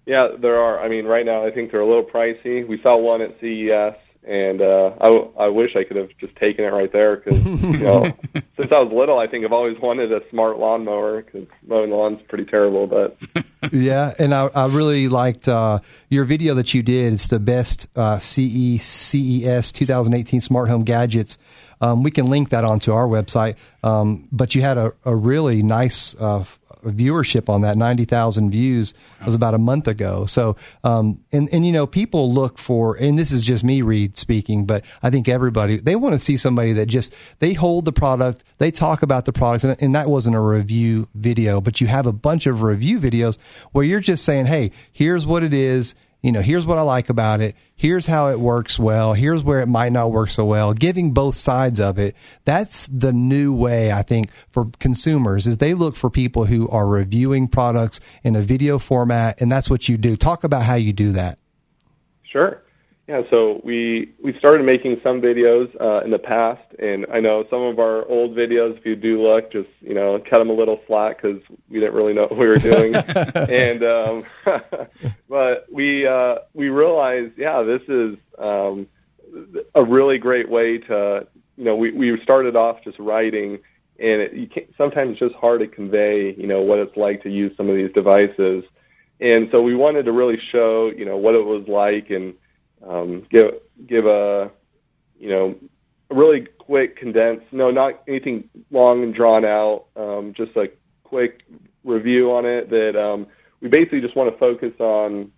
Yeah, 0.07 0.29
there 0.38 0.59
are. 0.59 0.81
I 0.81 0.88
mean, 0.88 1.07
right 1.07 1.25
now 1.25 1.47
I 1.47 1.51
think 1.51 1.71
they're 1.71 1.81
a 1.81 1.87
little 1.87 2.03
pricey. 2.03 2.66
We 2.66 2.81
saw 2.83 2.97
one 2.99 3.23
at 3.23 3.38
CES, 3.40 3.94
and 4.29 4.61
uh, 4.61 4.93
I, 5.01 5.07
w- 5.07 5.33
I 5.38 5.49
wish 5.49 5.75
I 5.75 5.85
could 5.85 5.97
have 5.97 6.11
just 6.19 6.37
taken 6.37 6.64
it 6.64 6.69
right 6.69 6.93
there 6.93 7.17
because 7.17 7.43
you 7.43 7.79
know, 7.79 8.05
since 8.59 8.71
I 8.71 8.79
was 8.81 8.93
little, 8.93 9.19
I 9.19 9.27
think 9.27 9.47
I've 9.47 9.53
always 9.53 9.79
wanted 9.79 10.12
a 10.12 10.21
smart 10.29 10.59
lawnmower 10.59 11.23
because 11.23 11.49
mowing 11.67 11.91
lawns 11.91 12.21
is 12.21 12.27
pretty 12.27 12.45
terrible. 12.45 12.87
But 12.87 13.17
yeah, 13.73 14.12
and 14.19 14.35
I, 14.35 14.51
I 14.55 14.67
really 14.67 15.09
liked 15.09 15.49
uh, 15.49 15.81
your 16.11 16.25
video 16.25 16.55
that 16.55 16.75
you 16.75 16.83
did. 16.83 17.14
It's 17.14 17.29
the 17.29 17.41
best 17.41 17.88
uh, 17.97 18.19
CE 18.19 18.83
CES 18.83 19.73
2018 19.73 20.43
smart 20.43 20.69
home 20.69 20.85
gadgets. 20.85 21.38
Um, 21.81 22.03
we 22.03 22.11
can 22.11 22.27
link 22.27 22.51
that 22.51 22.64
onto 22.64 22.93
our 22.93 23.07
website. 23.07 23.57
Um, 23.83 24.29
but 24.31 24.55
you 24.55 24.61
had 24.61 24.77
a, 24.77 24.93
a 25.05 25.17
really 25.17 25.62
nice 25.62 26.14
uh, 26.17 26.45
viewership 26.85 27.49
on 27.49 27.62
that 27.62 27.77
90,000 27.77 28.51
views 28.51 28.95
was 29.25 29.35
about 29.35 29.55
a 29.55 29.59
month 29.59 29.88
ago. 29.88 30.27
So, 30.27 30.57
um, 30.85 31.21
and, 31.33 31.49
and, 31.53 31.67
you 31.67 31.73
know, 31.73 31.87
people 31.87 32.33
look 32.33 32.59
for, 32.59 32.97
and 32.97 33.19
this 33.19 33.33
is 33.33 33.45
just 33.45 33.64
me, 33.64 33.83
Reed, 33.83 34.17
speaking, 34.17 34.64
but 34.64 34.85
I 35.03 35.11
think 35.11 35.29
everybody, 35.29 35.77
they 35.77 35.97
want 35.97 36.14
to 36.14 36.19
see 36.19 36.37
somebody 36.37 36.73
that 36.75 36.87
just, 36.87 37.14
they 37.38 37.53
hold 37.53 37.85
the 37.85 37.93
product, 37.93 38.45
they 38.59 38.71
talk 38.71 39.03
about 39.03 39.25
the 39.25 39.33
product, 39.33 39.64
and, 39.64 39.77
and 39.81 39.95
that 39.95 40.09
wasn't 40.09 40.37
a 40.37 40.41
review 40.41 41.09
video, 41.14 41.61
but 41.61 41.81
you 41.81 41.87
have 41.87 42.07
a 42.07 42.12
bunch 42.12 42.47
of 42.47 42.62
review 42.62 42.99
videos 42.99 43.38
where 43.73 43.85
you're 43.85 44.01
just 44.01 44.25
saying, 44.25 44.47
hey, 44.47 44.73
here's 44.93 45.27
what 45.27 45.43
it 45.43 45.55
is. 45.55 45.95
You 46.21 46.33
know, 46.33 46.41
here's 46.41 46.67
what 46.67 46.79
I 46.79 46.83
like 46.83 47.11
about 47.11 47.41
it. 47.41 47.55
Here's 47.77 48.07
how 48.07 48.29
it 48.31 48.41
works 48.41 48.77
well. 48.77 49.15
Here's 49.15 49.45
where 49.45 49.61
it 49.61 49.69
might 49.69 49.93
not 49.93 50.11
work 50.11 50.31
so 50.31 50.45
well. 50.45 50.75
Giving 50.75 51.13
both 51.13 51.37
sides 51.37 51.79
of 51.79 51.99
it. 51.99 52.17
That's 52.45 52.89
the 52.89 53.13
new 53.13 53.55
way, 53.55 53.93
I 53.93 54.03
think, 54.03 54.31
for 54.49 54.67
consumers 54.81 55.47
is 55.47 55.59
they 55.59 55.75
look 55.75 55.95
for 55.95 56.11
people 56.11 56.47
who 56.47 56.69
are 56.71 56.89
reviewing 56.89 57.47
products 57.47 58.01
in 58.25 58.35
a 58.35 58.41
video 58.41 58.81
format. 58.81 59.41
And 59.41 59.51
that's 59.51 59.71
what 59.71 59.89
you 59.89 59.97
do. 59.97 60.17
Talk 60.17 60.43
about 60.43 60.65
how 60.65 60.75
you 60.75 60.93
do 60.93 61.13
that. 61.13 61.39
Sure. 62.25 62.61
Yeah, 63.09 63.23
so 63.31 63.62
we 63.64 64.12
we 64.23 64.35
started 64.38 64.66
making 64.66 65.01
some 65.03 65.23
videos 65.23 65.75
uh, 65.81 66.05
in 66.05 66.11
the 66.11 66.18
past, 66.18 66.61
and 66.79 67.07
I 67.11 67.21
know 67.21 67.47
some 67.49 67.62
of 67.62 67.79
our 67.79 68.07
old 68.07 68.37
videos. 68.37 68.77
If 68.77 68.85
you 68.85 68.97
do 68.97 69.23
look, 69.23 69.51
just 69.51 69.71
you 69.81 69.94
know, 69.94 70.18
cut 70.18 70.40
them 70.40 70.51
a 70.51 70.53
little 70.53 70.79
slack 70.87 71.23
because 71.23 71.40
we 71.71 71.81
didn't 71.81 71.94
really 71.94 72.12
know 72.12 72.25
what 72.25 72.37
we 72.37 72.47
were 72.47 72.59
doing. 72.59 72.94
and 73.35 73.83
um, 73.83 74.25
but 75.31 75.66
we 75.73 76.07
uh, 76.07 76.40
we 76.53 76.68
realized, 76.68 77.38
yeah, 77.38 77.62
this 77.62 77.81
is 77.88 78.18
um, 78.37 78.87
a 79.75 79.83
really 79.83 80.18
great 80.18 80.51
way 80.51 80.77
to, 80.77 81.27
you 81.57 81.64
know, 81.64 81.77
we, 81.77 81.92
we 81.92 82.21
started 82.23 82.57
off 82.57 82.85
just 82.85 82.99
writing, 82.99 83.59
and 83.99 84.21
it, 84.21 84.33
you 84.35 84.47
can't, 84.47 84.68
sometimes 84.77 85.12
it's 85.12 85.21
just 85.21 85.35
hard 85.35 85.61
to 85.61 85.66
convey, 85.66 86.35
you 86.35 86.47
know, 86.47 86.61
what 86.61 86.79
it's 86.79 86.97
like 86.99 87.23
to 87.23 87.31
use 87.31 87.57
some 87.57 87.71
of 87.71 87.75
these 87.75 87.92
devices. 87.92 88.64
And 89.18 89.49
so 89.51 89.62
we 89.62 89.75
wanted 89.75 90.05
to 90.05 90.12
really 90.12 90.38
show, 90.38 90.90
you 90.90 91.07
know, 91.07 91.16
what 91.16 91.35
it 91.35 91.44
was 91.47 91.66
like 91.68 92.11
and 92.11 92.35
um, 92.87 93.27
give 93.31 93.55
give 93.87 94.07
a, 94.07 94.51
you 95.19 95.29
know, 95.29 95.57
a 96.11 96.14
really 96.14 96.47
quick 96.59 96.97
condensed, 96.97 97.47
no, 97.53 97.71
not 97.71 98.03
anything 98.09 98.49
long 98.71 99.03
and 99.03 99.14
drawn 99.14 99.45
out, 99.45 99.87
um, 99.97 100.33
just 100.35 100.57
a 100.57 100.71
quick 101.05 101.43
review 101.85 102.33
on 102.33 102.45
it 102.45 102.71
that 102.71 102.97
um, 102.97 103.27
we 103.61 103.69
basically 103.69 104.01
just 104.01 104.17
want 104.17 104.31
to 104.31 104.38
focus 104.38 104.73
on 104.79 105.33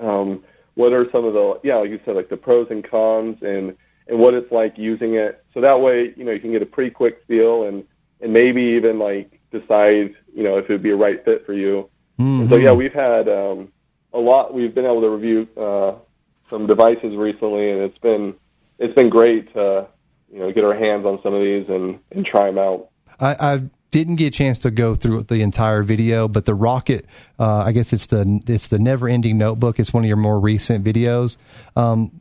um, 0.00 0.42
what 0.74 0.92
are 0.92 1.10
some 1.10 1.24
of 1.24 1.34
the 1.34 1.60
yeah, 1.62 1.76
like 1.76 1.90
you 1.90 2.00
said, 2.04 2.16
like 2.16 2.28
the 2.28 2.36
pros 2.36 2.68
and 2.70 2.88
cons 2.88 3.36
and 3.42 3.76
and 4.08 4.18
what 4.18 4.34
it's 4.34 4.50
like 4.50 4.78
using 4.78 5.14
it. 5.14 5.44
So 5.54 5.60
that 5.60 5.80
way, 5.80 6.12
you 6.16 6.24
know, 6.24 6.32
you 6.32 6.40
can 6.40 6.52
get 6.52 6.62
a 6.62 6.66
pretty 6.66 6.90
quick 6.90 7.22
feel 7.26 7.64
and 7.64 7.84
and 8.20 8.32
maybe 8.32 8.62
even 8.62 8.98
like 8.98 9.40
decide, 9.50 10.14
you 10.34 10.42
know, 10.42 10.58
if 10.58 10.70
it 10.70 10.72
would 10.72 10.82
be 10.82 10.90
a 10.90 10.96
right 10.96 11.22
fit 11.24 11.44
for 11.44 11.52
you. 11.52 11.88
Mm-hmm. 12.18 12.48
so 12.48 12.56
yeah, 12.56 12.72
we've 12.72 12.92
had 12.92 13.28
um, 13.28 13.72
a 14.12 14.18
lot. 14.18 14.54
We've 14.54 14.74
been 14.74 14.84
able 14.84 15.00
to 15.02 15.10
review 15.10 15.48
uh, 15.56 15.94
some 16.52 16.66
devices 16.66 17.16
recently, 17.16 17.70
and 17.70 17.80
it's 17.80 17.98
been 17.98 18.34
it's 18.78 18.94
been 18.94 19.08
great 19.08 19.52
to 19.54 19.88
you 20.30 20.38
know 20.38 20.52
get 20.52 20.62
our 20.62 20.74
hands 20.74 21.04
on 21.04 21.20
some 21.22 21.34
of 21.34 21.40
these 21.40 21.68
and 21.68 21.98
and 22.12 22.24
try 22.24 22.46
them 22.46 22.58
out. 22.58 22.88
I, 23.18 23.54
I 23.54 23.60
didn't 23.90 24.16
get 24.16 24.26
a 24.28 24.36
chance 24.36 24.60
to 24.60 24.70
go 24.70 24.94
through 24.94 25.24
the 25.24 25.42
entire 25.42 25.82
video, 25.82 26.28
but 26.28 26.44
the 26.44 26.54
Rocket, 26.54 27.06
uh, 27.38 27.58
I 27.58 27.72
guess 27.72 27.92
it's 27.92 28.06
the 28.06 28.40
it's 28.46 28.68
the 28.68 28.78
Never 28.78 29.08
Ending 29.08 29.38
Notebook. 29.38 29.80
It's 29.80 29.92
one 29.92 30.04
of 30.04 30.08
your 30.08 30.16
more 30.18 30.38
recent 30.38 30.84
videos. 30.84 31.38
Um, 31.74 32.12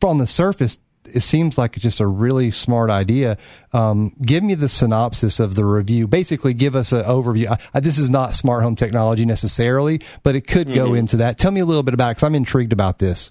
from 0.00 0.18
the 0.18 0.26
surface, 0.26 0.80
it 1.04 1.20
seems 1.20 1.56
like 1.56 1.76
just 1.76 2.00
a 2.00 2.06
really 2.06 2.50
smart 2.50 2.90
idea. 2.90 3.38
Um, 3.72 4.16
give 4.22 4.42
me 4.42 4.54
the 4.54 4.68
synopsis 4.68 5.38
of 5.38 5.54
the 5.54 5.64
review. 5.64 6.08
Basically, 6.08 6.54
give 6.54 6.74
us 6.74 6.92
an 6.92 7.04
overview. 7.04 7.48
I, 7.48 7.58
I, 7.74 7.80
this 7.80 7.98
is 7.98 8.10
not 8.10 8.34
smart 8.34 8.64
home 8.64 8.74
technology 8.74 9.24
necessarily, 9.24 10.00
but 10.24 10.34
it 10.34 10.46
could 10.48 10.66
mm-hmm. 10.68 10.74
go 10.74 10.94
into 10.94 11.18
that. 11.18 11.38
Tell 11.38 11.52
me 11.52 11.60
a 11.60 11.64
little 11.64 11.84
bit 11.84 11.94
about 11.94 12.10
it 12.10 12.10
because 12.12 12.24
I'm 12.24 12.34
intrigued 12.34 12.72
about 12.72 12.98
this. 12.98 13.30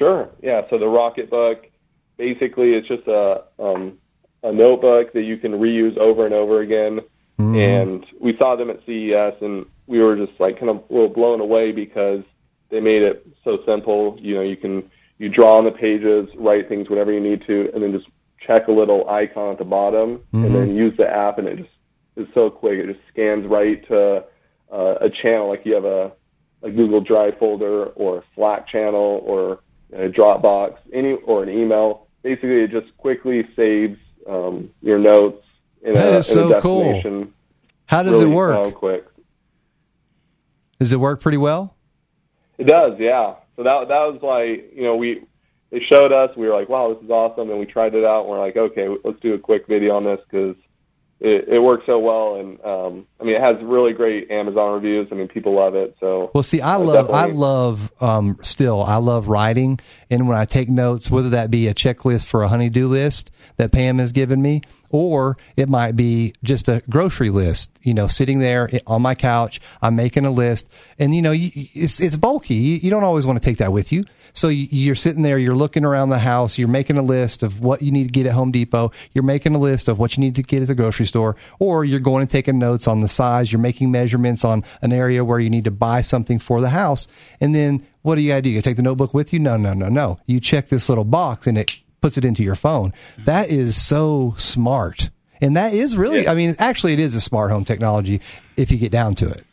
Sure. 0.00 0.30
Yeah. 0.42 0.62
So 0.70 0.78
the 0.78 0.86
Rocketbook, 0.86 1.66
basically, 2.16 2.72
it's 2.72 2.88
just 2.88 3.06
a 3.06 3.44
um, 3.58 3.98
a 4.42 4.50
notebook 4.50 5.12
that 5.12 5.24
you 5.24 5.36
can 5.36 5.52
reuse 5.52 5.98
over 5.98 6.24
and 6.24 6.32
over 6.32 6.60
again. 6.62 7.00
Mm-hmm. 7.38 7.56
And 7.56 8.06
we 8.18 8.34
saw 8.38 8.56
them 8.56 8.70
at 8.70 8.80
CES, 8.86 9.34
and 9.42 9.66
we 9.86 9.98
were 9.98 10.16
just 10.16 10.40
like 10.40 10.58
kind 10.58 10.70
of 10.70 10.76
a 10.88 10.92
little 10.92 11.10
blown 11.10 11.40
away 11.40 11.72
because 11.72 12.22
they 12.70 12.80
made 12.80 13.02
it 13.02 13.26
so 13.44 13.62
simple. 13.66 14.16
You 14.18 14.36
know, 14.36 14.40
you 14.40 14.56
can 14.56 14.90
you 15.18 15.28
draw 15.28 15.58
on 15.58 15.66
the 15.66 15.70
pages, 15.70 16.30
write 16.34 16.66
things 16.66 16.88
whenever 16.88 17.12
you 17.12 17.20
need 17.20 17.46
to, 17.46 17.70
and 17.74 17.82
then 17.82 17.92
just 17.92 18.06
check 18.40 18.68
a 18.68 18.72
little 18.72 19.06
icon 19.10 19.52
at 19.52 19.58
the 19.58 19.64
bottom, 19.64 20.16
mm-hmm. 20.32 20.46
and 20.46 20.54
then 20.54 20.74
use 20.74 20.96
the 20.96 21.06
app, 21.06 21.36
and 21.36 21.46
it 21.46 21.58
just 21.58 21.70
is 22.16 22.26
so 22.32 22.48
quick. 22.48 22.78
It 22.78 22.86
just 22.86 23.06
scans 23.12 23.46
right 23.46 23.86
to 23.88 24.24
uh, 24.72 24.94
a 25.02 25.10
channel, 25.10 25.50
like 25.50 25.66
you 25.66 25.74
have 25.74 25.84
a, 25.84 26.12
a 26.62 26.70
Google 26.70 27.02
Drive 27.02 27.36
folder 27.38 27.84
or 27.88 28.20
a 28.20 28.22
Slack 28.34 28.66
channel 28.66 29.22
or 29.26 29.60
a 29.92 30.08
Dropbox, 30.08 30.76
any 30.92 31.12
or 31.12 31.42
an 31.42 31.48
email. 31.48 32.06
Basically, 32.22 32.62
it 32.62 32.70
just 32.70 32.96
quickly 32.98 33.48
saves 33.56 33.98
um, 34.28 34.70
your 34.82 34.98
notes 34.98 35.44
in 35.82 35.94
that 35.94 36.12
a, 36.12 36.16
is 36.18 36.26
so 36.26 36.56
a. 36.56 36.60
Cool. 36.60 37.28
How 37.86 38.02
does 38.02 38.12
really 38.12 38.30
it 38.30 38.34
work? 38.34 38.74
Quick. 38.74 39.06
Does 40.78 40.92
it 40.92 41.00
work 41.00 41.20
pretty 41.20 41.38
well? 41.38 41.74
It 42.58 42.64
does, 42.64 42.98
yeah. 42.98 43.34
So 43.56 43.64
that 43.64 43.88
that 43.88 44.00
was 44.10 44.22
like 44.22 44.72
you 44.74 44.84
know 44.84 44.96
we 44.96 45.22
they 45.70 45.80
showed 45.80 46.12
us 46.12 46.34
we 46.34 46.46
were 46.46 46.54
like 46.54 46.70
wow 46.70 46.94
this 46.94 47.02
is 47.04 47.10
awesome 47.10 47.50
and 47.50 47.58
we 47.58 47.66
tried 47.66 47.94
it 47.94 48.04
out 48.04 48.22
and 48.22 48.30
we're 48.30 48.38
like 48.38 48.56
okay 48.56 48.88
let's 49.04 49.20
do 49.20 49.34
a 49.34 49.38
quick 49.38 49.66
video 49.66 49.96
on 49.96 50.04
this 50.04 50.20
because 50.30 50.56
it, 51.20 51.48
it 51.48 51.58
works 51.58 51.84
so 51.84 51.98
well, 51.98 52.36
and 52.36 52.58
um, 52.64 53.06
I 53.20 53.24
mean, 53.24 53.36
it 53.36 53.42
has 53.42 53.62
really 53.62 53.92
great 53.92 54.30
Amazon 54.30 54.72
reviews. 54.72 55.08
I 55.12 55.14
mean, 55.14 55.28
people 55.28 55.54
love 55.54 55.74
it. 55.74 55.94
So, 56.00 56.30
well, 56.32 56.42
see, 56.42 56.62
I 56.62 56.76
love, 56.76 57.10
I 57.10 57.26
love, 57.26 57.92
um, 58.00 58.38
still, 58.42 58.82
I 58.82 58.96
love 58.96 59.28
writing, 59.28 59.78
and 60.08 60.28
when 60.28 60.38
I 60.38 60.46
take 60.46 60.70
notes, 60.70 61.10
whether 61.10 61.28
that 61.30 61.50
be 61.50 61.68
a 61.68 61.74
checklist 61.74 62.24
for 62.26 62.42
a 62.42 62.48
honey-do 62.48 62.88
list 62.88 63.30
that 63.58 63.70
Pam 63.70 63.98
has 63.98 64.12
given 64.12 64.40
me, 64.40 64.62
or 64.88 65.36
it 65.56 65.68
might 65.68 65.94
be 65.94 66.32
just 66.42 66.68
a 66.70 66.82
grocery 66.88 67.28
list. 67.28 67.78
You 67.82 67.92
know, 67.92 68.06
sitting 68.06 68.38
there 68.38 68.70
on 68.86 69.02
my 69.02 69.14
couch, 69.14 69.60
I'm 69.82 69.96
making 69.96 70.24
a 70.24 70.30
list, 70.30 70.68
and 70.98 71.14
you 71.14 71.20
know, 71.20 71.34
it's 71.34 72.00
it's 72.00 72.16
bulky. 72.16 72.54
You, 72.54 72.90
don't 72.90 73.04
always 73.04 73.26
want 73.26 73.40
to 73.40 73.44
take 73.46 73.58
that 73.58 73.72
with 73.72 73.92
you. 73.92 74.04
So 74.40 74.48
you're 74.48 74.94
sitting 74.94 75.20
there, 75.20 75.38
you're 75.38 75.54
looking 75.54 75.84
around 75.84 76.08
the 76.08 76.18
house, 76.18 76.56
you're 76.56 76.66
making 76.66 76.96
a 76.96 77.02
list 77.02 77.42
of 77.42 77.60
what 77.60 77.82
you 77.82 77.92
need 77.92 78.04
to 78.04 78.10
get 78.10 78.24
at 78.24 78.32
Home 78.32 78.50
Depot, 78.50 78.90
you're 79.12 79.22
making 79.22 79.54
a 79.54 79.58
list 79.58 79.86
of 79.86 79.98
what 79.98 80.16
you 80.16 80.22
need 80.22 80.34
to 80.36 80.42
get 80.42 80.62
at 80.62 80.68
the 80.68 80.74
grocery 80.74 81.04
store, 81.04 81.36
or 81.58 81.84
you're 81.84 82.00
going 82.00 82.22
and 82.22 82.30
taking 82.30 82.58
notes 82.58 82.88
on 82.88 83.02
the 83.02 83.08
size, 83.08 83.52
you're 83.52 83.60
making 83.60 83.90
measurements 83.90 84.42
on 84.42 84.64
an 84.80 84.94
area 84.94 85.26
where 85.26 85.40
you 85.40 85.50
need 85.50 85.64
to 85.64 85.70
buy 85.70 86.00
something 86.00 86.38
for 86.38 86.62
the 86.62 86.70
house, 86.70 87.06
and 87.42 87.54
then 87.54 87.86
what 88.00 88.14
do 88.14 88.22
you 88.22 88.30
got 88.30 88.36
to 88.36 88.42
do? 88.42 88.48
You 88.48 88.62
take 88.62 88.76
the 88.76 88.82
notebook 88.82 89.12
with 89.12 89.30
you? 89.34 89.38
No, 89.38 89.58
no, 89.58 89.74
no, 89.74 89.90
no. 89.90 90.18
You 90.24 90.40
check 90.40 90.70
this 90.70 90.88
little 90.88 91.04
box 91.04 91.46
and 91.46 91.58
it 91.58 91.78
puts 92.00 92.16
it 92.16 92.24
into 92.24 92.42
your 92.42 92.54
phone. 92.54 92.94
That 93.26 93.50
is 93.50 93.78
so 93.78 94.32
smart. 94.38 95.10
And 95.42 95.54
that 95.56 95.74
is 95.74 95.98
really, 95.98 96.22
yeah. 96.22 96.32
I 96.32 96.34
mean, 96.34 96.56
actually, 96.58 96.94
it 96.94 96.98
is 96.98 97.14
a 97.14 97.20
smart 97.20 97.50
home 97.50 97.66
technology 97.66 98.22
if 98.56 98.72
you 98.72 98.78
get 98.78 98.90
down 98.90 99.12
to 99.16 99.28
it. 99.28 99.44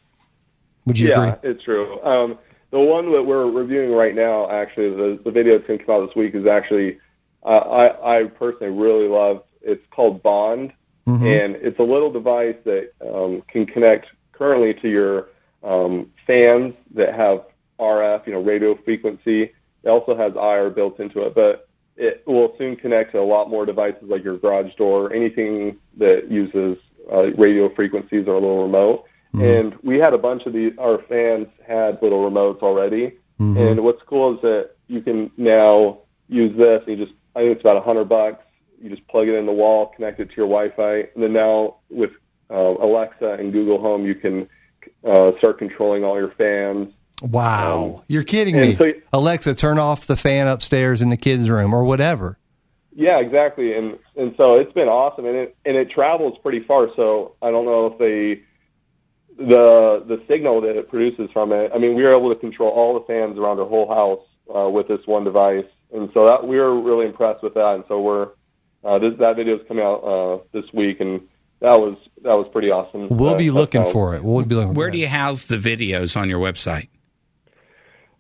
Would 0.86 0.97
you 0.97 1.10
yeah, 1.10 1.34
agree? 1.34 1.52
it's 1.52 1.63
true. 1.65 2.02
Um, 2.04 2.38
the 2.78 2.84
one 2.84 3.12
that 3.12 3.24
we're 3.24 3.50
reviewing 3.50 3.92
right 3.92 4.13
now, 4.13 4.52
actually, 4.52 4.92
the, 4.92 5.20
the 5.24 5.32
video 5.32 5.58
that's 5.58 5.68
going 5.68 5.80
to 5.80 5.86
come 5.86 5.96
out 5.96 6.08
this 6.08 6.16
week 6.16 6.36
is 6.36 6.46
actually, 6.46 7.00
uh, 7.44 7.48
I, 7.48 8.20
I 8.20 8.24
personally 8.26 8.72
really 8.72 9.08
love. 9.08 9.44
It's 9.63 9.84
called 9.90 10.22
Bond, 10.22 10.72
mm-hmm. 11.08 11.26
and 11.26 11.56
it's 11.56 11.80
a 11.80 11.84
little 11.84 12.12
device 12.12 12.56
that 12.66 12.92
um, 13.02 13.42
can 13.48 13.66
connect 13.66 14.06
currently 14.32 14.76
to 14.76 14.88
your 14.88 15.30
um, 15.63 16.12
fans 16.28 16.76
that 16.94 17.16
have 17.16 17.46
RF, 17.80 18.28
you 18.28 18.34
know, 18.34 18.42
radio 18.42 18.76
frequency. 18.76 19.54
It 19.82 19.90
also 19.90 20.16
has 20.16 20.34
IR 20.36 20.70
built 20.70 21.00
into 21.00 21.22
it, 21.26 21.34
but 21.34 21.68
it 21.96 22.22
will 22.28 22.54
soon 22.60 22.76
connect 22.76 23.13
to 23.13 23.20
a 23.20 23.26
lot 23.26 23.50
more 23.50 23.66
devices 23.66 24.04
like 24.04 24.24
your 24.24 24.38
garage 24.38 24.76
door, 24.76 25.12
anything 25.12 25.78
that 25.98 26.30
uses 26.30 26.78
uh, 27.12 27.32
radio 27.38 27.74
frequencies 27.74 28.28
or 28.28 28.36
a 28.36 28.40
little 28.40 28.62
remote. 28.62 29.06
Mm-hmm. 29.34 29.42
And 29.42 29.76
we 29.84 29.98
had 29.98 30.13
a 30.13 30.18
bunch 30.18 30.46
of 30.46 30.54
these. 30.54 30.74
Our 30.78 31.00
fans 31.04 31.48
had 31.66 32.02
little 32.02 32.30
remotes 32.30 32.62
already. 32.62 33.18
Mm-hmm. 33.40 33.58
And 33.58 33.84
what's 33.84 34.02
cool 34.04 34.36
is 34.36 34.42
that 34.42 34.72
you 34.88 35.02
can 35.02 35.32
now 35.38 36.00
use 36.28 36.56
this. 36.58 36.84
And 36.88 36.98
you 36.98 37.06
just, 37.06 37.18
I 37.36 37.40
think 37.40 37.52
it's 37.54 37.62
about 37.62 37.78
a 37.78 37.82
hundred 37.82 38.06
bucks. 38.06 38.44
You 38.82 38.90
just 38.90 39.08
plug 39.08 39.28
it 39.28 39.36
in 39.36 39.46
the 39.46 39.52
wall, 39.52 39.88
connect 39.88 40.20
it 40.20 40.30
to 40.30 40.36
your 40.36 40.46
Wi-Fi, 40.46 41.10
and 41.16 41.24
then 41.24 41.34
now 41.34 41.78
with 41.90 42.12
uh, 42.52 42.76
Alexa 42.80 43.34
and 43.40 43.52
Google 43.52 43.82
Home, 43.82 44.06
you 44.06 44.13
can 44.13 44.48
uh, 45.04 45.32
start 45.40 45.58
controlling 45.58 46.04
all 46.04 46.16
your 46.16 46.32
fans 46.32 46.94
Wow. 47.22 47.96
Um, 47.98 48.04
You're 48.08 48.24
kidding 48.24 48.60
me. 48.60 48.76
So, 48.76 48.94
Alexa, 49.12 49.56
turn 49.56 49.80
off 49.80 50.06
the 50.06 50.16
fan 50.16 50.48
upstairs 50.48 51.02
in 51.02 51.10
the 51.10 51.18
kids' 51.18 51.50
room 51.50 51.74
or 51.74 51.84
whatever. 51.84 52.38
Yeah, 52.94 53.20
exactly. 53.20 53.74
And 53.74 53.98
and 54.16 54.34
so 54.38 54.56
it's 54.56 54.74
been 54.74 54.88
awesome 54.88 55.26
and 55.26 55.36
it 55.36 55.58
and 55.66 55.78
it 55.78 55.92
travels 55.92 56.38
pretty 56.42 56.62
far, 56.62 56.90
so 56.96 57.36
I 57.42 57.52
don't 57.52 57.66
know 57.66 57.88
if 57.88 57.98
they 58.00 58.44
the 59.38 60.04
the 60.08 60.21
signal 60.28 60.62
that 60.62 60.76
it 60.76 60.89
produces 60.89 61.30
from 61.32 61.52
it. 61.52 61.71
I 61.73 61.78
mean, 61.78 61.95
we 61.95 62.04
were 62.04 62.15
able 62.15 62.34
to 62.34 62.39
control 62.39 62.69
all 62.69 62.93
the 62.93 63.06
fans 63.06 63.38
around 63.38 63.60
our 63.60 63.67
whole 63.67 63.88
house 63.88 64.26
uh, 64.54 64.69
with 64.69 64.88
this 64.88 65.06
one 65.06 65.23
device. 65.23 65.65
And 65.93 66.10
so 66.13 66.26
that 66.26 66.45
we 66.45 66.58
were 66.58 66.80
really 66.80 67.06
impressed 67.06 67.43
with 67.43 67.54
that 67.54 67.76
and 67.76 67.84
so 67.88 68.02
we're 68.02 68.30
uh, 68.84 69.00
this, 69.00 69.13
that 69.19 69.36
video 69.36 69.58
is 69.58 69.67
coming 69.67 69.84
out 69.84 70.04
uh, 70.04 70.39
this 70.52 70.65
week 70.73 71.00
and 71.00 71.21
that 71.60 71.80
was 71.80 71.97
that 72.23 72.34
was 72.34 72.47
pretty 72.52 72.69
awesome. 72.69 73.10
We'll 73.10 73.36
be 73.36 73.52
looking 73.52 73.84
for 73.84 74.15
it. 74.15 74.23
We'll 74.23 74.45
be 74.45 74.56
looking. 74.56 74.73
Where 74.73 74.91
do 74.91 74.97
you 74.97 75.08
house 75.08 75.45
the 75.45 75.58
videos 75.58 76.15
on 76.15 76.30
your 76.30 76.39
website? 76.39 76.89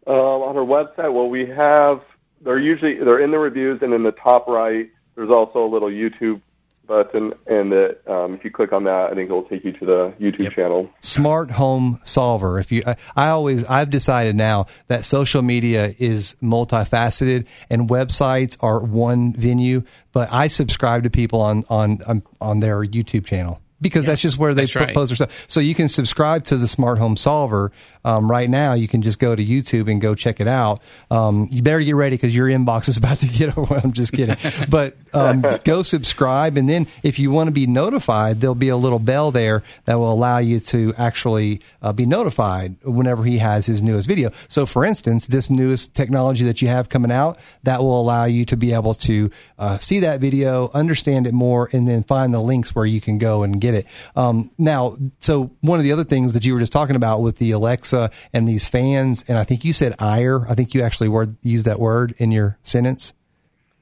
Um, 0.07 0.15
on 0.15 0.57
our 0.57 0.63
website, 0.63 1.13
well, 1.13 1.29
we 1.29 1.45
have 1.45 2.01
they're 2.41 2.57
usually 2.57 2.95
they're 2.95 3.19
in 3.19 3.31
the 3.31 3.37
reviews, 3.37 3.81
and 3.83 3.93
in 3.93 4.03
the 4.03 4.11
top 4.11 4.47
right, 4.47 4.89
there's 5.15 5.29
also 5.29 5.65
a 5.65 5.69
little 5.69 5.89
YouTube 5.89 6.41
button, 6.87 7.33
and 7.45 7.71
that 7.71 7.99
um, 8.07 8.33
if 8.33 8.43
you 8.43 8.51
click 8.51 8.73
on 8.73 8.85
that, 8.85 9.11
I 9.11 9.15
think 9.15 9.29
it 9.29 9.33
will 9.33 9.43
take 9.43 9.63
you 9.63 9.73
to 9.73 9.85
the 9.85 10.13
YouTube 10.19 10.45
yep. 10.45 10.53
channel. 10.53 10.89
Smart 11.01 11.51
Home 11.51 11.99
Solver. 12.03 12.59
If 12.59 12.71
you, 12.71 12.83
I, 12.85 12.95
I, 13.15 13.29
always, 13.29 13.63
I've 13.65 13.89
decided 13.89 14.35
now 14.35 14.67
that 14.87 15.05
social 15.05 15.41
media 15.41 15.93
is 15.99 16.35
multifaceted, 16.41 17.45
and 17.69 17.89
websites 17.89 18.57
are 18.61 18.81
one 18.83 19.33
venue. 19.33 19.83
But 20.11 20.31
I 20.31 20.47
subscribe 20.47 21.03
to 21.03 21.09
people 21.09 21.41
on 21.41 21.65
on 21.69 21.99
on, 22.07 22.23
on 22.41 22.59
their 22.59 22.79
YouTube 22.81 23.25
channel 23.25 23.61
because 23.81 24.05
that's 24.05 24.21
just 24.21 24.37
where 24.37 24.53
they 24.53 24.63
that's 24.63 24.75
right. 24.75 24.85
propose 24.87 25.09
their 25.09 25.15
stuff. 25.15 25.45
So 25.47 25.59
you 25.59 25.75
can 25.75 25.87
subscribe 25.87 26.43
to 26.45 26.57
the 26.57 26.67
Smart 26.67 26.97
Home 26.97 27.15
Solver 27.15 27.71
um, 28.07 28.31
right 28.31 28.49
now. 28.49 28.73
You 28.73 28.87
can 28.87 29.01
just 29.01 29.19
go 29.19 29.35
to 29.35 29.43
YouTube 29.43 29.91
and 29.91 29.99
go 29.99 30.15
check 30.15 30.39
it 30.39 30.47
out. 30.47 30.81
Um, 31.11 31.49
you 31.51 31.61
better 31.61 31.81
get 31.81 31.95
ready 31.95 32.15
because 32.15 32.33
your 32.33 32.47
inbox 32.47 32.87
is 32.87 32.95
about 32.95 33.19
to 33.19 33.27
get 33.27 33.57
over. 33.57 33.75
I'm 33.75 33.91
just 33.91 34.13
kidding, 34.13 34.37
but 34.69 34.95
um, 35.13 35.43
go 35.65 35.83
subscribe, 35.83 36.55
and 36.55 36.69
then 36.69 36.87
if 37.03 37.19
you 37.19 37.31
want 37.31 37.49
to 37.49 37.51
be 37.51 37.67
notified, 37.67 38.39
there'll 38.39 38.55
be 38.55 38.69
a 38.69 38.77
little 38.77 38.99
bell 38.99 39.31
there 39.31 39.61
that 39.85 39.95
will 39.95 40.11
allow 40.11 40.37
you 40.37 40.61
to 40.61 40.93
actually 40.97 41.59
uh, 41.81 41.91
be 41.91 42.05
notified 42.05 42.77
whenever 42.83 43.25
he 43.25 43.39
has 43.39 43.65
his 43.65 43.83
newest 43.83 44.07
video. 44.07 44.31
So, 44.47 44.65
for 44.65 44.85
instance, 44.85 45.27
this 45.27 45.49
newest 45.49 45.93
technology 45.93 46.45
that 46.45 46.61
you 46.61 46.69
have 46.69 46.87
coming 46.87 47.11
out 47.11 47.37
that 47.63 47.81
will 47.81 47.99
allow 47.99 48.23
you 48.23 48.45
to 48.45 48.55
be 48.55 48.71
able 48.71 48.93
to 48.93 49.29
uh, 49.59 49.79
see 49.79 49.99
that 49.99 50.21
video, 50.21 50.71
understand 50.73 51.27
it 51.27 51.33
more, 51.33 51.69
and 51.73 51.85
then 51.85 52.03
find 52.03 52.33
the 52.33 52.39
links 52.39 52.73
where 52.73 52.85
you 52.85 53.01
can 53.01 53.17
go 53.17 53.43
and 53.43 53.59
get 53.59 53.73
it. 53.73 53.85
Um, 54.15 54.49
now, 54.57 54.95
so 55.19 55.51
one 55.59 55.79
of 55.79 55.83
the 55.83 55.91
other 55.91 56.05
things 56.05 56.31
that 56.33 56.45
you 56.45 56.53
were 56.53 56.59
just 56.59 56.71
talking 56.71 56.95
about 56.95 57.21
with 57.21 57.37
the 57.37 57.51
Alexa 57.51 57.96
and 58.33 58.47
these 58.47 58.67
fans, 58.67 59.23
and 59.27 59.37
I 59.37 59.43
think 59.43 59.63
you 59.65 59.73
said 59.73 59.95
ire. 59.99 60.47
I 60.49 60.55
think 60.55 60.73
you 60.73 60.81
actually 60.81 61.09
word, 61.09 61.35
used 61.41 61.65
that 61.65 61.79
word 61.79 62.13
in 62.17 62.31
your 62.31 62.57
sentence. 62.63 63.13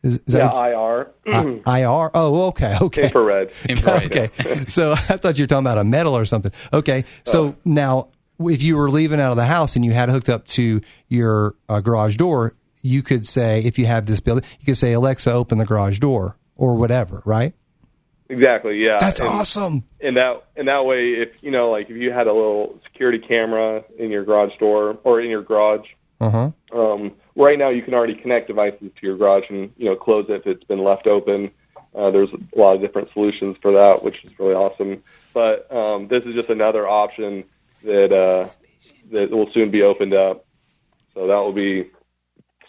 Is, 0.03 0.19
is 0.27 0.33
Yeah, 0.35 0.49
that 0.49 0.53
what- 0.53 1.11
IR, 1.33 1.61
I- 1.65 1.79
IR? 1.81 2.11
Oh, 2.13 2.47
okay, 2.49 2.77
okay. 2.81 3.03
infrared. 3.05 3.51
Infrared. 3.69 4.15
okay. 4.15 4.65
So 4.67 4.91
I 5.09 5.17
thought 5.17 5.37
you 5.37 5.43
were 5.43 5.47
talking 5.47 5.65
about 5.65 5.77
a 5.79 5.83
metal 5.83 6.15
or 6.15 6.25
something. 6.25 6.51
Okay. 6.71 7.05
So 7.23 7.55
now, 7.65 8.09
if 8.39 8.61
you 8.61 8.77
were 8.77 8.89
leaving 8.89 9.19
out 9.19 9.31
of 9.31 9.37
the 9.37 9.45
house 9.45 9.75
and 9.75 9.83
you 9.85 9.93
had 9.93 10.09
it 10.09 10.11
hooked 10.11 10.29
up 10.29 10.45
to 10.47 10.81
your 11.07 11.55
uh, 11.69 11.79
garage 11.81 12.17
door, 12.17 12.53
you 12.81 13.01
could 13.01 13.25
say, 13.25 13.61
if 13.63 13.79
you 13.79 13.85
have 13.87 14.05
this 14.05 14.19
building, 14.19 14.43
you 14.59 14.65
could 14.65 14.77
say, 14.77 14.93
Alexa, 14.93 15.31
open 15.31 15.57
the 15.57 15.65
garage 15.65 15.97
door 15.99 16.37
or 16.55 16.75
whatever, 16.75 17.23
right? 17.25 17.53
Exactly. 18.29 18.83
Yeah. 18.83 18.97
That's 18.99 19.19
and, 19.19 19.29
awesome. 19.29 19.83
And 20.01 20.17
that 20.17 20.45
and 20.55 20.67
that 20.67 20.85
way, 20.85 21.13
if 21.13 21.43
you 21.43 21.51
know, 21.51 21.71
like 21.71 21.89
if 21.89 21.95
you 21.97 22.11
had 22.11 22.27
a 22.27 22.33
little 22.33 22.79
security 22.83 23.19
camera 23.19 23.83
in 23.97 24.09
your 24.09 24.23
garage 24.23 24.57
door 24.57 24.97
or 25.03 25.21
in 25.21 25.29
your 25.29 25.43
garage, 25.43 25.87
Uh 26.19 26.29
huh. 26.29 26.51
um, 26.73 27.11
right 27.35 27.59
now 27.59 27.69
you 27.69 27.81
can 27.81 27.93
already 27.93 28.15
connect 28.15 28.47
devices 28.47 28.91
to 28.99 29.05
your 29.05 29.17
garage 29.17 29.45
and 29.49 29.71
you 29.77 29.85
know 29.85 29.95
close 29.95 30.25
it 30.29 30.33
if 30.33 30.47
it's 30.47 30.63
been 30.63 30.83
left 30.83 31.07
open. 31.07 31.51
Uh, 31.93 32.11
there's 32.11 32.29
a 32.33 32.59
lot 32.59 32.75
of 32.75 32.81
different 32.81 33.11
solutions 33.13 33.55
for 33.61 33.71
that, 33.71 34.03
which 34.03 34.23
is 34.25 34.37
really 34.37 34.53
awesome. 34.53 35.01
But 35.33 35.71
um, 35.71 36.07
this 36.07 36.23
is 36.23 36.33
just 36.33 36.49
another 36.49 36.87
option 36.87 37.43
that 37.83 38.11
uh, 38.11 38.49
that 39.11 39.29
will 39.29 39.51
soon 39.51 39.69
be 39.69 39.83
opened 39.83 40.13
up. 40.13 40.45
So 41.13 41.27
that 41.27 41.37
will 41.37 41.53
be 41.53 41.91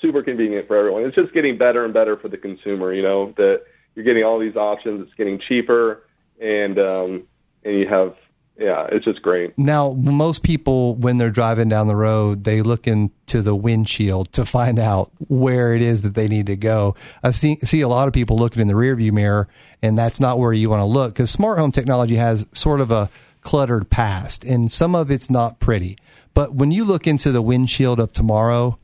super 0.01 0.23
convenient 0.23 0.69
for 0.69 0.77
everyone. 0.77 1.05
It's 1.05 1.17
just 1.17 1.33
getting 1.33 1.57
better 1.57 1.85
and 1.85 1.95
better 1.95 2.17
for 2.17 2.29
the 2.29 2.37
consumer. 2.37 2.93
You 2.93 3.03
know 3.03 3.33
that 3.37 3.65
you're 3.97 4.05
getting 4.05 4.23
all 4.23 4.39
these 4.39 4.55
options. 4.55 5.07
It's 5.07 5.15
getting 5.15 5.41
cheaper, 5.41 6.05
and 6.41 6.79
um, 6.79 7.27
and 7.65 7.79
you 7.79 7.89
have 7.89 8.15
yeah, 8.59 8.87
it's 8.91 9.05
just 9.05 9.21
great. 9.21 9.59
Now, 9.59 9.93
most 9.93 10.43
people, 10.43 10.95
when 10.95 11.19
they're 11.19 11.31
driving 11.31 11.69
down 11.69 11.89
the 11.89 11.97
road, 11.97 12.45
they 12.45 12.63
look 12.63 12.87
into 12.87 13.43
the 13.43 13.55
windshield 13.55 14.33
to 14.33 14.47
find 14.47 14.79
out 14.79 15.11
where 15.29 15.75
it 15.75 15.83
is 15.83 16.03
that 16.03 16.15
they 16.15 16.27
need 16.27 16.47
to 16.47 16.57
go. 16.57 16.95
I 17.23 17.33
see, 17.33 17.59
see 17.65 17.83
a 17.83 17.89
lot 17.89 18.09
of 18.09 18.15
people 18.15 18.39
looking 18.39 18.63
in 18.63 18.69
the 18.69 18.75
rearview 18.75 19.13
mirror, 19.13 19.49
and 19.83 19.99
that's 19.99 20.21
not 20.21 20.39
where 20.39 20.55
you 20.55 20.71
want 20.71 20.81
to 20.81 20.87
look 20.87 21.13
because 21.13 21.31
smart 21.31 21.59
home 21.59 21.71
technology 21.71 22.17
has 22.17 22.47
sort 22.53 22.81
of 22.81 22.91
a 22.91 23.11
cluttered 23.43 23.91
past, 23.91 24.43
and 24.43 24.73
some 24.73 24.95
of 24.95 25.11
it's 25.11 25.29
not 25.29 25.61
pretty. 25.61 25.99
But 26.33 26.55
when 26.55 26.71
you 26.71 26.85
look 26.85 27.07
into 27.07 27.33
the 27.33 27.43
windshield 27.43 28.01
of 28.01 28.13
tomorrow, 28.13 28.79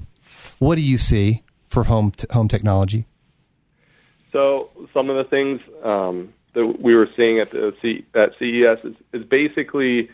what 0.58 0.74
do 0.74 0.82
you 0.82 0.98
see 0.98 1.42
for 1.68 1.84
home 1.84 2.10
t- 2.10 2.26
home 2.30 2.48
technology? 2.48 3.06
So 4.32 4.70
some 4.92 5.10
of 5.10 5.16
the 5.16 5.24
things 5.24 5.60
um, 5.82 6.32
that 6.54 6.66
we 6.66 6.94
were 6.94 7.08
seeing 7.16 7.38
at 7.38 7.50
the 7.50 7.74
C- 7.82 8.04
at 8.14 8.32
CES 8.38 8.78
is, 8.84 8.96
is 9.12 9.24
basically 9.24 10.10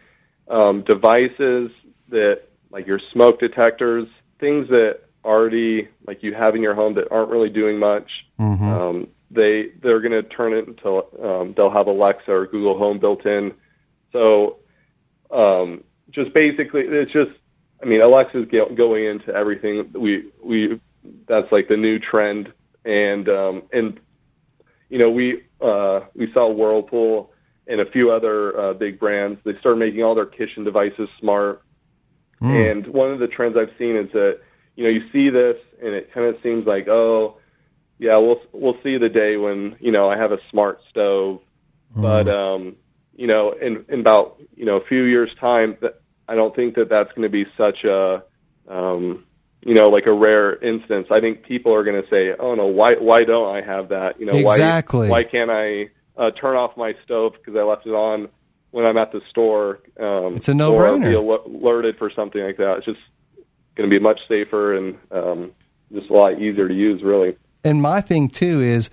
um, 0.49 0.83
devices 0.83 1.71
that 2.09 2.43
like 2.71 2.87
your 2.87 2.99
smoke 3.13 3.39
detectors, 3.41 4.09
things 4.39 4.69
that 4.69 5.01
already 5.25 5.89
like 6.07 6.23
you 6.23 6.35
have 6.35 6.55
in 6.57 6.63
your 6.63 6.75
home 6.75 6.95
that 6.95 7.11
aren't 7.11 7.31
really 7.31 7.51
doing 7.51 7.79
much. 7.79 8.27
Um, 8.73 9.09
they 9.31 9.69
they're 9.83 10.01
going 10.01 10.13
to 10.13 10.23
turn 10.23 10.53
it 10.53 10.67
into 10.67 11.05
um, 11.23 11.55
they'll 11.55 11.71
have 11.71 11.87
Alexa 11.87 12.31
or 12.33 12.47
Google 12.47 12.79
Home 12.79 12.99
built 12.99 13.27
in. 13.27 13.55
So 14.13 14.57
um, 15.31 15.85
just 16.11 16.33
basically, 16.33 16.83
it's 16.83 17.13
just 17.13 17.33
I 17.83 17.87
mean 17.87 18.01
Alexa's 18.01 18.47
go- 18.51 18.71
going 18.71 19.05
into 19.05 19.35
everything. 19.35 19.91
We 19.93 20.31
we 20.43 20.81
that's 21.27 21.51
like 21.53 21.69
the 21.69 21.77
new 21.77 21.99
trend, 21.99 22.53
and 22.85 23.29
um, 23.29 23.63
and 23.73 24.01
you 24.89 24.99
know, 24.99 25.11
we 25.11 25.45
uh, 25.61 26.01
we 26.15 26.33
saw 26.33 26.51
Whirlpool 26.51 27.33
and 27.67 27.81
a 27.81 27.87
few 27.87 28.11
other 28.11 28.59
uh, 28.59 28.75
big 28.75 28.99
brands. 28.99 29.41
They 29.45 29.57
started 29.59 29.79
making 29.79 30.03
all 30.03 30.15
their 30.15 30.27
kitchen 30.27 30.65
devices 30.65 31.09
smart. 31.19 31.63
And 32.41 32.87
one 32.87 33.11
of 33.11 33.19
the 33.19 33.29
trends 33.29 33.57
I've 33.57 33.73
seen 33.79 33.97
is 33.97 34.11
that 34.13 34.41
you 34.77 34.85
know 34.85 34.91
you 34.91 35.09
see 35.11 35.29
this, 35.29 35.57
and 35.83 35.95
it 35.95 36.13
kind 36.13 36.27
of 36.27 36.41
seems 36.43 36.67
like, 36.67 36.89
oh, 36.89 37.39
yeah, 37.99 38.17
we'll 38.17 38.41
we'll 38.53 38.81
see 38.83 38.97
the 38.97 39.09
day 39.09 39.37
when 39.37 39.77
you 39.81 39.93
know 39.93 40.09
I 40.09 40.17
have 40.17 40.33
a 40.33 40.39
smart 40.51 40.81
stove, 40.89 41.41
but 41.97 42.29
um, 42.29 42.77
you 43.17 43.27
know, 43.27 43.53
in, 43.53 43.85
in 43.89 44.01
about 44.01 44.41
you 44.57 44.65
know 44.65 44.77
a 44.77 44.85
few 44.85 45.03
years' 45.03 45.35
time, 45.41 45.77
I 46.29 46.37
don't 46.37 46.55
think 46.55 46.77
that 46.77 46.89
that's 46.89 47.11
going 47.11 47.23
to 47.23 47.29
be 47.29 47.47
such 47.57 47.85
a 47.85 48.23
um, 48.69 49.25
you 49.63 49.75
know, 49.75 49.89
like 49.89 50.07
a 50.07 50.13
rare 50.13 50.57
instance. 50.57 51.09
I 51.11 51.21
think 51.21 51.43
people 51.43 51.75
are 51.75 51.85
going 51.85 52.01
to 52.03 52.09
say, 52.09 52.35
"Oh 52.39 52.55
no, 52.55 52.67
why 52.67 52.95
why 52.95 53.25
don't 53.25 53.55
I 53.55 53.61
have 53.61 53.89
that? 53.91 54.21
You 54.21 54.27
know, 54.27 54.33
Exactly. 54.35 55.09
why 55.09 55.23
why 55.23 55.25
can't 55.25 55.51
I 55.51 55.91
uh, 56.17 56.31
turn 56.31 56.57
off 56.57 56.77
my 56.77 56.95
stove 57.05 57.35
because 57.35 57.57
I 57.57 57.63
left 57.63 57.87
it 57.87 57.91
on 57.93 58.29
when 58.71 58.85
I'm 58.87 58.97
at 58.97 59.13
the 59.13 59.21
store?" 59.31 59.81
Um, 59.99 60.37
It's 60.37 60.49
a 60.49 60.55
no-brainer. 60.55 61.07
Or 61.07 61.11
be 61.11 61.15
al- 61.15 61.47
alerted 61.47 61.99
for 61.99 62.11
something 62.11 62.43
like 62.43 62.57
that. 62.59 62.79
It's 62.79 62.87
just 62.87 63.01
going 63.75 63.89
to 63.89 63.95
be 63.95 64.03
much 64.03 64.21
safer 64.29 64.77
and 64.77 64.99
um, 65.11 65.53
just 65.93 66.11
a 66.11 66.13
lot 66.13 66.41
easier 66.41 66.69
to 66.69 66.75
use, 66.75 67.03
really. 67.03 67.37
And 67.65 67.83
my 67.83 68.01
thing 68.01 68.29
too 68.29 68.61
is 68.63 68.91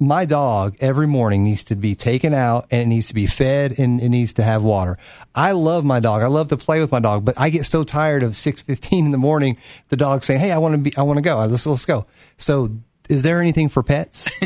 my 0.00 0.24
dog 0.24 0.76
every 0.80 1.06
morning 1.06 1.44
needs 1.44 1.62
to 1.64 1.76
be 1.76 1.94
taken 1.94 2.34
out 2.34 2.66
and 2.70 2.80
it 2.80 2.86
needs 2.86 3.08
to 3.08 3.14
be 3.14 3.26
fed 3.26 3.78
and 3.78 4.00
it 4.00 4.08
needs 4.08 4.32
to 4.34 4.42
have 4.42 4.64
water. 4.64 4.96
I 5.34 5.52
love 5.52 5.84
my 5.84 6.00
dog. 6.00 6.22
I 6.22 6.26
love 6.26 6.48
to 6.48 6.56
play 6.56 6.80
with 6.80 6.90
my 6.90 7.00
dog, 7.00 7.24
but 7.24 7.38
I 7.38 7.50
get 7.50 7.66
so 7.66 7.84
tired 7.84 8.22
of 8.22 8.34
six 8.34 8.62
fifteen 8.62 9.04
in 9.04 9.12
the 9.12 9.18
morning. 9.18 9.58
The 9.90 9.96
dog 9.96 10.22
saying, 10.22 10.40
"Hey, 10.40 10.50
I 10.50 10.58
want 10.58 10.72
to 10.74 10.78
be, 10.78 10.96
I 10.96 11.02
want 11.02 11.18
to 11.18 11.22
go. 11.22 11.38
Let's 11.44 11.66
let's 11.66 11.84
go." 11.84 12.06
So, 12.38 12.70
is 13.08 13.22
there 13.22 13.40
anything 13.40 13.68
for 13.68 13.82
pets? 13.82 14.28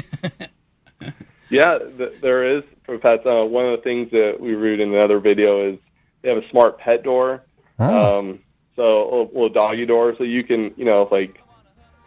Yeah, 1.51 1.79
th- 1.79 2.21
there 2.21 2.59
is 2.59 2.64
for 2.85 2.99
pets. 2.99 3.25
Uh, 3.25 3.45
one 3.45 3.67
of 3.67 3.79
the 3.79 3.83
things 3.83 4.11
that 4.11 4.38
we 4.40 4.55
reviewed 4.55 4.81
in 4.81 4.93
another 4.93 5.21
video 5.21 5.71
is 5.71 5.79
they 6.23 6.29
have 6.31 6.43
a 6.43 6.49
smart 6.49 6.79
pet 6.79 7.05
door. 7.05 7.45
Oh. 7.79 8.19
Um, 8.19 8.40
so 8.75 8.83
a 8.83 9.05
little, 9.05 9.27
little 9.27 9.49
doggy 9.51 9.87
door, 9.87 10.14
so 10.19 10.25
you 10.25 10.43
can, 10.43 10.75
you 10.77 10.85
know, 10.85 11.09
like 11.12 11.40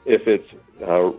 if 0.07 0.27
it's 0.27 0.53
uh, 0.81 1.11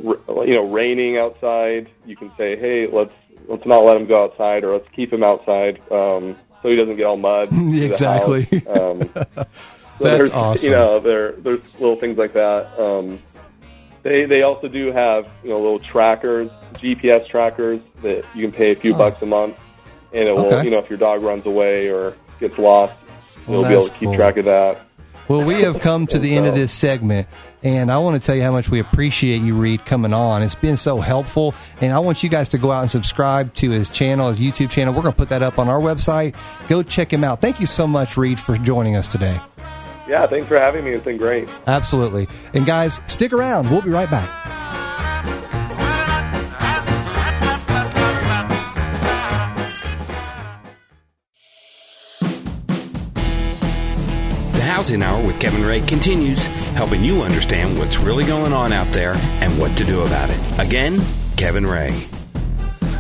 you 0.43 0.55
know 0.55 0.69
raining 0.69 1.19
outside, 1.19 1.89
you 2.07 2.17
can 2.17 2.33
say, 2.37 2.57
hey, 2.57 2.89
let's 2.89 3.13
let's 3.47 3.67
not 3.67 3.85
let 3.85 3.97
him 3.97 4.07
go 4.07 4.25
outside, 4.25 4.65
or 4.65 4.73
let's 4.73 4.89
keep 4.97 5.13
him 5.13 5.23
outside 5.23 5.81
um, 5.93 6.37
so 6.63 6.71
he 6.71 6.77
doesn't 6.77 6.97
get 6.97 7.05
all 7.05 7.17
mud. 7.17 7.51
Exactly. 7.53 8.47
Um, 8.67 9.01
so 9.15 9.47
That's 10.01 10.31
awesome. 10.31 10.71
You 10.73 10.77
know, 10.77 11.01
there 11.01 11.33
there's 11.33 11.75
little 11.75 11.97
things 11.97 12.19
like 12.19 12.33
that. 12.33 12.79
Um, 12.81 13.21
they 14.03 14.25
they 14.25 14.43
also 14.43 14.69
do 14.69 14.91
have 14.91 15.29
you 15.43 15.51
know 15.51 15.61
little 15.61 15.81
trackers, 15.81 16.51
GPS 16.75 17.29
trackers 17.29 17.81
that 18.03 18.25
you 18.35 18.43
can 18.43 18.53
pay 18.53 18.73
a 18.73 18.77
few 18.77 18.95
bucks 18.95 19.21
a 19.23 19.27
month, 19.27 19.57
and 20.13 20.29
it 20.29 20.35
will 20.35 20.65
you 20.65 20.71
know 20.71 20.79
if 20.79 20.89
your 20.89 20.99
dog 20.99 21.23
runs 21.23 21.45
away 21.47 21.89
or 21.89 22.17
gets 22.41 22.59
lost, 22.59 22.95
Well, 23.47 23.61
you'll 23.61 23.69
be 23.69 23.75
able 23.75 23.85
to 23.85 23.93
keep 23.93 24.09
cool. 24.09 24.15
track 24.15 24.37
of 24.39 24.47
that. 24.47 24.81
Well, 25.29 25.45
we 25.45 25.61
have 25.63 25.81
come 25.81 26.07
to 26.07 26.19
the 26.19 26.37
end 26.37 26.47
of 26.47 26.55
this 26.55 26.73
segment, 26.73 27.29
and 27.63 27.91
I 27.91 27.99
want 27.99 28.21
to 28.21 28.25
tell 28.25 28.35
you 28.35 28.43
how 28.43 28.53
much 28.53 28.71
we 28.71 28.81
appreciate 28.81 29.43
you, 29.43 29.55
Reed, 29.55 29.85
coming 29.85 30.13
on. 30.13 30.43
It's 30.43 30.55
been 30.55 30.77
so 30.77 31.01
helpful, 31.01 31.55
and 31.81 31.93
I 31.93 31.99
want 31.99 32.23
you 32.23 32.29
guys 32.29 32.49
to 32.51 32.59
go 32.59 32.71
out 32.71 32.83
and 32.83 32.91
subscribe 32.91 33.53
to 33.55 33.71
his 33.71 33.91
channel, 33.91 34.29
his 34.29 34.39
YouTube 34.39 34.71
channel. 34.71 34.95
We're 34.95 35.03
going 35.03 35.15
to 35.15 35.19
put 35.19 35.29
that 35.31 35.43
up 35.43 35.59
on 35.59 35.69
our 35.69 35.81
website. 35.81 36.35
Go 36.69 36.83
check 36.83 37.13
him 37.13 37.25
out. 37.25 37.41
Thank 37.41 37.61
you 37.61 37.67
so 37.67 37.87
much, 37.87 38.17
Reed, 38.17 38.39
for 38.39 38.57
joining 38.59 38.97
us 38.97 39.11
today. 39.13 39.41
Yeah, 40.09 40.27
thanks 40.27 40.49
for 40.49 40.59
having 40.59 40.85
me. 40.85 40.93
It's 40.93 41.05
been 41.05 41.19
great. 41.19 41.49
Absolutely. 41.67 42.29
And 42.55 42.65
guys, 42.65 43.01
stick 43.07 43.33
around. 43.33 43.71
We'll 43.71 43.83
be 43.83 43.91
right 43.91 44.11
back. 44.11 44.48
Housing 54.79 55.03
Hour 55.03 55.27
with 55.27 55.41
Kevin 55.41 55.65
Ray 55.65 55.81
continues, 55.81 56.45
helping 56.77 57.03
you 57.03 57.23
understand 57.23 57.77
what's 57.77 57.99
really 57.99 58.25
going 58.25 58.53
on 58.53 58.73
out 58.73 58.87
there 58.93 59.15
and 59.43 59.59
what 59.59 59.77
to 59.77 59.83
do 59.83 60.03
about 60.03 60.31
it. 60.31 60.39
Again, 60.61 61.01
Kevin 61.37 61.67
Ray. 61.67 62.01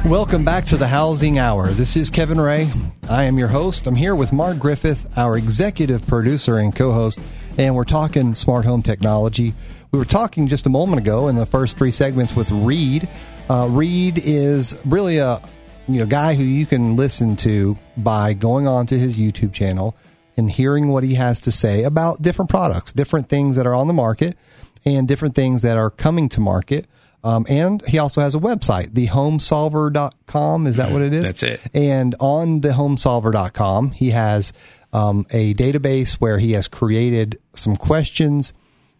Welcome 0.04 0.44
back 0.44 0.64
to 0.64 0.76
the 0.76 0.88
Housing 0.88 1.38
Hour. 1.38 1.68
This 1.68 1.96
is 1.96 2.10
Kevin 2.10 2.40
Ray. 2.40 2.68
I 3.08 3.26
am 3.26 3.38
your 3.38 3.46
host. 3.46 3.86
I'm 3.86 3.94
here 3.94 4.16
with 4.16 4.32
Mark 4.32 4.58
Griffith, 4.58 5.16
our 5.16 5.38
executive 5.38 6.04
producer 6.08 6.58
and 6.58 6.74
co 6.74 6.92
host, 6.92 7.20
and 7.58 7.76
we're 7.76 7.84
talking 7.84 8.34
smart 8.34 8.64
home 8.64 8.82
technology. 8.82 9.54
We 9.92 10.00
were 10.00 10.04
talking 10.04 10.48
just 10.48 10.66
a 10.66 10.70
moment 10.70 11.00
ago 11.00 11.28
in 11.28 11.36
the 11.36 11.46
first 11.46 11.78
three 11.78 11.92
segments 11.92 12.34
with 12.34 12.50
Reed. 12.50 13.08
Uh, 13.48 13.68
Reed 13.70 14.18
is 14.18 14.76
really 14.84 15.18
a 15.18 15.40
you 15.86 16.00
know 16.00 16.06
guy 16.06 16.34
who 16.34 16.42
you 16.42 16.66
can 16.66 16.96
listen 16.96 17.36
to 17.36 17.78
by 17.96 18.32
going 18.32 18.66
on 18.66 18.86
to 18.86 18.98
his 18.98 19.16
YouTube 19.16 19.52
channel 19.52 19.94
and 20.38 20.50
hearing 20.50 20.88
what 20.88 21.04
he 21.04 21.14
has 21.14 21.40
to 21.40 21.52
say 21.52 21.82
about 21.82 22.22
different 22.22 22.48
products, 22.48 22.92
different 22.92 23.28
things 23.28 23.56
that 23.56 23.66
are 23.66 23.74
on 23.74 23.88
the 23.88 23.92
market, 23.92 24.38
and 24.84 25.06
different 25.08 25.34
things 25.34 25.62
that 25.62 25.76
are 25.76 25.90
coming 25.90 26.28
to 26.30 26.40
market. 26.40 26.86
Um, 27.24 27.44
and 27.48 27.84
he 27.86 27.98
also 27.98 28.20
has 28.20 28.36
a 28.36 28.38
website, 28.38 28.90
thehomesolver.com. 28.90 30.66
Is 30.68 30.76
that 30.76 30.92
what 30.92 31.02
it 31.02 31.12
is? 31.12 31.24
That's 31.24 31.42
it. 31.42 31.60
And 31.74 32.14
on 32.20 32.60
thehomesolver.com, 32.60 33.90
he 33.90 34.10
has 34.10 34.52
um, 34.92 35.26
a 35.30 35.52
database 35.54 36.14
where 36.14 36.38
he 36.38 36.52
has 36.52 36.68
created 36.68 37.38
some 37.54 37.74
questions 37.74 38.54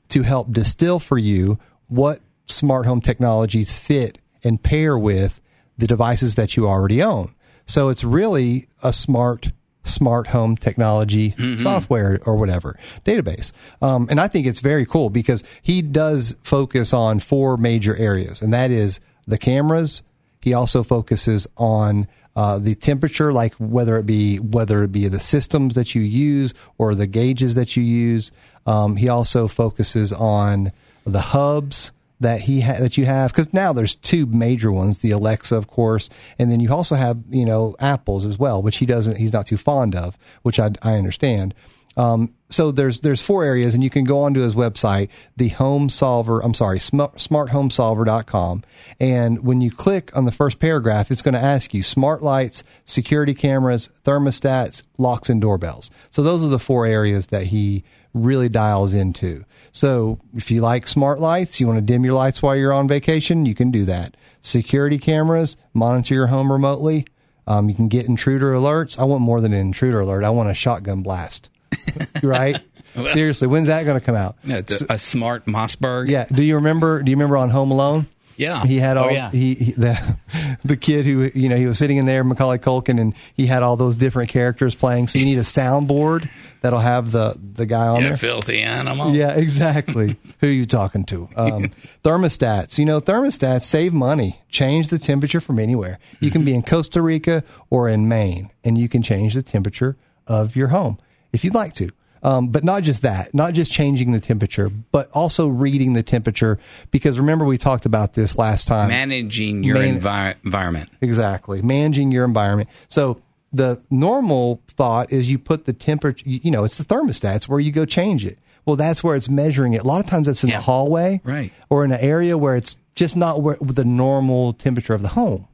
to 0.09 0.23
help 0.23 0.53
distill 0.53 0.99
for 0.99 1.17
you 1.17 1.59
what 1.87 2.21
smart 2.47 2.87
home 2.87 3.01
technologies 3.01 3.79
fit 3.79 4.19
and 4.43 4.63
pair 4.63 4.99
with 4.99 5.41
the 5.77 5.87
devices 5.87 6.35
that 6.35 6.57
you 6.57 6.67
already 6.67 7.03
own. 7.03 7.33
So 7.67 7.89
it's 7.89 8.03
really 8.03 8.67
a 8.83 8.93
smart 8.93 9.53
smart 9.89 10.29
home 10.29 10.57
technology 10.57 11.35
software 11.59 12.21
or 12.25 12.37
whatever 12.37 12.79
database. 13.05 13.53
Um, 13.83 14.09
and 14.11 14.21
I 14.21 14.29
think 14.29 14.47
it's 14.47 14.61
very 14.61 14.87
cool 14.87 15.11
because 15.11 15.43
he 15.63 15.83
does 15.83 16.37
focus 16.43 16.93
on 16.93 17.21
four 17.21 17.57
major 17.57 17.97
areas, 17.97 18.43
and 18.43 18.53
that 18.55 18.71
is 18.71 19.01
the 19.27 19.39
cameras. 19.39 20.03
He 20.41 20.55
also 20.55 20.83
focuses 20.83 21.47
on 21.57 22.07
uh, 22.37 22.59
the 22.59 22.77
temperature, 22.77 23.33
like 23.33 23.55
whether 23.55 23.97
it 23.99 24.07
be 24.07 24.37
whether 24.39 24.85
it 24.85 24.93
be 24.93 25.09
the 25.09 25.19
systems 25.19 25.75
that 25.75 25.95
you 25.95 26.03
use 26.03 26.55
or 26.79 26.95
the 26.95 27.07
gauges 27.07 27.57
that 27.57 27.77
you 27.77 27.83
use. 27.83 28.31
Um, 28.65 28.97
he 28.97 29.09
also 29.09 29.49
focuses 29.49 30.13
on 30.13 30.73
the 31.05 31.21
hubs 31.21 31.91
that 32.21 32.41
he 32.41 32.61
ha- 32.61 32.79
that 32.79 32.97
you 32.97 33.07
have 33.07 33.31
because 33.31 33.53
now 33.53 33.73
there's 33.73 33.95
two 33.95 34.27
major 34.27 34.73
ones 34.73 34.99
the 34.99 35.11
alexa 35.11 35.57
of 35.57 35.67
course 35.67 36.11
and 36.39 36.51
then 36.51 36.61
you 36.61 36.73
also 36.73 36.95
have 36.95 37.19
you 37.31 37.45
know 37.45 37.75
apples 37.79 38.25
as 38.25 38.39
well 38.39 38.63
which 38.63 38.79
he 38.79 38.87
doesn't 38.87 39.17
he's 39.17 39.33
not 39.33 39.47
too 39.47 39.57
fond 39.57 39.95
of 39.95 40.19
which 40.43 40.59
i, 40.61 40.71
I 40.83 40.95
understand. 40.97 41.55
Um, 41.97 42.33
so 42.49 42.71
there's 42.71 43.01
there's 43.01 43.21
four 43.21 43.43
areas 43.45 43.75
and 43.75 43.83
you 43.83 43.91
can 43.91 44.05
go 44.05 44.21
onto 44.21 44.41
his 44.41 44.55
website 44.55 45.09
the 45.37 45.49
home 45.49 45.89
solver 45.89 46.41
i'm 46.45 46.55
sorry 46.55 46.79
smart, 46.79 47.17
smarthomesolver.com 47.17 48.63
and 49.01 49.45
when 49.45 49.61
you 49.61 49.73
click 49.73 50.17
on 50.17 50.25
the 50.25 50.31
first 50.31 50.61
paragraph 50.61 51.11
it's 51.11 51.23
going 51.23 51.35
to 51.35 51.41
ask 51.41 51.75
you 51.75 51.83
smart 51.83 52.23
lights 52.23 52.63
security 52.85 53.35
cameras 53.35 53.91
thermostats 54.05 54.83
locks 54.97 55.29
and 55.29 55.41
doorbells. 55.41 55.91
So 56.11 56.23
those 56.23 56.45
are 56.45 56.49
the 56.49 56.59
four 56.59 56.87
areas 56.87 57.29
that 57.29 57.45
he 57.45 57.85
really 58.15 58.49
dials 58.49 58.93
into. 58.95 59.45
So 59.73 60.19
if 60.35 60.51
you 60.51 60.61
like 60.61 60.87
smart 60.87 61.21
lights, 61.21 61.61
you 61.61 61.67
want 61.67 61.79
to 61.79 61.83
dim 61.83 62.05
your 62.05 62.15
lights 62.15 62.43
while 62.43 62.57
you're 62.57 62.73
on 62.73 62.89
vacation, 62.89 63.47
you 63.47 63.55
can 63.55 63.71
do 63.71 63.85
that. 63.85 64.17
Security 64.41 64.99
cameras, 64.99 65.57
monitor 65.75 66.15
your 66.15 66.27
home 66.27 66.51
remotely. 66.51 67.07
Um, 67.47 67.69
you 67.69 67.75
can 67.75 67.89
get 67.89 68.07
intruder 68.07 68.53
alerts. 68.53 68.99
I 68.99 69.05
want 69.05 69.23
more 69.23 69.41
than 69.41 69.53
an 69.53 69.61
intruder 69.61 70.01
alert. 70.01 70.25
I 70.25 70.31
want 70.31 70.51
a 70.51 70.55
shotgun 70.55 71.03
blast. 71.03 71.49
right? 72.23 72.61
Seriously, 73.07 73.47
when's 73.47 73.69
that 73.69 73.85
going 73.85 73.99
to 73.99 74.05
come 74.05 74.17
out? 74.17 74.37
Yeah, 74.45 74.63
a 74.89 74.99
smart 74.99 75.47
Mossberg. 75.47 76.09
Yeah. 76.09 76.25
Do 76.25 76.43
you 76.43 76.57
remember? 76.57 77.03
Do 77.03 77.11
you 77.11 77.17
remember 77.17 77.37
on 77.37 77.51
Home 77.51 77.71
Alone? 77.71 78.07
Yeah. 78.39 78.65
He 78.65 78.79
had 78.79 78.97
Oh, 78.97 79.05
all 79.05 79.11
yeah. 79.11 79.31
he, 79.31 79.55
he 79.55 79.73
the 79.73 80.17
the 80.65 80.77
kid 80.77 81.05
who 81.05 81.31
you 81.35 81.49
know 81.51 81.57
he 81.57 81.67
was 81.67 81.77
sitting 81.77 81.97
in 81.99 82.07
there 82.07 82.25
Macaulay 82.25 82.59
Culkin 82.59 82.99
and 83.01 83.15
he 83.35 83.47
had 83.47 83.63
all 83.63 83.77
those 83.77 83.97
different 83.97 84.31
characters 84.31 84.75
playing. 84.75 85.09
So 85.09 85.19
you 85.19 85.27
need 85.27 85.39
a 85.39 85.43
soundboard 85.43 86.31
that'll 86.63 86.79
have 86.79 87.13
the 87.13 87.37
the 87.55 87.67
guy 87.67 87.89
on 87.89 88.01
You 88.03 88.09
there. 88.09 88.17
filthy 88.17 88.63
animal. 88.63 89.13
Yeah, 89.15 89.35
exactly. 89.35 90.17
Who 90.41 90.47
are 90.47 90.51
you 90.51 90.65
talking 90.67 91.05
to? 91.07 91.29
Um, 91.37 91.71
thermostats. 92.05 92.79
You 92.79 92.85
know, 92.85 93.01
thermostats 93.01 93.63
save 93.63 93.93
money. 93.93 94.41
Change 94.51 94.89
the 94.89 94.99
temperature 94.99 95.41
from 95.41 95.59
anywhere. 95.59 95.99
You 96.21 96.31
can 96.31 96.45
be 96.45 96.55
in 96.55 96.63
Costa 96.63 97.03
Rica 97.03 97.45
or 97.71 97.89
in 97.89 98.09
Maine, 98.09 98.51
and 98.65 98.79
you 98.79 98.89
can 98.89 99.03
change 99.03 99.35
the 99.35 99.43
temperature 99.43 99.97
of 100.27 100.57
your 100.57 100.69
home 100.69 100.99
if 101.33 101.45
you'd 101.45 101.55
like 101.55 101.75
to. 101.75 101.91
Um, 102.23 102.49
but 102.49 102.65
not 102.65 102.83
just 102.83 103.03
that, 103.03 103.33
not 103.35 103.53
just 103.55 103.73
changing 103.73 104.11
the 104.13 104.21
temperature, 104.21 104.71
but 104.93 105.11
also 105.13 105.47
reading 105.49 105.93
the 105.93 106.03
temperature. 106.03 106.59
Because 106.91 107.19
remember, 107.19 107.45
we 107.45 107.59
talked 107.59 107.87
about 107.87 108.15
this 108.15 108.37
last 108.39 108.67
time. 108.67 108.89
Managing 108.89 109.63
your 109.65 109.79
Man- 109.79 110.01
envi- 110.01 110.35
environment. 110.45 110.91
Exactly. 111.01 111.63
Managing 111.63 112.11
your 112.13 112.25
environment. 112.25 112.69
So 112.89 113.21
the 113.53 113.81
normal 113.91 114.61
thought 114.69 115.13
is 115.13 115.31
you 115.31 115.39
put 115.39 115.65
the 115.65 115.73
temperature, 115.73 116.29
you 116.29 116.51
know, 116.51 116.65
it's 116.65 116.77
the 116.79 116.85
thermostats 116.85 117.49
where 117.49 117.61
you 117.61 117.73
go 117.73 117.85
change 117.85 118.27
it. 118.27 118.39
Well, 118.67 118.77
that's 118.77 119.03
where 119.03 119.17
it's 119.17 119.31
measuring 119.31 119.73
it. 119.73 119.81
A 119.81 119.87
lot 119.87 120.01
of 120.05 120.07
times 120.11 120.29
it's 120.29 120.45
in 120.45 120.51
Yeah. 120.51 120.57
the 120.59 120.63
hallway 120.65 121.23
Right. 121.25 121.53
or 121.71 121.85
in 121.87 121.93
an 121.93 122.01
area 122.01 122.37
where 122.37 122.57
it's 122.57 122.77
just 122.95 123.17
not 123.17 123.41
where, 123.43 123.57
the 123.63 123.85
normal 123.87 124.53
temperature 124.53 124.93
of 124.93 125.01
the 125.01 125.09
home. 125.09 125.47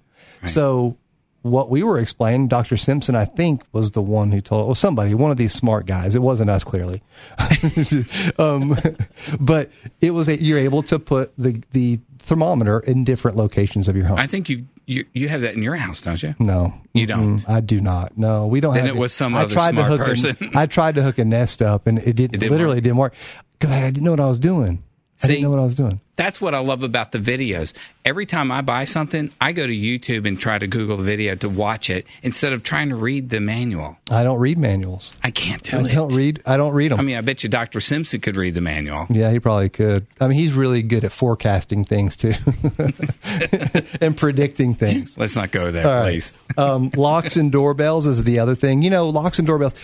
So 0.45 0.97
what 1.45 1.69
we 1.69 1.83
were 1.83 1.99
explaining, 1.99 2.49
Dr. 2.49 2.79
Simpson, 2.79 3.15
I 3.15 3.27
think, 3.27 3.63
was 3.73 3.91
the 3.91 4.01
one 4.01 4.33
who 4.33 4.41
told, 4.41 4.67
well, 4.67 4.75
somebody, 4.75 5.13
one 5.13 5.31
of 5.31 5.37
these 5.37 5.53
smart 5.53 5.85
guys. 5.85 6.15
It 6.15 6.23
wasn't 6.23 6.49
us, 6.49 6.65
clearly. 6.65 7.03
um, 8.39 8.79
but 9.39 9.71
it 10.01 10.13
was, 10.13 10.27
a, 10.29 10.43
you're 10.43 10.59
able 10.59 10.83
to 10.85 10.99
put 10.99 11.35
the, 11.37 11.63
the 11.73 12.01
thermometer 12.21 12.81
in 12.81 13.05
different 13.05 13.37
locations 13.37 13.89
of 13.89 13.95
your 13.97 14.07
home. 14.07 14.19
I 14.19 14.27
think 14.27 14.49
you 14.49 14.65
you 14.87 15.07
you 15.15 15.29
have 15.31 15.43
that 15.43 15.55
in 15.55 15.63
your 15.63 15.77
house, 15.77 16.03
don't 16.03 16.23
you? 16.23 16.35
No, 16.39 16.75
You 16.93 17.07
don't? 17.07 17.39
Mm-mm, 17.39 17.49
I 17.49 17.61
do 17.61 17.81
not. 17.81 18.19
No, 18.19 18.47
we 18.47 18.61
don't. 18.61 18.75
Have 18.75 18.87
it 18.87 18.97
was 18.97 19.15
some 19.15 19.35
I 19.35 19.43
other 19.43 19.55
tried 19.55 19.73
smart 19.73 19.91
to 19.91 19.97
hook 19.97 20.07
person. 20.07 20.37
A, 20.41 20.59
I 20.59 20.67
tried 20.67 20.97
to 20.97 21.03
hook 21.03 21.17
a 21.17 21.25
Nest 21.25 21.63
up, 21.63 21.87
and 21.87 21.99
it 21.99 22.17
didn't. 22.17 22.35
It 22.35 22.39
didn't 22.41 22.53
literally 22.53 22.77
work? 22.77 22.85
didn't 22.85 22.97
work 22.99 23.15
because 23.59 23.71
I 23.75 23.91
didn't 23.91 24.05
know 24.05 24.11
what 24.11 24.21
I 24.21 24.27
was 24.27 24.41
doing. 24.41 24.83
I 25.25 25.27
See? 25.27 25.33
didn't 25.35 25.43
know 25.45 25.51
what 25.51 25.59
I 25.61 25.65
was 25.65 25.75
doing. 25.75 26.01
That's 26.17 26.41
what 26.41 26.55
I 26.55 26.61
love 26.61 26.85
about 26.85 27.11
the 27.11 27.19
videos. 27.19 27.73
Every 28.05 28.25
time 28.25 28.53
I 28.53 28.61
buy 28.61 28.85
something, 28.85 29.33
I 29.41 29.51
go 29.51 29.67
to 29.67 29.73
YouTube 29.73 30.29
and 30.29 30.39
try 30.39 30.59
to 30.59 30.67
Google 30.69 30.97
the 30.97 31.03
video 31.03 31.35
to 31.35 31.49
watch 31.49 31.91
it 31.91 32.07
instead 32.23 32.53
of 32.53 32.63
trying 32.63 32.91
to 32.91 32.95
read 32.95 33.31
the 33.31 33.41
manual. 33.41 33.97
I 34.11 34.23
don't 34.23 34.39
read 34.39 34.57
manuals. 34.57 35.13
I 35.25 35.33
can't 35.33 35.61
do 35.65 35.77
I 35.79 35.81
it. 35.81 35.93
don't 35.93 36.15
read. 36.15 36.41
I 36.47 36.57
don't 36.57 36.73
read 36.73 36.93
them. 36.93 37.01
I 37.01 37.03
mean, 37.03 37.17
I 37.17 37.21
bet 37.23 37.43
you 37.43 37.49
Dr. 37.49 37.81
Simpson 37.81 38.21
could 38.21 38.37
read 38.37 38.55
the 38.55 38.61
manual. 38.61 39.07
yeah, 39.11 39.33
he 39.33 39.41
probably 39.41 39.71
could. 39.71 40.07
I 40.21 40.29
mean, 40.29 40.39
he's 40.39 40.53
really 40.53 40.83
good 40.83 41.03
at 41.03 41.11
forecasting 41.11 41.85
things 41.85 42.15
too, 42.15 42.35
and 44.01 44.17
predicting 44.17 44.75
things. 44.75 45.19
Let's 45.19 45.37
not 45.37 45.51
go 45.51 45.71
there, 45.71 45.87
All 45.87 46.01
right. 46.01 46.13
please. 46.13 46.33
um, 46.57 46.91
locks 46.95 47.37
and 47.37 47.51
doorbells 47.51 48.07
is 48.07 48.23
the 48.23 48.39
other 48.39 48.55
thing. 48.55 48.83
You 48.83 48.91
know, 48.91 49.09
locks 49.09 49.39
and 49.39 49.47
doorbells. 49.47 49.75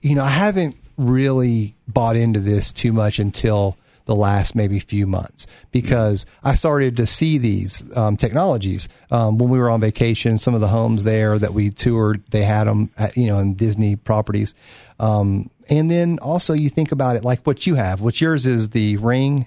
You 0.00 0.14
know, 0.14 0.24
I 0.24 0.28
haven't 0.30 0.76
really 0.96 1.76
bought 1.86 2.16
into 2.16 2.40
this 2.40 2.72
too 2.72 2.92
much 2.92 3.18
until 3.18 3.76
the 4.08 4.14
last 4.14 4.54
maybe 4.54 4.78
few 4.78 5.06
months 5.06 5.46
because 5.70 6.24
I 6.42 6.54
started 6.54 6.96
to 6.96 7.04
see 7.04 7.36
these 7.36 7.84
um, 7.94 8.16
technologies 8.16 8.88
um, 9.10 9.36
when 9.36 9.50
we 9.50 9.58
were 9.58 9.68
on 9.68 9.82
vacation. 9.82 10.38
Some 10.38 10.54
of 10.54 10.62
the 10.62 10.66
homes 10.66 11.04
there 11.04 11.38
that 11.38 11.52
we 11.52 11.68
toured, 11.68 12.24
they 12.30 12.42
had 12.42 12.64
them, 12.66 12.90
at, 12.96 13.18
you 13.18 13.26
know, 13.26 13.38
in 13.38 13.52
Disney 13.52 13.96
properties. 13.96 14.54
Um, 14.98 15.50
and 15.68 15.90
then 15.90 16.18
also 16.22 16.54
you 16.54 16.70
think 16.70 16.90
about 16.90 17.16
it 17.16 17.22
like 17.22 17.46
what 17.46 17.66
you 17.66 17.74
have. 17.74 18.00
What 18.00 18.18
yours 18.18 18.46
is 18.46 18.70
the 18.70 18.96
ring. 18.96 19.44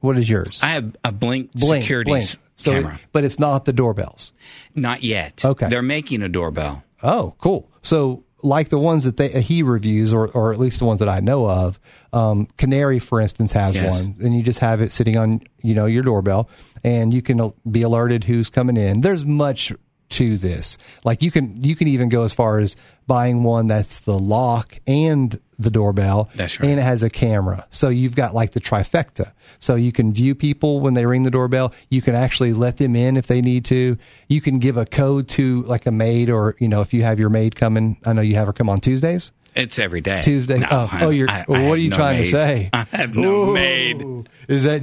What 0.00 0.18
is 0.18 0.28
yours? 0.28 0.60
I 0.60 0.70
have 0.70 0.96
a 1.04 1.12
Blink, 1.12 1.52
Blink, 1.52 1.84
security 1.84 2.10
Blink. 2.10 2.28
So, 2.56 2.72
camera. 2.72 2.98
but 3.12 3.22
it's 3.22 3.38
not 3.38 3.64
the 3.64 3.72
doorbells. 3.72 4.32
Not 4.74 5.04
yet. 5.04 5.44
Okay. 5.44 5.68
They're 5.68 5.82
making 5.82 6.22
a 6.22 6.28
doorbell. 6.28 6.82
Oh, 7.00 7.36
cool. 7.38 7.70
So, 7.80 8.24
like 8.44 8.68
the 8.68 8.78
ones 8.78 9.04
that 9.04 9.16
they, 9.16 9.40
he 9.40 9.62
reviews, 9.62 10.12
or, 10.12 10.28
or 10.28 10.52
at 10.52 10.60
least 10.60 10.78
the 10.78 10.84
ones 10.84 10.98
that 11.00 11.08
I 11.08 11.20
know 11.20 11.48
of, 11.48 11.80
um, 12.12 12.46
Canary, 12.58 12.98
for 12.98 13.20
instance, 13.20 13.52
has 13.52 13.74
Yes. 13.74 13.90
one, 13.90 14.14
and 14.22 14.36
you 14.36 14.42
just 14.42 14.58
have 14.58 14.82
it 14.82 14.92
sitting 14.92 15.16
on, 15.16 15.40
you 15.62 15.74
know, 15.74 15.86
your 15.86 16.02
doorbell, 16.02 16.48
and 16.84 17.12
you 17.12 17.22
can 17.22 17.52
be 17.68 17.82
alerted 17.82 18.24
who's 18.24 18.50
coming 18.50 18.76
in. 18.76 19.00
There's 19.00 19.24
much 19.24 19.72
to 20.10 20.36
this. 20.36 20.76
Like 21.04 21.22
you 21.22 21.30
can, 21.30 21.64
you 21.64 21.74
can 21.74 21.88
even 21.88 22.10
go 22.10 22.22
as 22.24 22.34
far 22.34 22.58
as 22.58 22.76
buying 23.06 23.42
one 23.42 23.66
that's 23.66 24.00
the 24.00 24.18
lock 24.18 24.78
and 24.86 25.40
the 25.58 25.70
doorbell, 25.70 26.30
That's 26.34 26.58
right. 26.60 26.68
and 26.70 26.78
it 26.78 26.82
has 26.82 27.02
a 27.02 27.10
camera. 27.10 27.66
So 27.70 27.88
you've 27.88 28.16
got 28.16 28.34
like 28.34 28.52
the 28.52 28.60
trifecta. 28.60 29.32
So 29.58 29.74
you 29.76 29.92
can 29.92 30.12
view 30.12 30.34
people 30.34 30.80
when 30.80 30.94
they 30.94 31.06
ring 31.06 31.22
the 31.22 31.30
doorbell. 31.30 31.72
You 31.90 32.02
can 32.02 32.14
actually 32.14 32.52
let 32.52 32.76
them 32.78 32.96
in 32.96 33.16
if 33.16 33.26
they 33.26 33.40
need 33.40 33.64
to. 33.66 33.96
You 34.28 34.40
can 34.40 34.58
give 34.58 34.76
a 34.76 34.86
code 34.86 35.28
to 35.30 35.62
like 35.62 35.86
a 35.86 35.90
maid 35.90 36.30
or, 36.30 36.56
you 36.58 36.68
know, 36.68 36.80
if 36.80 36.92
you 36.92 37.02
have 37.02 37.18
your 37.20 37.30
maid 37.30 37.54
coming, 37.56 37.96
I 38.04 38.12
know 38.12 38.22
you 38.22 38.34
have 38.34 38.46
her 38.46 38.52
come 38.52 38.68
on 38.68 38.78
Tuesdays. 38.80 39.32
It's 39.54 39.78
every 39.78 40.00
day. 40.00 40.20
Tuesday. 40.20 40.58
No, 40.58 40.66
oh, 40.70 40.90
oh, 41.02 41.10
you're, 41.10 41.30
I- 41.30 41.44
I 41.48 41.68
what 41.68 41.72
are 41.72 41.76
you 41.76 41.90
no 41.90 41.96
trying 41.96 42.18
to 42.18 42.24
say? 42.28 42.70
I 42.74 42.86
have 42.90 43.14
no 43.14 43.50
Ooh. 43.50 43.54
maid. 43.54 44.28
Is 44.48 44.64
that 44.64 44.82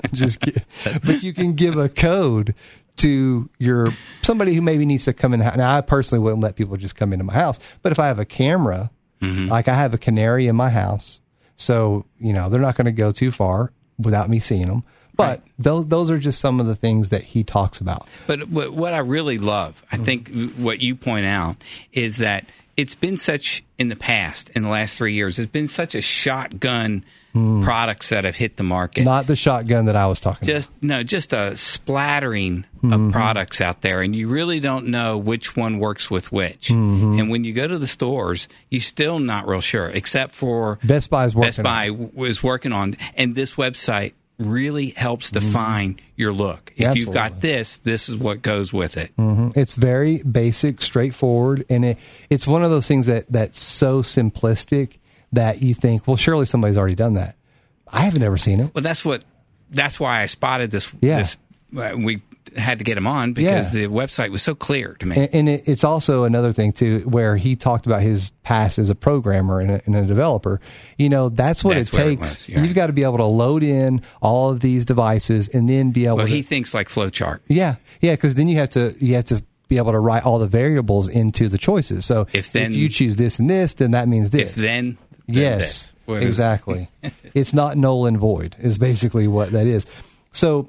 just 0.12 0.38
but 0.40 1.22
you 1.22 1.32
can 1.32 1.54
give 1.54 1.78
a 1.78 1.88
code 1.88 2.54
to 2.96 3.48
your 3.58 3.88
somebody 4.20 4.52
who 4.54 4.60
maybe 4.60 4.84
needs 4.84 5.04
to 5.04 5.14
come 5.14 5.32
in. 5.32 5.40
Now, 5.40 5.74
I 5.76 5.80
personally 5.80 6.22
wouldn't 6.22 6.42
let 6.42 6.56
people 6.56 6.76
just 6.76 6.94
come 6.94 7.12
into 7.14 7.24
my 7.24 7.32
house, 7.32 7.58
but 7.80 7.90
if 7.90 7.98
I 7.98 8.06
have 8.08 8.18
a 8.18 8.26
camera, 8.26 8.90
Mm-hmm. 9.22 9.48
like 9.48 9.68
I 9.68 9.74
have 9.74 9.94
a 9.94 9.98
canary 9.98 10.48
in 10.48 10.56
my 10.56 10.68
house, 10.68 11.20
so 11.56 12.04
you 12.18 12.32
know 12.32 12.48
they're 12.48 12.60
not 12.60 12.76
going 12.76 12.86
to 12.86 12.92
go 12.92 13.12
too 13.12 13.30
far 13.30 13.72
without 13.98 14.28
me 14.28 14.38
seeing 14.40 14.66
them. 14.66 14.84
But 15.14 15.42
those 15.58 15.86
those 15.86 16.10
are 16.10 16.18
just 16.18 16.40
some 16.40 16.58
of 16.58 16.66
the 16.66 16.74
things 16.74 17.10
that 17.10 17.22
he 17.22 17.44
talks 17.44 17.80
about. 17.80 18.08
But 18.26 18.48
what 18.48 18.94
I 18.94 18.98
really 18.98 19.38
love, 19.38 19.84
Mm-hmm. 19.92 20.02
I 20.02 20.04
think 20.04 20.54
what 20.56 20.80
you 20.80 20.96
point 20.96 21.26
out 21.26 21.56
is 21.92 22.16
that 22.16 22.46
it's 22.76 22.94
been 22.94 23.16
such 23.16 23.62
in 23.78 23.88
the 23.88 23.96
past, 23.96 24.50
in 24.50 24.62
the 24.62 24.68
last 24.70 24.96
three 24.96 25.12
years, 25.14 25.38
it's 25.38 25.52
been 25.52 25.68
such 25.68 25.94
a 25.94 26.00
shotgun 26.00 27.04
Hmm. 27.32 27.62
products 27.62 28.10
that 28.10 28.24
have 28.24 28.36
hit 28.36 28.58
the 28.58 28.62
market. 28.62 29.04
Not 29.04 29.26
the 29.26 29.36
shotgun 29.36 29.86
that 29.86 29.96
I 29.96 30.06
was 30.06 30.20
talking 30.20 30.46
just 30.46 30.70
no, 30.82 31.02
just 31.02 31.32
a 31.32 31.56
splattering 31.56 32.66
of 32.82 32.90
mm-hmm. 32.90 33.10
products 33.10 33.60
out 33.60 33.80
there, 33.80 34.02
and 34.02 34.14
you 34.14 34.28
really 34.28 34.60
don't 34.60 34.88
know 34.88 35.16
which 35.16 35.56
one 35.56 35.78
works 35.78 36.10
with 36.10 36.30
which. 36.30 36.68
Mm-hmm. 36.68 37.18
And 37.18 37.30
when 37.30 37.44
you 37.44 37.54
go 37.54 37.66
to 37.66 37.78
the 37.78 37.86
stores, 37.86 38.48
you're 38.68 38.82
still 38.82 39.18
not 39.18 39.46
real 39.46 39.60
sure, 39.60 39.88
except 39.88 40.34
for. 40.34 40.78
Best 40.84 41.08
Buy 41.08 41.24
is 41.24 41.34
working. 41.34 41.48
Best 41.48 41.62
Buy 41.62 41.90
was 41.90 42.42
working 42.42 42.72
on, 42.72 42.96
and 43.14 43.34
this 43.34 43.54
website 43.54 44.12
really 44.38 44.90
helps 44.90 45.30
mm-hmm. 45.30 45.46
define 45.46 46.00
your 46.16 46.34
look. 46.34 46.72
If 46.76 46.96
you've 46.96 47.14
got 47.14 47.40
this, 47.40 47.78
this 47.78 48.08
is 48.08 48.16
what 48.16 48.42
goes 48.42 48.72
with 48.72 48.96
it. 48.96 49.12
It's 49.56 49.74
very 49.74 50.22
basic, 50.22 50.82
straightforward, 50.82 51.64
and 51.70 51.84
it, 51.84 51.98
it's 52.28 52.46
one 52.46 52.62
of 52.62 52.70
those 52.70 52.86
things 52.86 53.06
that 53.06 53.24
that's 53.30 53.58
so 53.58 54.02
simplistic 54.02 54.98
that 55.32 55.62
you 55.62 55.74
think, 55.74 56.06
well, 56.06 56.16
surely 56.16 56.46
somebody's 56.46 56.76
already 56.78 56.94
done 56.94 57.14
that. 57.14 57.36
I 57.88 58.00
haven't 58.02 58.22
ever 58.22 58.36
seen 58.38 58.60
it. 58.60 58.74
Well, 58.74 58.82
that's 58.82 59.04
what. 59.04 59.24
That's 59.70 59.98
why 59.98 60.20
I 60.22 60.26
spotted 60.26 60.70
this. 60.70 60.90
Yeah. 61.00 61.18
This 61.18 61.36
uh, 61.76 61.92
we 61.96 62.22
had 62.54 62.78
to 62.80 62.84
get 62.84 62.98
him 62.98 63.06
on 63.06 63.32
because 63.32 63.74
Yeah. 63.74 63.82
the 63.82 63.86
website 63.86 64.28
was 64.30 64.42
so 64.42 64.54
clear 64.54 64.94
to 65.00 65.06
me. 65.06 65.16
And, 65.16 65.28
and 65.34 65.48
it, 65.48 65.62
it's 65.66 65.84
also 65.84 66.24
another 66.24 66.52
thing 66.52 66.72
too, 66.72 66.98
where 67.08 67.38
he 67.38 67.56
talked 67.56 67.86
about 67.86 68.02
his 68.02 68.32
past 68.42 68.78
as 68.78 68.90
a 68.90 68.94
programmer 68.94 69.60
and 69.60 69.70
a, 69.70 69.82
and 69.86 69.96
a 69.96 70.04
developer. 70.04 70.60
You 70.98 71.08
know, 71.08 71.30
that's 71.30 71.64
what 71.64 71.76
That's 71.76 71.88
it 71.88 71.94
where 71.96 72.06
it 72.06 72.10
takes. 72.16 72.40
was, 72.40 72.48
yeah. 72.50 72.62
You've 72.62 72.74
got 72.74 72.88
to 72.88 72.92
be 72.92 73.04
able 73.04 73.16
to 73.16 73.24
load 73.24 73.62
in 73.62 74.02
all 74.20 74.50
of 74.50 74.60
these 74.60 74.84
devices 74.84 75.48
and 75.48 75.66
then 75.66 75.92
be 75.92 76.04
able 76.04 76.18
well, 76.18 76.26
to. 76.26 76.32
he 76.34 76.42
thinks 76.42 76.74
like 76.74 76.88
flowchart. 76.90 77.40
yeah, 77.48 77.76
yeah, 78.02 78.12
because 78.12 78.34
then 78.34 78.48
you 78.48 78.58
have 78.58 78.68
to 78.70 78.94
you 79.00 79.14
have 79.14 79.24
to 79.26 79.42
be 79.68 79.78
able 79.78 79.92
to 79.92 79.98
write 80.00 80.26
all 80.26 80.38
the 80.38 80.46
variables 80.46 81.08
into 81.08 81.48
the 81.48 81.56
choices. 81.56 82.04
So 82.04 82.26
If 82.34 82.52
then- 82.52 82.74
you 82.74 82.90
choose 82.90 83.16
this 83.16 83.38
and 83.38 83.48
this, 83.48 83.72
then 83.74 83.92
that 83.92 84.06
means 84.08 84.28
this. 84.28 84.50
If 84.50 84.54
then 84.56 84.98
Yes, 85.34 85.92
is- 86.06 86.24
exactly. 86.24 86.88
it's 87.34 87.54
not 87.54 87.76
null 87.76 88.06
and 88.06 88.18
void 88.18 88.56
is 88.58 88.78
basically 88.78 89.28
what 89.28 89.52
that 89.52 89.66
is. 89.66 89.86
So 90.32 90.68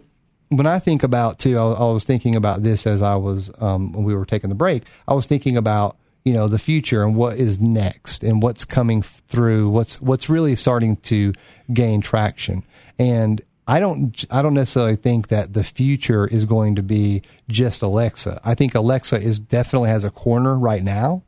when 0.49 0.65
I 0.65 0.79
think 0.79 1.03
about 1.03 1.39
too, 1.39 1.57
I, 1.57 1.71
I 1.71 1.91
was 1.91 2.03
thinking 2.03 2.35
about 2.35 2.63
this 2.63 2.85
as 2.85 3.01
I 3.01 3.15
was 3.15 3.51
um, 3.59 3.91
when 3.93 4.03
we 4.03 4.15
were 4.15 4.25
taking 4.25 4.49
the 4.49 4.55
break. 4.55 4.83
I 5.07 5.13
was 5.13 5.25
thinking 5.25 5.57
about 5.57 5.97
you 6.25 6.33
know 6.33 6.47
the 6.47 6.59
future 6.59 7.03
and 7.03 7.15
what 7.15 7.37
is 7.37 7.59
next 7.59 8.23
and 8.23 8.41
what's 8.41 8.65
coming 8.65 9.01
through. 9.01 9.69
What's 9.69 10.01
what's 10.01 10.29
really 10.29 10.55
starting 10.55 10.97
to 10.97 11.33
gain 11.73 12.01
traction 12.01 12.63
and. 12.99 13.41
I 13.65 13.79
don't. 13.79 14.25
I 14.29 14.41
don't 14.41 14.55
necessarily 14.55 14.97
think 14.97 15.29
that 15.29 15.53
the 15.53 15.63
future 15.63 16.27
is 16.27 16.43
going 16.43 16.75
to 16.75 16.83
be 16.83 17.21
just 17.47 17.81
Alexa. 17.81 18.41
I 18.43 18.55
think 18.55 18.75
Alexa 18.75 19.15
is 19.21 19.39
definitely 19.39 19.87
has 19.87 20.03
a 20.03 20.09
corner 20.09 20.59
right 20.59 20.83
now, 20.83 21.23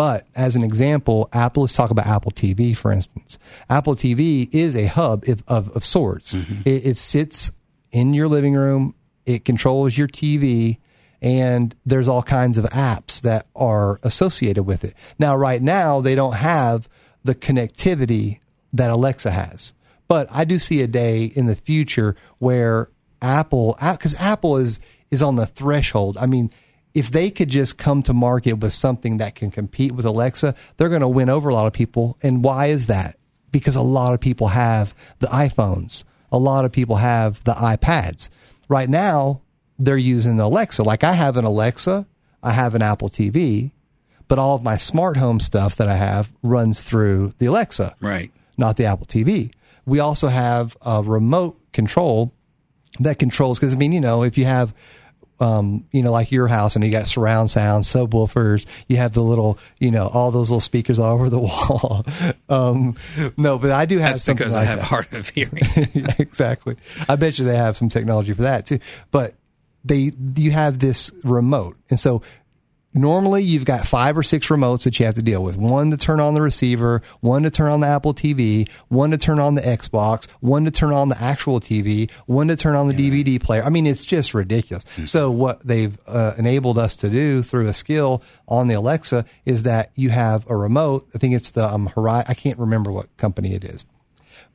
but 0.00 0.26
as 0.34 0.56
an 0.56 0.64
example, 0.64 1.28
Apple, 1.30 1.64
let's 1.64 1.76
talk 1.76 1.90
about 1.90 2.06
Apple 2.06 2.32
TV, 2.32 2.74
for 2.74 2.90
instance. 2.90 3.36
Apple 3.68 3.94
TV 3.94 4.48
is 4.50 4.74
a 4.74 4.86
hub 4.86 5.28
of, 5.28 5.42
of, 5.46 5.68
of 5.76 5.84
sorts. 5.84 6.34
Mm-hmm. 6.34 6.62
It, 6.64 6.86
it 6.86 6.96
sits 6.96 7.50
in 7.92 8.14
your 8.14 8.26
living 8.26 8.54
room, 8.54 8.94
it 9.26 9.44
controls 9.44 9.98
your 9.98 10.08
TV, 10.08 10.78
and 11.20 11.74
there's 11.84 12.08
all 12.08 12.22
kinds 12.22 12.56
of 12.56 12.64
apps 12.70 13.20
that 13.20 13.46
are 13.54 14.00
associated 14.02 14.62
with 14.62 14.84
it. 14.84 14.94
Now, 15.18 15.36
right 15.36 15.60
now, 15.60 16.00
they 16.00 16.14
don't 16.14 16.32
have 16.32 16.88
the 17.22 17.34
connectivity 17.34 18.40
that 18.72 18.88
Alexa 18.88 19.30
has. 19.30 19.74
But 20.08 20.28
I 20.30 20.46
do 20.46 20.58
see 20.58 20.80
a 20.80 20.86
day 20.86 21.26
in 21.26 21.44
the 21.44 21.56
future 21.56 22.16
where 22.38 22.88
Apple, 23.20 23.76
because 23.78 24.14
Apple 24.14 24.56
is 24.56 24.80
is 25.10 25.22
on 25.22 25.34
the 25.34 25.46
threshold. 25.46 26.16
I 26.18 26.26
mean, 26.26 26.50
if 26.94 27.10
they 27.10 27.30
could 27.30 27.48
just 27.48 27.78
come 27.78 28.02
to 28.04 28.12
market 28.12 28.54
with 28.54 28.72
something 28.72 29.18
that 29.18 29.34
can 29.34 29.50
compete 29.50 29.92
with 29.92 30.04
Alexa, 30.04 30.54
they're 30.76 30.88
going 30.88 31.00
to 31.02 31.08
win 31.08 31.28
over 31.28 31.48
a 31.48 31.54
lot 31.54 31.66
of 31.66 31.72
people. 31.72 32.18
And 32.22 32.42
why 32.42 32.66
is 32.66 32.86
that? 32.86 33.16
Because 33.52 33.76
a 33.76 33.82
lot 33.82 34.12
of 34.14 34.20
people 34.20 34.48
have 34.48 34.94
the 35.20 35.28
iPhones. 35.28 36.04
A 36.32 36.38
lot 36.38 36.64
of 36.64 36.72
people 36.72 36.96
have 36.96 37.42
the 37.44 37.52
iPads. 37.52 38.28
Right 38.68 38.88
now, 38.88 39.40
they're 39.78 39.96
using 39.96 40.38
Alexa. 40.40 40.82
Like 40.82 41.04
I 41.04 41.12
have 41.12 41.36
an 41.36 41.44
Alexa, 41.44 42.06
I 42.42 42.52
have 42.52 42.74
an 42.74 42.82
Apple 42.82 43.08
TV, 43.08 43.70
but 44.28 44.38
all 44.38 44.54
of 44.56 44.62
my 44.62 44.76
smart 44.76 45.16
home 45.16 45.40
stuff 45.40 45.76
that 45.76 45.88
I 45.88 45.96
have 45.96 46.30
runs 46.42 46.82
through 46.82 47.34
the 47.38 47.46
Alexa 47.46 47.94
Right. 48.00 48.30
not 48.56 48.76
the 48.76 48.84
Apple 48.84 49.06
TV. 49.06 49.52
We 49.86 49.98
also 49.98 50.28
have 50.28 50.76
a 50.82 51.02
remote 51.02 51.56
control 51.72 52.32
that 53.00 53.18
controls 53.18 53.58
because 53.58 53.74
I 53.74 53.78
mean, 53.78 53.92
you 53.92 54.00
know, 54.00 54.22
if 54.22 54.36
you 54.38 54.44
have 54.44 54.74
um, 55.40 55.86
you 55.90 56.02
know, 56.02 56.12
like 56.12 56.30
your 56.30 56.46
house 56.46 56.76
and 56.76 56.84
you 56.84 56.90
got 56.90 57.06
surround 57.06 57.50
sound, 57.50 57.84
subwoofers, 57.84 58.66
you 58.88 58.98
have 58.98 59.14
the 59.14 59.22
little, 59.22 59.58
you 59.78 59.90
know, 59.90 60.06
all 60.08 60.30
those 60.30 60.50
little 60.50 60.60
speakers 60.60 60.98
all 60.98 61.14
over 61.14 61.28
the 61.30 61.38
wall. 61.40 62.04
um, 62.48 62.94
no, 63.36 63.58
but 63.58 63.70
I 63.72 63.86
do 63.86 63.98
have 63.98 64.14
That's 64.14 64.24
something 64.24 64.38
because 64.46 64.54
I 64.54 64.64
have 64.64 64.78
that. 64.78 64.84
hard 64.84 65.12
of 65.12 65.28
hearing. 65.30 65.62
exactly. 66.18 66.76
I 67.08 67.16
bet 67.16 67.38
you 67.38 67.44
they 67.46 67.56
have 67.56 67.76
some 67.76 67.88
technology 67.88 68.32
for 68.34 68.42
that 68.42 68.66
too. 68.66 68.78
But 69.10 69.34
they 69.84 70.12
you 70.36 70.50
have 70.50 70.78
this 70.78 71.10
remote, 71.24 71.76
and 71.88 71.98
so 71.98 72.20
normally 72.92 73.42
you've 73.42 73.64
got 73.64 73.86
five 73.86 74.16
or 74.16 74.22
six 74.22 74.48
remotes 74.48 74.84
that 74.84 74.98
you 74.98 75.06
have 75.06 75.14
to 75.14 75.22
deal 75.22 75.42
with. 75.42 75.56
One 75.56 75.90
to 75.90 75.96
turn 75.96 76.20
on 76.20 76.34
the 76.34 76.42
receiver, 76.42 77.02
one 77.20 77.42
to 77.44 77.50
turn 77.50 77.70
on 77.70 77.80
the 77.80 77.86
Apple 77.86 78.14
TV, 78.14 78.68
one 78.88 79.10
to 79.10 79.18
turn 79.18 79.38
on 79.38 79.54
the 79.54 79.62
Xbox, 79.62 80.28
one 80.40 80.64
to 80.64 80.70
turn 80.70 80.92
on 80.92 81.08
the 81.08 81.20
actual 81.20 81.60
TV, 81.60 82.10
one 82.26 82.48
to 82.48 82.56
turn 82.56 82.76
on 82.76 82.88
the 82.88 82.94
DVD 82.94 83.42
player. 83.42 83.62
I 83.62 83.70
mean, 83.70 83.86
it's 83.86 84.04
just 84.04 84.34
ridiculous. 84.34 84.84
So 85.04 85.30
what 85.30 85.66
they've 85.66 85.96
uh, 86.06 86.34
enabled 86.38 86.78
us 86.78 86.96
to 86.96 87.08
do 87.08 87.42
through 87.42 87.68
a 87.68 87.74
skill 87.74 88.22
on 88.48 88.68
the 88.68 88.74
Alexa 88.74 89.24
is 89.44 89.64
that 89.64 89.90
you 89.94 90.10
have 90.10 90.48
a 90.50 90.56
remote. 90.56 91.08
I 91.14 91.18
think 91.18 91.34
it's 91.34 91.50
the 91.52 91.66
um, 91.66 91.86
Horizon. 91.86 92.26
I 92.28 92.34
can't 92.34 92.58
remember 92.58 92.90
what 92.92 93.16
company 93.16 93.54
it 93.54 93.64
is 93.64 93.84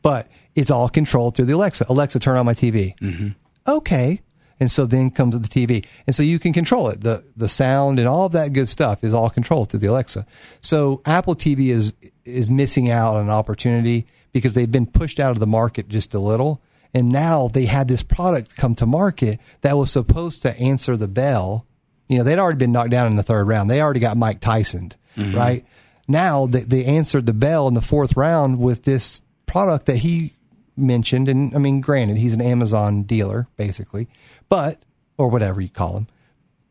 but 0.05 0.27
it's 0.53 0.69
all 0.69 0.87
controlled 0.87 1.35
through 1.35 1.45
the 1.45 1.55
Alexa. 1.55 1.83
Alexa, 1.89 2.19
turn 2.19 2.37
on 2.37 2.45
my 2.45 2.53
TV. 2.53 2.95
Mm-hmm. 2.99 3.29
Okay. 3.67 4.21
And 4.59 4.71
so 4.71 4.85
then 4.85 5.11
comes 5.11 5.37
the 5.37 5.47
TV. 5.47 5.85
And 6.07 6.15
so 6.15 6.23
you 6.23 6.39
can 6.39 6.53
control 6.53 6.89
it. 6.89 7.01
The, 7.01 7.23
the 7.35 7.49
sound 7.49 7.99
and 7.99 8.07
all 8.07 8.25
of 8.25 8.31
that 8.33 8.53
good 8.53 8.69
stuff 8.69 9.03
is 9.03 9.13
all 9.13 9.29
controlled 9.29 9.69
through 9.69 9.81
the 9.81 9.87
Alexa. 9.87 10.25
So 10.61 11.01
Apple 11.05 11.35
TV 11.35 11.67
is, 11.69 11.93
is 12.23 12.49
missing 12.49 12.89
out 12.89 13.15
on 13.15 13.23
an 13.23 13.29
opportunity 13.29 14.07
because 14.31 14.53
they've 14.53 14.71
been 14.71 14.85
pushed 14.85 15.19
out 15.19 15.31
of 15.31 15.39
the 15.39 15.47
market 15.47 15.89
just 15.89 16.13
a 16.13 16.19
little. 16.19 16.61
And 16.93 17.09
now 17.09 17.49
they 17.49 17.65
had 17.65 17.89
this 17.89 18.03
product 18.03 18.55
come 18.55 18.75
to 18.75 18.85
market 18.85 19.39
that 19.61 19.77
was 19.77 19.91
supposed 19.91 20.41
to 20.43 20.57
answer 20.57 20.95
the 20.95 21.09
bell. 21.09 21.65
You 22.07 22.17
know, 22.17 22.23
they'd 22.23 22.39
already 22.39 22.57
been 22.57 22.71
knocked 22.71 22.91
down 22.91 23.07
in 23.07 23.17
the 23.17 23.23
third 23.23 23.47
round. 23.47 23.69
They 23.69 23.81
already 23.81 23.99
got 23.99 24.15
Mike 24.15 24.39
Tyson, 24.39 24.91
mm-hmm. 25.17 25.35
right? 25.35 25.65
Now 26.07 26.45
they, 26.45 26.61
they 26.61 26.85
answered 26.85 27.25
the 27.25 27.33
bell 27.33 27.67
in 27.67 27.73
the 27.73 27.81
fourth 27.81 28.15
round 28.15 28.59
with 28.59 28.83
this 28.83 29.21
product 29.45 29.87
that 29.87 29.97
he 29.97 30.33
mentioned. 30.77 31.29
And 31.29 31.53
I 31.55 31.57
mean, 31.57 31.81
granted, 31.81 32.17
he's 32.17 32.33
an 32.33 32.41
Amazon 32.41 33.03
dealer, 33.03 33.47
basically, 33.57 34.07
but, 34.55 34.81
or 35.17 35.27
whatever 35.27 35.59
you 35.59 35.67
call 35.67 35.95
them, 35.95 36.07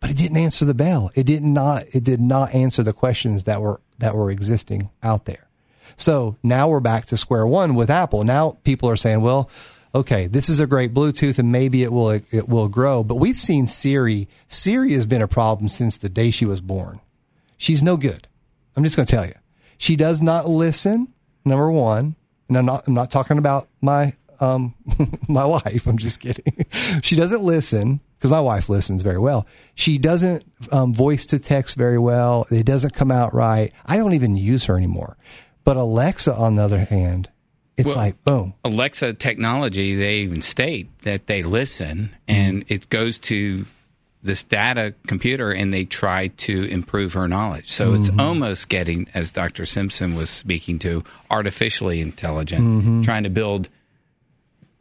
but 0.01 0.09
it 0.09 0.17
didn't 0.17 0.39
answer 0.39 0.65
the 0.65 0.73
bell. 0.73 1.11
It 1.15 1.27
did 1.27 1.45
not, 1.45 1.85
it 1.93 2.03
did 2.03 2.19
not 2.19 2.55
answer 2.55 2.83
the 2.83 2.95
questions 2.95 3.45
that 3.45 3.61
were, 3.61 3.79
that 3.99 4.15
were 4.15 4.31
existing 4.31 4.89
out 5.03 5.27
there. 5.27 5.51
So 5.99 6.39
now 6.43 6.71
we're 6.71 6.81
back 6.81 7.05
to 7.07 7.19
square 7.19 7.47
one 7.47 7.75
with 7.75 7.91
Apple. 7.91 8.25
Now 8.25 8.57
people 8.65 8.89
are 8.89 8.97
saying, 8.97 9.21
well, 9.21 9.51
okay, 9.95 10.29
this 10.29 10.49
is 10.49 10.61
a 10.61 10.67
great 10.67 10.95
Bluetooth 10.95 11.39
and 11.39 11.53
maybe 11.53 11.83
it 11.83 11.93
will, 11.93 12.09
it 12.09 12.49
will 12.49 12.69
grow. 12.69 13.05
But 13.05 13.17
we've 13.17 13.39
seen 13.39 13.67
Siri. 13.67 14.29
Siri 14.49 14.95
has 14.95 15.05
been 15.05 15.21
a 15.21 15.29
problem 15.29 15.69
since 15.69 15.99
the 15.99 16.09
day 16.09 16.31
she 16.31 16.47
was 16.47 16.63
born. 16.63 17.01
She's 17.59 17.83
no 17.83 17.99
good. 17.99 18.27
I'm 18.75 18.83
just 18.83 18.97
going 18.97 19.05
to 19.05 19.15
tell 19.15 19.27
you. 19.27 19.35
She 19.77 19.95
does 19.95 20.23
not 20.23 20.49
listen. 20.49 21.09
Number 21.45 21.71
one, 21.71 22.17
and 22.49 22.57
I'm 22.57 22.65
not. 22.65 22.89
I'm 22.89 22.95
not 22.95 23.11
talking 23.11 23.37
about 23.37 23.69
my 23.83 24.15
um 24.41 24.75
my 25.29 25.45
wife. 25.45 25.87
I'm 25.87 25.99
just 25.99 26.21
kidding. 26.21 26.67
she 27.03 27.17
doesn't 27.17 27.43
listen 27.43 28.01
because 28.19 28.31
my 28.31 28.41
wife 28.41 28.69
listens 28.69 29.03
very 29.03 29.19
well. 29.19 29.47
She 29.75 29.99
doesn't 29.99 30.45
um, 30.73 30.95
voice 30.95 31.27
to 31.27 31.39
text 31.39 31.77
very 31.77 31.99
well. 31.99 32.47
It 32.51 32.65
doesn't 32.65 32.95
come 32.95 33.11
out 33.11 33.35
right. 33.35 33.73
I 33.85 33.97
don't 33.97 34.15
even 34.15 34.37
use 34.37 34.65
her 34.65 34.77
anymore. 34.77 35.17
But 35.65 35.77
Alexa, 35.77 36.35
on 36.35 36.57
the 36.57 36.63
other 36.63 36.79
hand, 36.79 37.29
it's 37.77 37.89
Well- 37.89 37.97
like 37.97 38.25
boom. 38.25 38.55
Alexa 38.65 39.15
technology, 39.15 39.95
they 39.97 40.17
even 40.17 40.43
state 40.43 40.97
that 41.01 41.27
they 41.27 41.43
listen 41.43 42.15
and 42.29 42.65
it 42.69 42.89
goes 42.89 43.19
to 43.21 43.67
this 44.23 44.43
data 44.43 44.95
computer 45.07 45.51
and 45.53 45.71
they 45.73 45.85
try 45.85 46.29
to 46.29 46.65
improve 46.65 47.13
her 47.13 47.29
knowledge. 47.29 47.71
So 47.71 47.93
it's 47.93 48.11
almost 48.19 48.71
getting, 48.71 49.07
as 49.13 49.31
Dr. 49.31 49.67
Simpson 49.67 50.15
was 50.15 50.31
speaking 50.31 50.79
to, 50.79 51.05
artificially 51.31 52.01
intelligent, 52.01 53.05
trying 53.05 53.25
to 53.25 53.29
build 53.29 53.69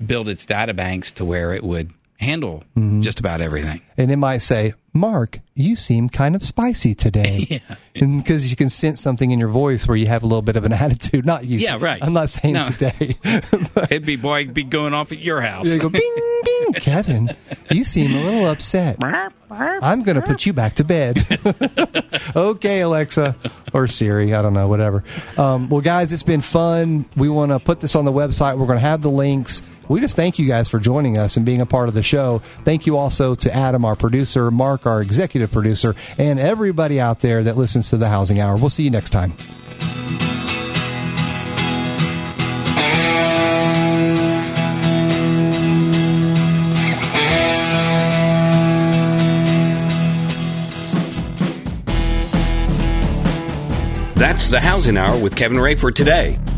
build 0.06 0.28
its 0.30 0.46
data 0.46 0.74
banks 0.74 1.12
to 1.12 1.26
where 1.26 1.54
it 1.54 1.64
would 1.64 1.92
handle 2.20 2.64
Mm-hmm. 2.78 3.02
just 3.02 3.20
about 3.20 3.42
everything. 3.42 3.82
and 3.98 4.10
it 4.12 4.16
might 4.16 4.38
say, 4.38 4.74
"Mark, 4.94 5.40
you 5.56 5.76
seem 5.76 6.08
kind 6.10 6.36
of 6.36 6.44
spicy 6.44 6.96
today," 6.96 7.62
Yeah. 7.94 8.12
because 8.16 8.50
you 8.50 8.56
can 8.56 8.70
sense 8.70 9.02
something 9.02 9.30
in 9.32 9.40
your 9.40 9.50
voice 9.50 9.86
where 9.88 9.98
you 9.98 10.08
have 10.08 10.24
a 10.24 10.26
little 10.26 10.42
bit 10.42 10.56
of 10.56 10.64
an 10.64 10.72
attitude. 10.86 11.26
Not 11.26 11.46
you, 11.46 11.60
Yeah, 11.60 11.78
right. 11.82 12.02
I'm 12.02 12.14
not 12.14 12.30
saying 12.30 12.54
No. 12.54 12.70
today. 12.70 13.18
It'd 13.90 14.06
be 14.06 14.16
boy 14.16 14.46
be 14.48 14.64
going 14.64 14.94
off 14.94 15.12
at 15.12 15.20
your 15.20 15.42
house. 15.42 15.68
You 15.68 15.80
go, 15.80 15.90
bing, 15.90 16.16
bing, 16.46 16.74
Kevin, 16.76 17.36
you 17.72 17.84
seem 17.84 18.16
a 18.16 18.24
little 18.24 18.46
upset. 18.50 18.98
I'm 19.52 20.02
going 20.04 20.16
to 20.16 20.22
put 20.24 20.46
you 20.46 20.54
back 20.54 20.76
to 20.76 20.84
bed. 20.84 21.26
okay, 22.36 22.82
Alexa 22.82 23.36
or 23.74 23.88
Siri, 23.88 24.34
I 24.34 24.42
don't 24.42 24.54
know, 24.54 24.68
whatever. 24.68 25.04
Um, 25.38 25.70
well, 25.70 25.82
guys, 25.82 26.12
it's 26.14 26.24
been 26.24 26.42
fun. 26.42 27.06
We 27.16 27.30
want 27.30 27.52
to 27.52 27.60
put 27.60 27.80
this 27.82 27.96
on 27.96 28.06
the 28.06 28.12
website. 28.14 28.58
We're 28.58 28.66
going 28.68 28.78
to 28.80 28.86
have 28.86 29.02
the 29.02 29.12
links. 29.12 29.62
We 29.88 30.00
just 30.00 30.16
thank 30.16 30.40
you 30.40 30.48
guys 30.48 30.68
for 30.68 30.80
joining 30.80 31.18
us 31.18 31.38
and 31.38 31.46
being 31.46 31.62
a 31.62 31.66
part 31.66 31.90
of 31.90 31.94
the 31.94 32.04
show. 32.04 32.40
Thank 32.64 32.86
you 32.86 32.98
also 32.98 33.36
to 33.36 33.54
Adam, 33.54 33.86
our 33.86 33.96
producer, 33.96 34.50
Mark, 34.52 34.86
our 34.86 35.02
executive 35.02 35.52
producer, 35.52 35.96
and 36.18 36.40
everybody 36.40 37.00
out 37.00 37.20
there 37.20 37.44
that 37.44 37.58
listens 37.58 37.90
to 37.90 37.98
the 37.98 38.10
Housing 38.10 38.40
Hour. 38.40 38.58
We'll 38.58 38.70
see 38.70 38.84
you 38.84 38.92
next 38.92 39.10
time. 39.12 39.34
That's 54.16 54.48
the 54.48 54.62
Housing 54.62 54.98
Hour 54.98 55.22
with 55.22 55.36
Kevin 55.36 55.60
Ray 55.60 55.76
for 55.76 55.92
today. 55.92 56.40